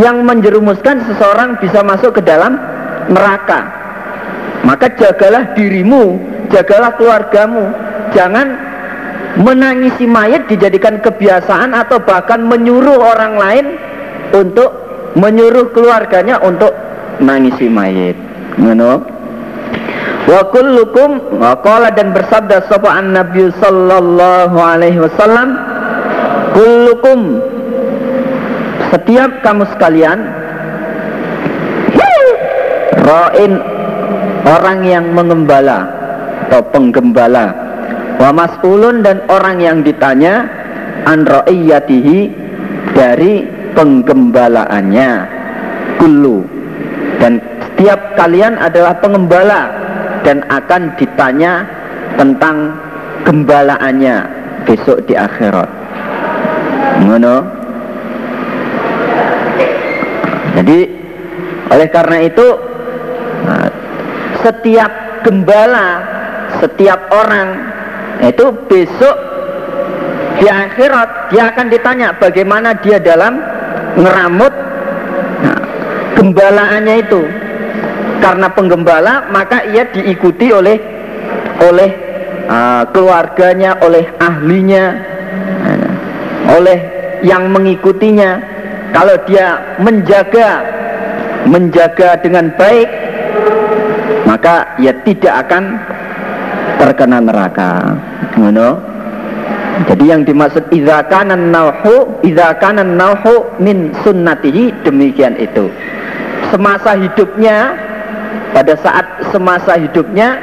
yang 0.00 0.24
menjerumuskan 0.24 1.04
seseorang 1.04 1.60
bisa 1.60 1.84
masuk 1.84 2.16
ke 2.16 2.22
dalam 2.24 2.56
neraka. 3.10 3.60
Maka 4.64 4.92
jagalah 4.94 5.52
dirimu 5.58 6.30
jagalah 6.50 6.98
keluargamu. 6.98 7.70
Jangan 8.10 8.48
menangisi 9.38 10.04
mayat 10.04 10.50
dijadikan 10.50 10.98
kebiasaan 10.98 11.70
atau 11.72 12.02
bahkan 12.02 12.42
menyuruh 12.42 12.98
orang 12.98 13.34
lain 13.38 13.66
untuk 14.34 14.70
menyuruh 15.14 15.70
keluarganya 15.70 16.42
untuk 16.42 16.74
nangisi 17.22 17.70
mayit 17.70 18.18
ngono. 18.58 19.06
Wa 20.26 20.46
kullukum 20.52 21.40
wa 21.42 21.58
qala 21.62 21.90
dan 21.94 22.14
bersabda 22.14 22.66
sapa 22.70 22.90
an 22.90 23.14
nabi 23.16 23.50
sallallahu 23.58 24.56
alaihi 24.58 25.02
wasallam 25.02 25.58
kullukum 26.54 27.40
setiap 28.90 29.30
kamu 29.42 29.64
sekalian 29.74 30.18
ra'in 32.98 33.52
orang 34.46 34.78
yang 34.86 35.06
mengembala 35.14 35.86
atau 36.50 36.60
penggembala. 36.74 37.54
Wa 38.18 38.34
mas'ulun 38.34 39.06
dan 39.06 39.22
orang 39.30 39.62
yang 39.62 39.78
ditanya 39.86 40.44
an 41.06 41.24
ra'iyatihi 41.24 42.18
dari 42.92 43.46
penggembalaannya. 43.78 45.10
Kullu. 46.02 46.42
Dan 47.20 47.38
setiap 47.60 48.16
kalian 48.16 48.56
adalah 48.56 48.96
pengembala 48.98 49.68
dan 50.24 50.44
akan 50.48 50.96
ditanya 50.96 51.64
tentang 52.16 52.76
gembalaannya 53.24 54.16
besok 54.64 55.04
di 55.04 55.14
akhirat. 55.16 55.68
Ngono. 57.04 57.36
Jadi 60.60 60.78
oleh 61.70 61.88
karena 61.88 62.18
itu 62.26 62.46
setiap 64.40 64.92
gembala 65.24 66.00
setiap 66.58 67.00
orang 67.12 67.48
itu 68.20 68.52
besok 68.66 69.16
di 70.40 70.48
akhirat 70.48 71.32
dia 71.32 71.52
akan 71.52 71.66
ditanya 71.68 72.08
bagaimana 72.16 72.72
dia 72.80 72.96
dalam 73.00 73.40
ngeramut. 73.96 74.54
Nah, 75.44 75.60
gembalaannya 76.16 76.96
itu 77.00 77.22
karena 78.20 78.48
penggembala 78.52 79.28
maka 79.32 79.64
ia 79.68 79.88
diikuti 79.88 80.52
oleh 80.52 80.76
oleh 81.60 81.90
uh, 82.48 82.82
keluarganya 82.92 83.76
oleh 83.84 84.04
ahlinya 84.20 84.84
uh, 85.64 85.90
oleh 86.56 86.78
yang 87.24 87.52
mengikutinya. 87.52 88.60
Kalau 88.90 89.14
dia 89.28 89.78
menjaga 89.78 90.66
menjaga 91.46 92.18
dengan 92.20 92.50
baik 92.58 92.99
maka 94.40 94.72
ia 94.80 94.96
tidak 95.04 95.44
akan 95.44 95.76
terkena 96.80 97.20
neraka 97.20 97.92
you? 98.40 98.72
Jadi 99.84 100.04
yang 100.08 100.24
dimaksud 100.24 100.64
idza 100.72 101.04
kana 101.12 101.36
nauhu 101.36 102.08
idza 102.24 102.56
kana 102.56 102.80
nauhu 102.80 103.44
min 103.60 103.92
sunnatihi 104.00 104.80
demikian 104.80 105.36
itu. 105.36 105.68
Semasa 106.48 106.96
hidupnya 106.96 107.76
pada 108.56 108.80
saat 108.80 109.28
semasa 109.28 109.76
hidupnya 109.76 110.40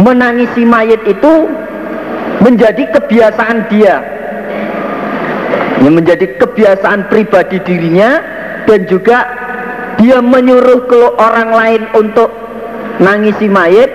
menangisi 0.00 0.64
mayit 0.64 1.04
itu 1.04 1.52
menjadi 2.40 2.88
kebiasaan 2.96 3.68
dia. 3.68 4.00
yang 5.84 5.92
menjadi 5.92 6.40
kebiasaan 6.40 7.12
pribadi 7.12 7.60
dirinya 7.60 8.16
dan 8.64 8.88
juga 8.88 9.28
dia 10.00 10.20
menyuruh 10.20 10.84
ke 10.88 11.00
orang 11.16 11.50
lain 11.52 11.82
untuk 11.96 12.45
nangisi 13.00 13.46
mayit 13.48 13.90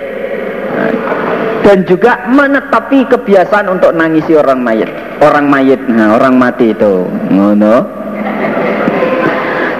dan 1.62 1.86
juga 1.86 2.26
menetapi 2.26 3.06
kebiasaan 3.06 3.70
untuk 3.70 3.94
nangisi 3.94 4.34
orang 4.34 4.60
mayit. 4.60 4.90
Orang 5.22 5.46
mayit 5.46 5.78
nah, 5.86 6.18
orang 6.18 6.34
mati 6.34 6.74
itu. 6.74 7.06
Ngono. 7.30 8.02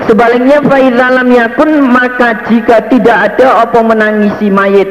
Sebaliknya 0.07 0.63
faizalam 0.67 1.29
yakun 1.31 1.71
maka 1.91 2.47
jika 2.51 2.87
tidak 2.91 3.35
ada 3.35 3.67
apa 3.67 3.79
menangisi 3.83 4.51
mayit 4.51 4.91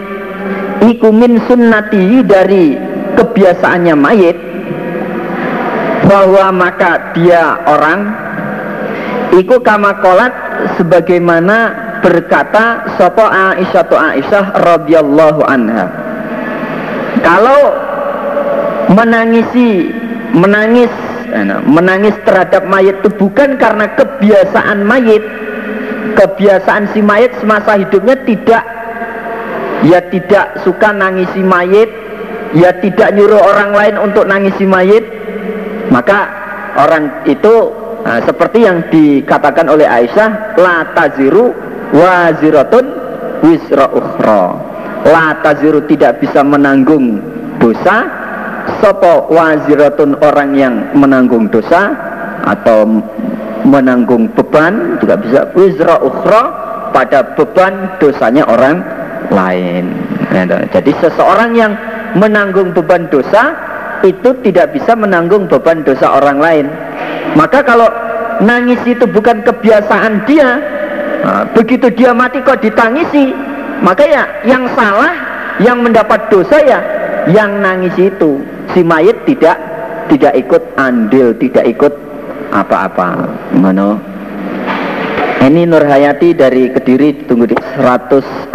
iku 0.84 1.12
min 1.12 1.40
sunnati 1.45 2.24
dari 2.26 2.76
kebiasaannya 3.20 3.95
mayit 3.95 4.38
bahwa 6.08 6.49
maka 6.52 7.14
dia 7.14 7.60
orang 7.68 8.12
iku 9.36 9.62
kamakolat 9.62 10.34
sebagaimana 10.80 11.90
berkata 12.02 12.98
sopo 12.98 13.23
Aisyah 13.23 13.84
tu 13.88 13.95
Aisyah 13.95 14.45
radhiyallahu 14.57 15.41
anha? 15.45 15.86
Kalau 17.22 17.61
menangisi 18.91 19.94
menangis 20.36 20.91
menangis 21.64 22.15
terhadap 22.28 22.68
mayat 22.68 22.99
itu 22.99 23.10
bukan 23.15 23.56
karena 23.56 23.88
kebiasaan 23.95 24.84
mayat 24.84 25.23
kebiasaan 26.19 26.91
si 26.91 26.99
mayat 26.99 27.32
semasa 27.40 27.80
hidupnya 27.80 28.19
tidak 28.28 28.64
ya 29.88 29.99
tidak 30.11 30.60
suka 30.68 30.91
nangisi 30.91 31.40
mayat 31.40 31.88
ya 32.52 32.76
tidak 32.84 33.15
nyuruh 33.15 33.40
orang 33.40 33.72
lain 33.72 33.95
untuk 34.11 34.28
nangisi 34.28 34.68
mayat 34.68 35.03
maka 35.88 36.28
orang 36.76 37.23
itu 37.28 37.72
nah, 38.03 38.19
seperti 38.23 38.68
yang 38.68 38.84
dikatakan 38.91 39.72
oleh 39.72 39.88
Aisyah 39.88 40.60
la 40.60 40.91
taziru 40.91 41.70
waziratun 41.93 42.85
wisra 43.45 43.88
ukhra. 43.91 44.43
La 45.07 45.34
taziru 45.41 45.84
tidak 45.89 46.22
bisa 46.22 46.41
menanggung 46.43 47.19
dosa. 47.57 48.07
Sopo 48.80 49.30
waziratun 49.34 50.18
orang 50.22 50.53
yang 50.53 50.76
menanggung 50.93 51.49
dosa 51.49 51.93
atau 52.45 52.85
menanggung 53.65 54.30
beban 54.38 54.97
juga 55.01 55.15
bisa. 55.18 55.39
Wisra 55.57 55.97
ukhra 56.01 56.43
pada 56.93 57.34
beban 57.34 57.97
dosanya 57.97 58.45
orang 58.45 58.81
lain. 59.34 59.93
Jadi 60.72 60.91
seseorang 61.01 61.51
yang 61.57 61.73
menanggung 62.15 62.76
beban 62.76 63.09
dosa 63.09 63.55
itu 64.05 64.34
tidak 64.41 64.73
bisa 64.73 64.97
menanggung 64.97 65.45
beban 65.49 65.81
dosa 65.85 66.22
orang 66.22 66.38
lain. 66.41 66.65
Maka 67.38 67.63
kalau 67.63 67.88
nangis 68.41 68.81
itu 68.85 69.05
bukan 69.09 69.45
kebiasaan 69.45 70.26
dia 70.26 70.57
Nah, 71.22 71.45
begitu 71.53 71.88
dia 71.93 72.11
mati 72.18 72.41
kok 72.41 72.65
ditangisi, 72.65 73.30
maka 73.85 74.03
ya 74.06 74.23
yang 74.41 74.65
salah, 74.73 75.14
yang 75.61 75.85
mendapat 75.85 76.30
dosa 76.34 76.57
ya 76.65 76.80
yang 77.30 77.61
nangis 77.61 77.93
itu. 77.98 78.41
Si 78.73 78.81
mayit 78.81 79.22
tidak 79.30 79.57
tidak 80.10 80.34
ikut 80.34 80.64
andil, 80.81 81.38
tidak 81.38 81.65
ikut 81.69 81.93
apa-apa. 82.49 83.30
Mana? 83.53 84.02
Ini 85.41 85.65
Nur 85.65 85.81
Hayati 85.81 86.38
dari 86.38 86.69
Kediri 86.69 87.26
tunggu 87.26 87.49
di 87.49 87.57
160 87.57 88.53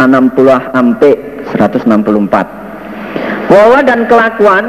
sampai 0.71 1.13
164. 1.51 3.47
Bahwa 3.47 3.79
dan 3.83 4.07
kelakuan 4.07 4.65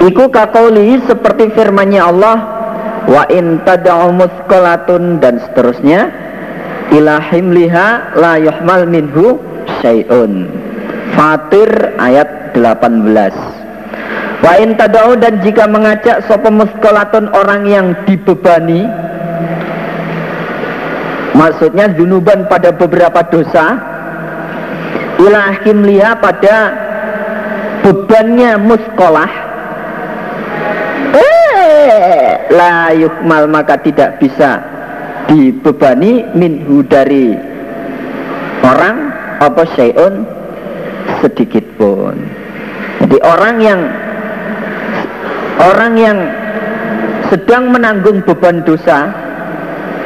Iku 0.00 0.32
kakoli 0.32 0.96
seperti 1.04 1.52
firmannya 1.52 2.00
Allah 2.00 2.36
wa 3.10 3.26
in 3.26 3.58
muthqalatun 4.14 5.18
dan 5.18 5.42
seterusnya 5.42 6.14
ila 6.94 7.18
himliha 7.18 8.14
la 8.14 8.38
yuhmal 8.38 8.86
minhu 8.86 9.42
syai'un. 9.82 10.46
Fatir 11.18 11.98
ayat 11.98 12.54
18 12.54 13.10
Wa 14.40 14.52
in 14.56 14.72
tad'u 14.78 15.18
dan 15.20 15.42
jika 15.44 15.66
mengajak 15.68 16.24
sapa 16.24 16.48
muthqalatun 16.48 17.28
orang 17.34 17.66
yang 17.66 17.86
dibebani 18.06 18.86
Maksudnya 21.34 21.92
dunuban 21.94 22.46
pada 22.50 22.74
beberapa 22.74 23.20
dosa 23.28 23.78
Ila 25.20 25.60
himliha 25.60 26.16
pada 26.18 26.56
bebannya 27.84 28.56
muskolah 28.56 29.30
la 32.50 32.92
yukmal 32.94 33.46
maka 33.46 33.78
tidak 33.80 34.20
bisa 34.20 34.60
dibebani 35.30 36.26
minhu 36.34 36.82
dari 36.84 37.34
orang 38.66 39.12
apa 39.40 39.62
syai'un 39.76 40.26
sedikit 41.24 41.64
pun. 41.80 42.16
Jadi 43.00 43.16
orang 43.24 43.56
yang 43.60 43.80
orang 45.60 45.92
yang 45.96 46.18
sedang 47.30 47.70
menanggung 47.70 48.20
beban 48.26 48.64
dosa 48.66 49.12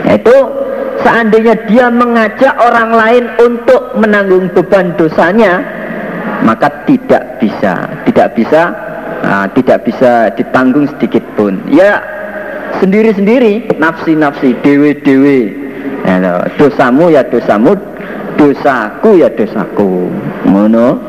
yaitu 0.05 0.37
seandainya 1.01 1.57
dia 1.65 1.89
mengajak 1.89 2.53
orang 2.61 2.93
lain 2.93 3.25
untuk 3.41 3.97
menanggung 3.97 4.53
beban 4.53 4.93
dosanya 5.01 5.65
maka 6.45 6.69
tidak 6.85 7.41
bisa 7.41 7.89
tidak 8.05 8.29
bisa 8.37 8.69
uh, 9.25 9.47
tidak 9.57 9.89
bisa 9.89 10.31
ditanggung 10.37 10.87
sedikit 10.97 11.25
pun. 11.35 11.57
Ya 11.73 12.05
sendiri-sendiri 12.79 13.73
nafsi-nafsi 13.81 14.53
dewe-dewe 14.61 15.39
ya, 16.05 16.45
dosamu 16.61 17.09
ya 17.09 17.25
dosamu 17.25 17.73
dosaku 18.37 19.25
ya 19.25 19.29
dosaku. 19.33 20.13
Mono 20.45 21.01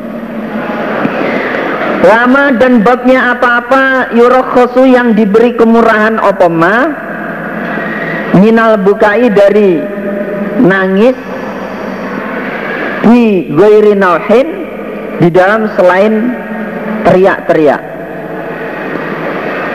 lama 2.06 2.54
dan 2.54 2.86
babnya 2.86 3.34
apa-apa 3.34 4.14
yurokhosu 4.14 4.86
yang 4.86 5.12
diberi 5.18 5.58
kemurahan 5.58 6.22
opoma 6.22 6.94
minal 8.38 8.78
bukai 8.78 9.26
dari 9.32 9.82
nangis 10.62 11.18
di 13.02 13.50
goiri 13.50 13.98
nauhin 13.98 14.48
di 15.18 15.28
dalam 15.34 15.66
selain 15.74 16.30
teriak-teriak 17.06 17.95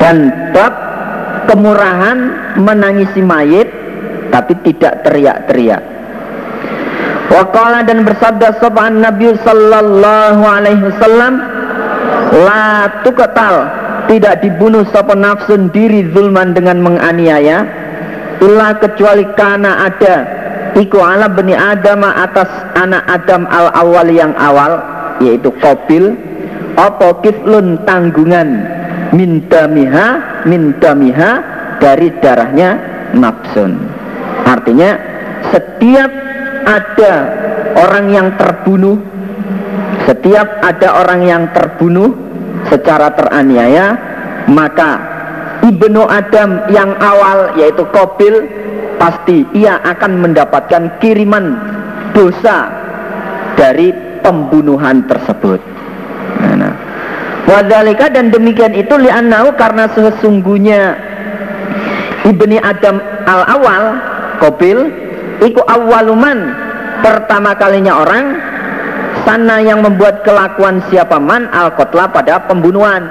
dan 0.01 0.49
bab 0.49 0.73
kemurahan 1.45 2.17
menangisi 2.57 3.21
mayit 3.21 3.69
tapi 4.33 4.57
tidak 4.65 5.05
teriak-teriak. 5.05 5.83
Wakala 7.31 7.85
dan 7.87 8.03
bersabda 8.03 8.59
sopan 8.59 8.99
Nabi 8.99 9.31
Sallallahu 9.39 10.43
Alaihi 10.43 10.83
Wasallam, 10.83 11.33
la 12.43 12.91
tukatal 13.07 13.55
tidak 14.11 14.43
dibunuh 14.43 14.83
sopan 14.91 15.23
nafsun 15.23 15.71
diri 15.71 16.11
zulman 16.11 16.51
dengan 16.51 16.83
menganiaya, 16.83 17.63
illa 18.43 18.75
kecuali 18.81 19.23
karena 19.39 19.87
ada 19.87 20.15
iku 20.75 20.99
ala 20.99 21.31
bani 21.31 21.55
Adam 21.55 22.03
atas 22.03 22.51
anak 22.75 23.03
Adam 23.07 23.47
al 23.47 23.71
awal 23.79 24.07
yang 24.11 24.35
awal 24.35 24.83
yaitu 25.23 25.55
Kobil, 25.63 26.17
apa 26.77 27.19
kiflun 27.23 27.81
tanggungan? 27.88 28.49
Mintamiha 29.11 30.07
mintamiha 30.48 31.31
dari 31.84 32.07
darahnya 32.23 32.80
nafsun. 33.11 33.76
Artinya 34.48 34.95
setiap 35.52 36.11
ada 36.64 37.14
orang 37.76 38.06
yang 38.14 38.27
terbunuh 38.38 38.98
setiap 40.06 40.48
ada 40.65 41.02
orang 41.02 41.22
yang 41.26 41.43
terbunuh 41.53 42.14
secara 42.69 43.14
teraniaya 43.14 43.98
maka 44.49 44.98
ibnu 45.65 46.06
Adam 46.06 46.68
yang 46.73 46.93
awal 46.98 47.53
yaitu 47.57 47.85
Kobil 47.89 48.49
pasti 48.98 49.45
ia 49.57 49.81
akan 49.81 50.22
mendapatkan 50.22 51.02
kiriman 51.02 51.57
dosa 52.14 52.69
dari 53.57 53.93
pembunuhan 54.22 55.06
tersebut 55.10 55.70
Wadhalika 57.51 58.07
dan 58.07 58.31
demikian 58.31 58.71
itu 58.71 58.95
li'annahu 58.95 59.51
karena 59.59 59.91
sesungguhnya 59.91 60.95
Ibni 62.23 62.57
Adam 62.63 63.03
al-awal 63.27 63.99
Kobil 64.39 64.79
Iku 65.43 65.59
awaluman 65.67 66.55
Pertama 67.03 67.51
kalinya 67.59 67.99
orang 67.99 68.25
Sana 69.27 69.59
yang 69.61 69.83
membuat 69.83 70.23
kelakuan 70.23 70.81
siapa 70.89 71.21
man 71.21 71.45
al-kotla 71.53 72.09
pada 72.09 72.41
pembunuhan. 72.49 73.05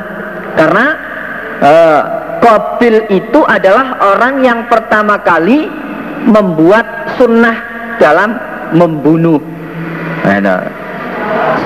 Karena 0.59 0.87
uh, 1.63 2.01
Kobil 2.43 3.07
itu 3.15 3.47
adalah 3.47 3.95
orang 4.03 4.43
yang 4.43 4.67
pertama 4.67 5.23
kali 5.23 5.71
Membuat 6.27 7.15
sunnah 7.15 7.57
dalam 8.03 8.35
membunuh. 8.75 9.39
Nah, 10.27 10.67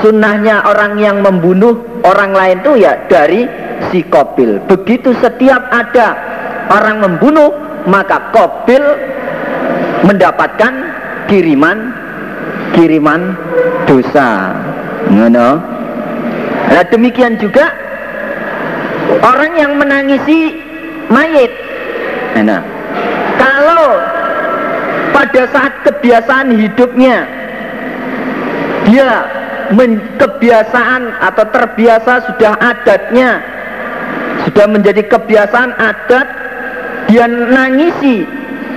Sunnahnya 0.03 0.61
orang 0.67 1.01
yang 1.01 1.25
membunuh 1.25 1.94
orang 2.05 2.33
lain 2.37 2.57
tuh 2.61 2.77
ya 2.77 3.09
dari 3.09 3.49
si 3.91 4.05
Kobil. 4.07 4.61
Begitu 4.69 5.17
setiap 5.19 5.73
ada 5.73 6.15
orang 6.71 7.03
membunuh, 7.03 7.51
maka 7.89 8.31
Kobil 8.31 8.85
mendapatkan 10.05 10.73
kiriman 11.27 11.93
kiriman 12.77 13.35
dosa. 13.89 14.53
Ngono. 15.09 15.51
Nah, 16.65 16.85
demikian 16.89 17.37
juga 17.37 17.73
orang 19.21 19.53
yang 19.57 19.73
menangisi 19.77 20.59
mayit. 21.13 21.53
Nah, 22.41 22.61
kalau 23.37 23.93
pada 25.13 25.43
saat 25.55 25.73
kebiasaan 25.87 26.57
hidupnya 26.57 27.29
dia 28.89 29.09
kebiasaan 30.21 31.03
atau 31.25 31.45
terbiasa 31.49 32.13
sudah 32.29 32.53
adatnya 32.61 33.41
sudah 34.45 34.67
menjadi 34.69 35.03
kebiasaan 35.09 35.73
adat 35.79 36.27
dia 37.09 37.25
nangisi 37.29 38.29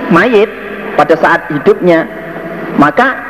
mayit 0.08 0.48
pada 0.96 1.14
saat 1.20 1.44
hidupnya 1.52 2.08
maka 2.80 3.20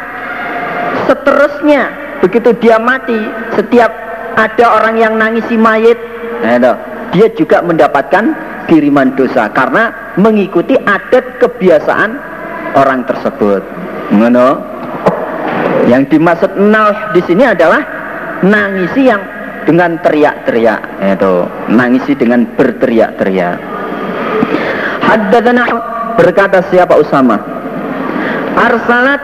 seterusnya 1.10 1.90
begitu 2.22 2.54
dia 2.62 2.78
mati 2.78 3.18
setiap 3.58 3.90
ada 4.38 4.64
orang 4.78 4.96
yang 5.02 5.14
nangisi 5.18 5.58
mayit 5.58 5.98
nah, 6.42 6.78
dia 7.10 7.26
juga 7.34 7.64
mendapatkan 7.64 8.36
kiriman 8.68 9.16
dosa 9.16 9.48
karena 9.50 9.90
mengikuti 10.20 10.76
adat 10.76 11.40
kebiasaan 11.40 12.10
orang 12.76 13.02
tersebut. 13.08 13.64
Ngono. 14.12 14.77
Yang 15.86 16.18
dimaksud 16.18 16.50
nal 16.58 17.14
di 17.14 17.20
sini 17.22 17.46
adalah 17.46 17.80
nangisi 18.42 19.06
yang 19.06 19.22
dengan 19.68 20.00
teriak-teriak, 20.00 20.80
itu 21.04 21.34
nangisi 21.68 22.16
dengan 22.16 22.48
berteriak-teriak. 22.56 23.56
Haddatsana 25.04 25.64
berkata 26.16 26.64
siapa 26.72 26.96
Usama? 26.96 27.36
Arsalat 28.56 29.20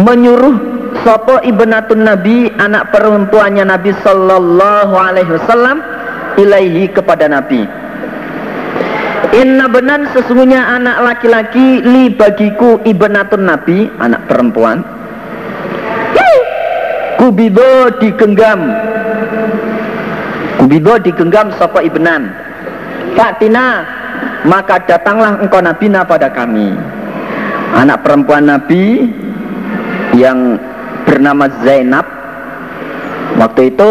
menyuruh 0.00 0.56
sopo 1.04 1.38
ibnatun 1.44 2.08
Nabi 2.08 2.48
anak 2.56 2.88
perempuannya 2.92 3.68
Nabi 3.68 3.92
Sallallahu 4.00 4.94
Alaihi 4.96 5.30
Wasallam 5.36 5.84
ilaihi 6.40 6.88
kepada 6.92 7.28
Nabi. 7.28 7.62
Inna 9.30 9.70
benan 9.70 10.10
sesungguhnya 10.10 10.58
anak 10.58 11.06
laki-laki 11.06 11.84
li 11.84 12.10
bagiku 12.10 12.82
ibnatun 12.82 13.46
Nabi 13.46 13.86
anak 14.00 14.26
perempuan. 14.26 14.99
Kubido 17.30 17.94
digenggam. 18.02 18.58
Kubido 20.58 20.98
digenggam 20.98 21.54
sapa 21.54 21.78
ibnan. 21.78 22.26
Fatina 23.14 23.86
maka 24.42 24.82
datanglah 24.82 25.38
engkau 25.38 25.62
Nabi 25.62 25.94
pada 26.10 26.26
kami. 26.34 26.74
Anak 27.78 28.02
perempuan 28.02 28.50
Nabi 28.50 29.14
yang 30.18 30.58
bernama 31.06 31.46
Zainab 31.62 32.02
waktu 33.38 33.78
itu 33.78 33.90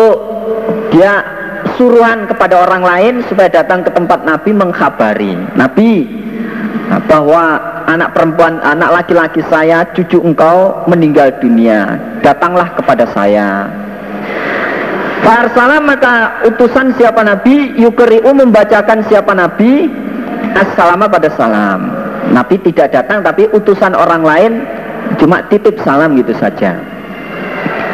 dia 0.91 1.23
suruhan 1.79 2.27
kepada 2.27 2.59
orang 2.59 2.83
lain 2.83 3.13
supaya 3.31 3.47
datang 3.47 3.87
ke 3.87 3.91
tempat 3.95 4.27
Nabi 4.27 4.51
mengkhabari 4.51 5.31
Nabi 5.55 6.11
bahwa 7.07 7.78
anak 7.89 8.13
perempuan, 8.13 8.61
anak 8.61 9.01
laki-laki 9.01 9.41
saya, 9.49 9.81
cucu 9.97 10.21
engkau 10.21 10.85
meninggal 10.85 11.33
dunia. 11.41 11.97
Datanglah 12.21 12.69
kepada 12.77 13.09
saya. 13.09 13.65
Farsalam 15.25 15.83
maka 15.83 16.41
utusan 16.47 16.95
siapa 16.95 17.25
Nabi 17.25 17.75
Yukri'u 17.75 18.31
membacakan 18.31 19.03
siapa 19.11 19.35
Nabi 19.35 19.91
Assalama 20.55 21.11
pada 21.11 21.27
salam 21.35 21.91
Nabi 22.31 22.55
tidak 22.63 22.95
datang 22.95 23.19
tapi 23.19 23.51
utusan 23.51 23.99
orang 23.99 24.23
lain 24.23 24.63
Cuma 25.19 25.43
titip 25.51 25.75
salam 25.83 26.15
gitu 26.15 26.31
saja 26.39 26.79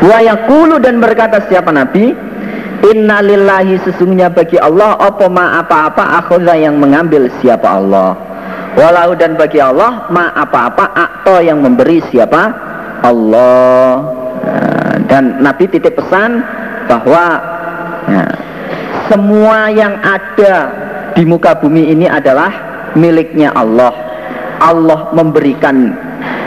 Wayakulu 0.06 0.78
dan 0.78 1.02
berkata 1.02 1.42
siapa 1.50 1.74
Nabi 1.74 2.14
Innalillahi 2.86 3.82
sesungguhnya 3.82 4.30
bagi 4.30 4.62
Allah 4.62 4.94
apa 5.02 5.26
ma 5.26 5.58
apa-apa 5.64 6.22
akhudha 6.22 6.54
yang 6.60 6.78
mengambil 6.78 7.32
siapa 7.42 7.66
Allah. 7.82 8.14
Walau 8.76 9.16
dan 9.16 9.40
bagi 9.40 9.64
Allah 9.64 10.12
ma 10.12 10.36
apa-apa 10.36 10.92
akto 10.92 11.40
yang 11.40 11.64
memberi 11.64 12.04
siapa 12.12 12.52
Allah. 13.00 14.04
Nah, 14.46 14.96
dan 15.08 15.40
Nabi 15.40 15.72
titip 15.72 15.96
pesan 15.96 16.44
bahwa 16.92 17.40
ya, 18.12 18.26
semua 19.08 19.72
yang 19.72 19.96
ada 20.04 20.54
di 21.16 21.24
muka 21.24 21.56
bumi 21.56 21.96
ini 21.96 22.06
adalah 22.12 22.52
miliknya 23.00 23.56
Allah. 23.56 23.96
Allah 24.60 25.12
memberikan 25.12 25.96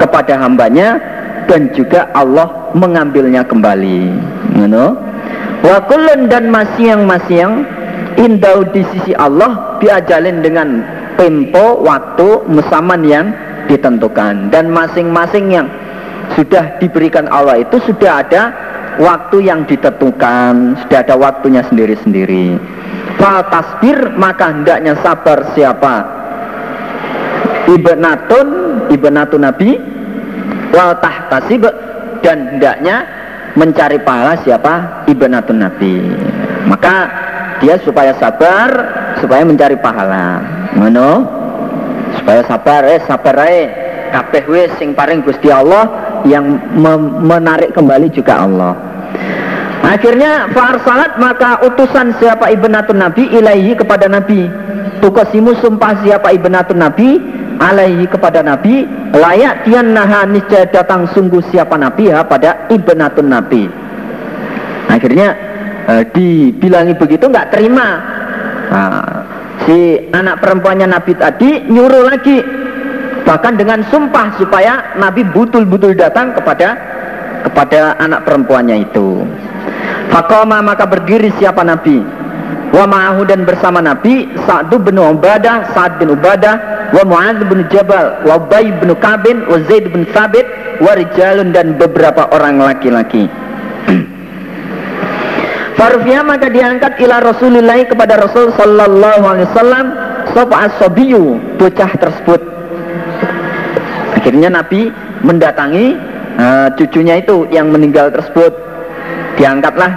kepada 0.01 0.37
hambanya 0.41 1.01
dan 1.49 1.73
juga 1.73 2.13
Allah 2.13 2.73
mengambilnya 2.77 3.45
kembali. 3.45 4.01
You 4.61 4.69
know? 4.69 4.97
Wa 5.65 5.81
kullun 5.89 6.29
dan 6.29 6.53
masyang-masyang 6.53 7.65
indau 8.21 8.69
di 8.69 8.85
sisi 8.93 9.13
Allah 9.17 9.81
diajalin 9.81 10.45
dengan 10.45 10.69
tempo 11.19 11.83
waktu 11.83 12.47
musaman 12.47 13.03
yang 13.03 13.27
ditentukan 13.67 14.49
dan 14.55 14.71
masing-masing 14.71 15.51
yang 15.51 15.67
sudah 16.39 16.79
diberikan 16.79 17.27
Allah 17.29 17.61
itu 17.61 17.77
sudah 17.83 18.23
ada 18.23 18.43
waktu 19.03 19.51
yang 19.51 19.67
ditentukan, 19.67 20.79
sudah 20.87 20.99
ada 21.03 21.15
waktunya 21.19 21.67
sendiri-sendiri. 21.67 22.57
Fal 23.19 23.43
tasbir 23.51 24.15
maka 24.15 24.55
hendaknya 24.55 24.95
sabar 25.03 25.53
siapa? 25.53 26.17
Ibnatun, 27.69 28.49
ibnatun 28.95 29.43
Nabi, 29.45 29.77
wal 30.73 30.97
tahtasib 31.01 31.65
dan 32.21 32.57
hendaknya 32.57 33.05
mencari 33.57 33.99
pahala 34.03 34.39
siapa 34.45 35.05
ibnatun 35.09 35.59
nabi 35.59 35.99
maka 36.69 37.09
dia 37.59 37.81
supaya 37.83 38.15
sabar 38.21 38.69
supaya 39.21 39.43
mencari 39.45 39.77
pahala. 39.79 40.43
Mana 40.75 41.23
supaya 42.19 42.43
sabar 42.47 42.83
eh 42.89 43.01
sabar 43.05 43.37
eh 43.47 43.67
kabeh 44.11 44.45
wis 44.49 44.71
sing 44.81 44.97
paring 44.97 45.21
Gusti 45.21 45.53
Allah 45.53 45.87
yang 46.25 46.59
menarik 47.23 47.77
kembali 47.77 48.09
juga 48.11 48.43
Allah. 48.43 48.73
Akhirnya 49.85 50.51
salat 50.83 51.17
maka 51.17 51.63
utusan 51.65 52.13
siapa 52.19 52.51
ibnatun 52.51 52.99
nabi 52.99 53.31
ilaihi 53.31 53.79
kepada 53.79 54.11
nabi. 54.11 54.51
Tukasimu 54.99 55.55
sumpah 55.63 56.03
siapa 56.03 56.35
ibnatun 56.35 56.83
nabi 56.83 57.23
alaihi 57.59 58.07
kepada 58.07 58.41
Nabi. 58.41 58.87
Layak 59.13 59.67
tian 59.67 59.93
naha 59.93 60.25
niscaya 60.25 60.67
datang 60.71 61.11
sungguh 61.11 61.43
siapa 61.51 61.75
Nabi 61.75 62.15
ya 62.15 62.23
pada 62.25 62.71
ibnatun 62.71 63.29
Nabi. 63.29 63.67
Akhirnya 64.89 65.29
eh, 65.91 66.03
dibilangi 66.15 66.95
begitu 66.97 67.29
nggak 67.29 67.53
terima 67.53 68.18
nah, 68.69 69.25
si 69.65 70.09
anak 70.13 70.41
perempuannya 70.41 70.89
Nabi 70.89 71.13
tadi 71.17 71.69
nyuruh 71.69 72.09
lagi 72.09 72.39
bahkan 73.29 73.61
dengan 73.61 73.85
sumpah 73.93 74.41
supaya 74.41 74.97
Nabi 74.97 75.21
betul-betul 75.29 75.93
datang 75.93 76.33
kepada 76.33 76.77
kepada 77.45 77.97
anak 78.01 78.25
perempuannya 78.25 78.89
itu. 78.89 79.25
Fakoma 80.09 80.65
maka 80.65 80.89
berdiri 80.89 81.29
siapa 81.37 81.61
Nabi? 81.61 82.01
Wa 82.73 82.85
ma'ahu 82.85 83.25
dan 83.25 83.49
bersama 83.49 83.81
Nabi 83.81 84.29
Sa'd 84.45 84.73
bin 84.73 84.97
Ubadah, 85.01 85.73
Sa'ad 85.73 86.01
bin 86.01 86.13
Ubadah, 86.13 86.89
wa 86.93 87.03
Mu'adz 87.05 87.41
bin 87.49 87.65
Jabal, 87.73 88.25
wa 88.25 88.41
Ubay 88.41 88.73
bin 88.81 88.93
Kabin, 89.01 89.45
wa 89.49 89.57
Zaid 89.69 89.89
bin 89.93 90.05
Thabit, 90.13 90.45
wa 90.81 90.93
rijalun 90.97 91.53
dan 91.53 91.77
beberapa 91.77 92.29
orang 92.33 92.61
laki-laki. 92.61 93.29
Farfiya 95.79 96.27
maka 96.27 96.51
diangkat 96.51 96.99
ila 97.07 97.23
Rasulullah 97.23 97.79
kepada 97.87 98.19
Rasul 98.19 98.51
sallallahu 98.59 99.23
alaihi 99.23 99.47
wasallam 99.55 99.87
sapa 100.35 100.67
asabiyu 100.67 101.39
bocah 101.55 101.91
tersebut. 101.95 102.41
Akhirnya 104.19 104.51
Nabi 104.51 104.91
mendatangi 105.23 105.95
uh, 106.35 106.69
cucunya 106.75 107.23
itu 107.23 107.47
yang 107.55 107.71
meninggal 107.71 108.11
tersebut. 108.11 108.51
Diangkatlah 109.39 109.93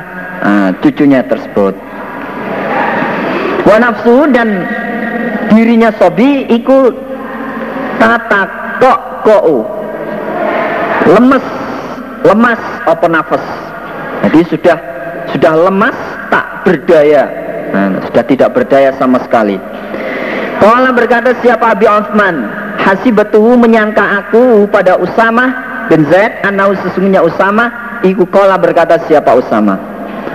uh, 0.45 0.69
cucunya 0.85 1.25
tersebut 1.25 1.73
wa 3.71 3.77
nafsu 3.77 4.27
dan 4.33 4.67
dirinya 5.53 5.93
sobi 5.95 6.43
ikut 6.49 6.93
tata 8.01 8.41
kok 8.81 8.99
kou 9.23 9.63
lemes 11.07 11.45
lemas 12.25 12.61
apa 12.89 13.05
nafas 13.07 13.43
jadi 14.27 14.39
sudah 14.49 14.77
sudah 15.29 15.53
lemas 15.69 15.97
tak 16.33 16.65
berdaya. 16.65 17.23
Nah, 17.71 18.03
sudah 18.09 18.23
tidak 18.25 18.49
berdaya 18.57 18.91
sama 18.97 19.21
sekali. 19.23 19.55
Kala 20.61 20.93
berkata 20.93 21.33
siapa 21.41 21.73
Abi 21.73 21.89
Osman 21.89 22.45
Hasibatuhu 22.81 23.57
menyangka 23.57 24.01
aku 24.25 24.65
pada 24.69 24.97
Usama 24.97 25.53
bin 25.89 26.01
Zaid 26.09 26.41
Anau 26.41 26.73
sesungguhnya 26.81 27.21
Usama. 27.21 27.69
Iku 28.01 28.25
kala 28.25 28.57
berkata 28.57 28.97
siapa 29.05 29.37
Usama? 29.37 29.77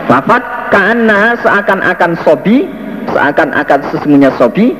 Wafat 0.07 0.71
karena 0.71 1.35
seakan-akan 1.43 2.15
sobi 2.23 2.71
seakan-akan 3.11 3.81
sesungguhnya 3.91 4.31
sobi. 4.39 4.79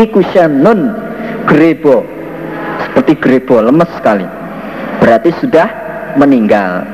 Iku 0.00 0.24
syanun 0.32 0.96
grebo. 1.44 2.04
Seperti 2.88 3.12
grebo 3.20 3.60
lemes 3.60 3.90
sekali. 4.00 4.24
Berarti 5.04 5.36
sudah 5.44 5.68
meninggal 6.16 6.86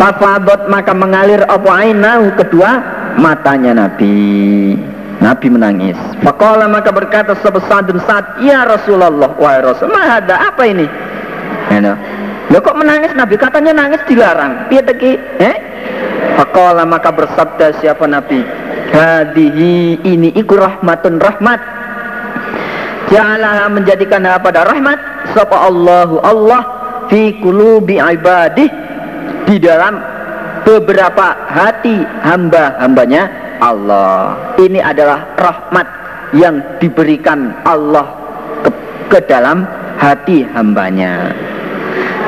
fafadot 0.00 0.64
maka 0.72 0.96
mengalir 0.96 1.44
apa 1.44 1.68
ainahu? 1.68 2.32
Kedua 2.40 2.70
matanya 3.20 3.84
Nabi. 3.84 4.72
Nabi 5.20 5.46
menangis. 5.52 6.00
Fakola 6.24 6.64
maka 6.64 6.88
berkata 6.88 7.36
sebesar 7.44 7.84
dan 7.84 8.00
saat 8.08 8.40
Ya 8.40 8.64
Rasulullah 8.64 9.36
Wahai 9.36 9.60
Rasul 9.60 9.92
Mahada 9.92 10.48
apa 10.48 10.64
ini? 10.64 10.88
Lo 12.50 12.58
kok 12.64 12.74
menangis 12.74 13.12
Nabi? 13.12 13.36
Katanya 13.36 13.76
nangis 13.76 14.00
dilarang. 14.08 14.72
Dia 14.72 14.80
teki? 14.80 15.12
Eh? 15.38 15.56
Fakola 16.40 16.88
maka 16.88 17.12
bersabda 17.12 17.78
siapa 17.78 18.08
Nabi? 18.08 18.42
Hadihi 18.90 20.02
ini 20.02 20.34
iku 20.34 20.58
rahmatun 20.58 21.20
rahmat. 21.20 21.60
Ja'alaha 23.12 23.70
menjadikan 23.70 24.24
pada 24.42 24.66
rahmat. 24.66 24.98
Sapa 25.30 25.68
Allahu 25.68 26.18
Allah 26.26 26.80
Fi 27.10 27.38
kulubi 27.42 27.98
ibadih 27.98 28.70
Di 29.50 29.58
dalam 29.58 29.98
beberapa 30.62 31.34
hati 31.50 32.06
hamba-hambanya 32.22 33.22
Allah. 33.58 34.38
Ini 34.62 34.78
adalah 34.78 35.34
rahmat 35.34 35.86
yang 36.38 36.62
diberikan 36.78 37.50
Allah 37.66 38.06
ke, 38.62 38.70
ke 39.10 39.18
dalam 39.26 39.66
hati 39.98 40.46
hambanya. 40.54 41.34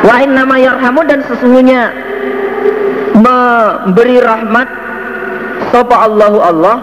Lain 0.02 0.34
nama 0.34 0.58
yarhamu 0.58 1.06
dan 1.06 1.22
sesungguhnya 1.30 1.94
memberi 3.14 4.18
rahmat 4.18 4.66
sapa 5.70 6.10
Allahu 6.10 6.38
Allah 6.42 6.76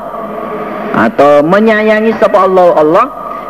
atau 0.95 1.43
menyayangi 1.43 2.15
sapa 2.15 2.47
Allahu 2.47 2.79
Allah 2.79 3.05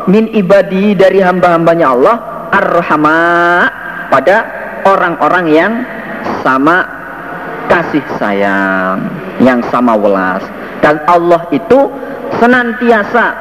min 0.10 0.26
ibadi 0.34 0.98
dari 0.98 1.22
hamba-hambanya 1.22 1.94
Allah 1.94 2.16
arhama 2.50 3.22
pada 4.10 4.38
orang-orang 4.90 5.46
yang 5.54 5.72
sama 6.42 6.86
kasih 7.70 8.04
sayang 8.18 9.06
yang 9.44 9.62
sama 9.70 9.96
welas. 9.96 10.44
Dan 10.80 11.00
Allah 11.06 11.44
itu 11.52 11.92
senantiasa 12.40 13.36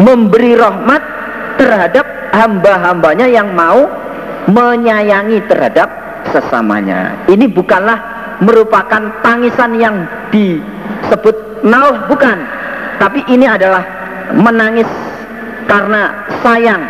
memberi 0.00 0.54
rahmat 0.56 1.02
terhadap 1.58 2.06
hamba-hambanya 2.32 3.26
yang 3.26 3.50
mau 3.52 3.90
menyayangi 4.48 5.44
terhadap 5.50 5.88
sesamanya. 6.32 7.18
Ini 7.28 7.50
bukanlah 7.50 7.98
merupakan 8.40 9.20
tangisan 9.20 9.76
yang 9.76 10.06
disebut 10.32 11.66
nauh 11.66 12.08
bukan. 12.08 12.38
Tapi 13.00 13.24
ini 13.32 13.48
adalah 13.48 13.84
menangis 14.36 14.88
karena 15.64 16.28
sayang 16.44 16.82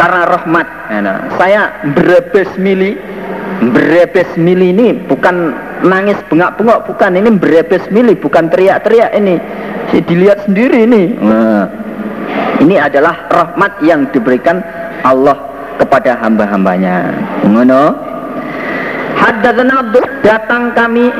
karena 0.00 0.22
rahmat. 0.28 0.66
Nah, 1.02 1.18
saya 1.36 1.62
berebes 1.92 2.48
mili 2.56 2.96
berebes 3.70 4.26
mili 4.34 4.74
ini 4.74 4.98
bukan 5.06 5.54
nangis 5.86 6.18
bengak-bengok 6.26 6.90
bukan. 6.90 7.14
Ini 7.14 7.30
berebes 7.38 7.86
mili 7.94 8.18
bukan 8.18 8.50
teriak-teriak 8.50 9.14
ini. 9.14 9.38
Dilihat 9.92 10.48
sendiri 10.48 10.88
ini. 10.88 11.14
Nah, 11.20 11.68
ini 12.58 12.80
adalah 12.80 13.28
rahmat 13.30 13.78
yang 13.84 14.08
diberikan 14.10 14.64
Allah 15.06 15.36
kepada 15.78 16.18
hamba-hambanya. 16.18 17.12
Ngono? 17.46 18.10
Datang 20.22 20.74
kami 20.74 21.12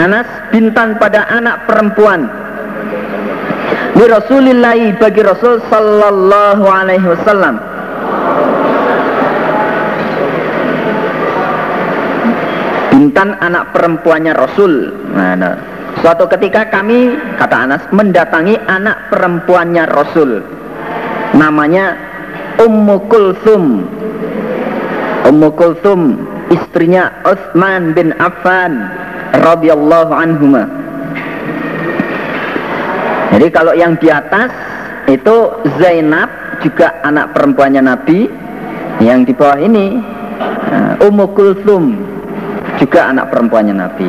Anas 0.00 0.26
bintang 0.48 0.96
pada 0.96 1.28
anak 1.28 1.68
perempuan. 1.68 2.24
Rasulillahi 4.00 4.96
bagi 4.96 5.20
Rasul 5.20 5.60
sallallahu 5.68 6.64
alaihi 6.64 7.04
wasallam 7.04 7.60
Intan 13.00 13.32
anak 13.40 13.72
perempuannya 13.72 14.36
Rasul. 14.36 14.92
Nah, 15.16 15.32
nah. 15.32 15.56
Suatu 16.04 16.28
ketika 16.28 16.68
kami, 16.68 17.16
kata 17.40 17.56
Anas, 17.64 17.82
mendatangi 17.96 18.60
anak 18.68 19.08
perempuannya 19.08 19.88
Rasul. 19.88 20.44
Namanya 21.32 21.96
Ummu 22.60 23.08
Kulthum. 23.08 23.88
Ummu 25.32 25.48
Kulthum, 25.56 26.28
istrinya 26.52 27.24
Utsman 27.24 27.96
bin 27.96 28.12
Affan 28.20 28.84
radhiyallahu 29.40 30.12
anhuma. 30.12 30.68
Jadi 33.32 33.46
kalau 33.48 33.72
yang 33.72 33.96
di 33.96 34.12
atas 34.12 34.52
itu 35.08 35.36
Zainab 35.80 36.28
juga 36.60 37.00
anak 37.00 37.32
perempuannya 37.32 37.80
Nabi. 37.80 38.28
Yang 39.00 39.20
di 39.24 39.32
bawah 39.32 39.56
ini 39.56 39.96
Ummu 41.00 41.32
Kulthum 41.32 41.96
juga 42.80 43.12
anak 43.12 43.28
perempuannya 43.28 43.74
Nabi. 43.76 44.08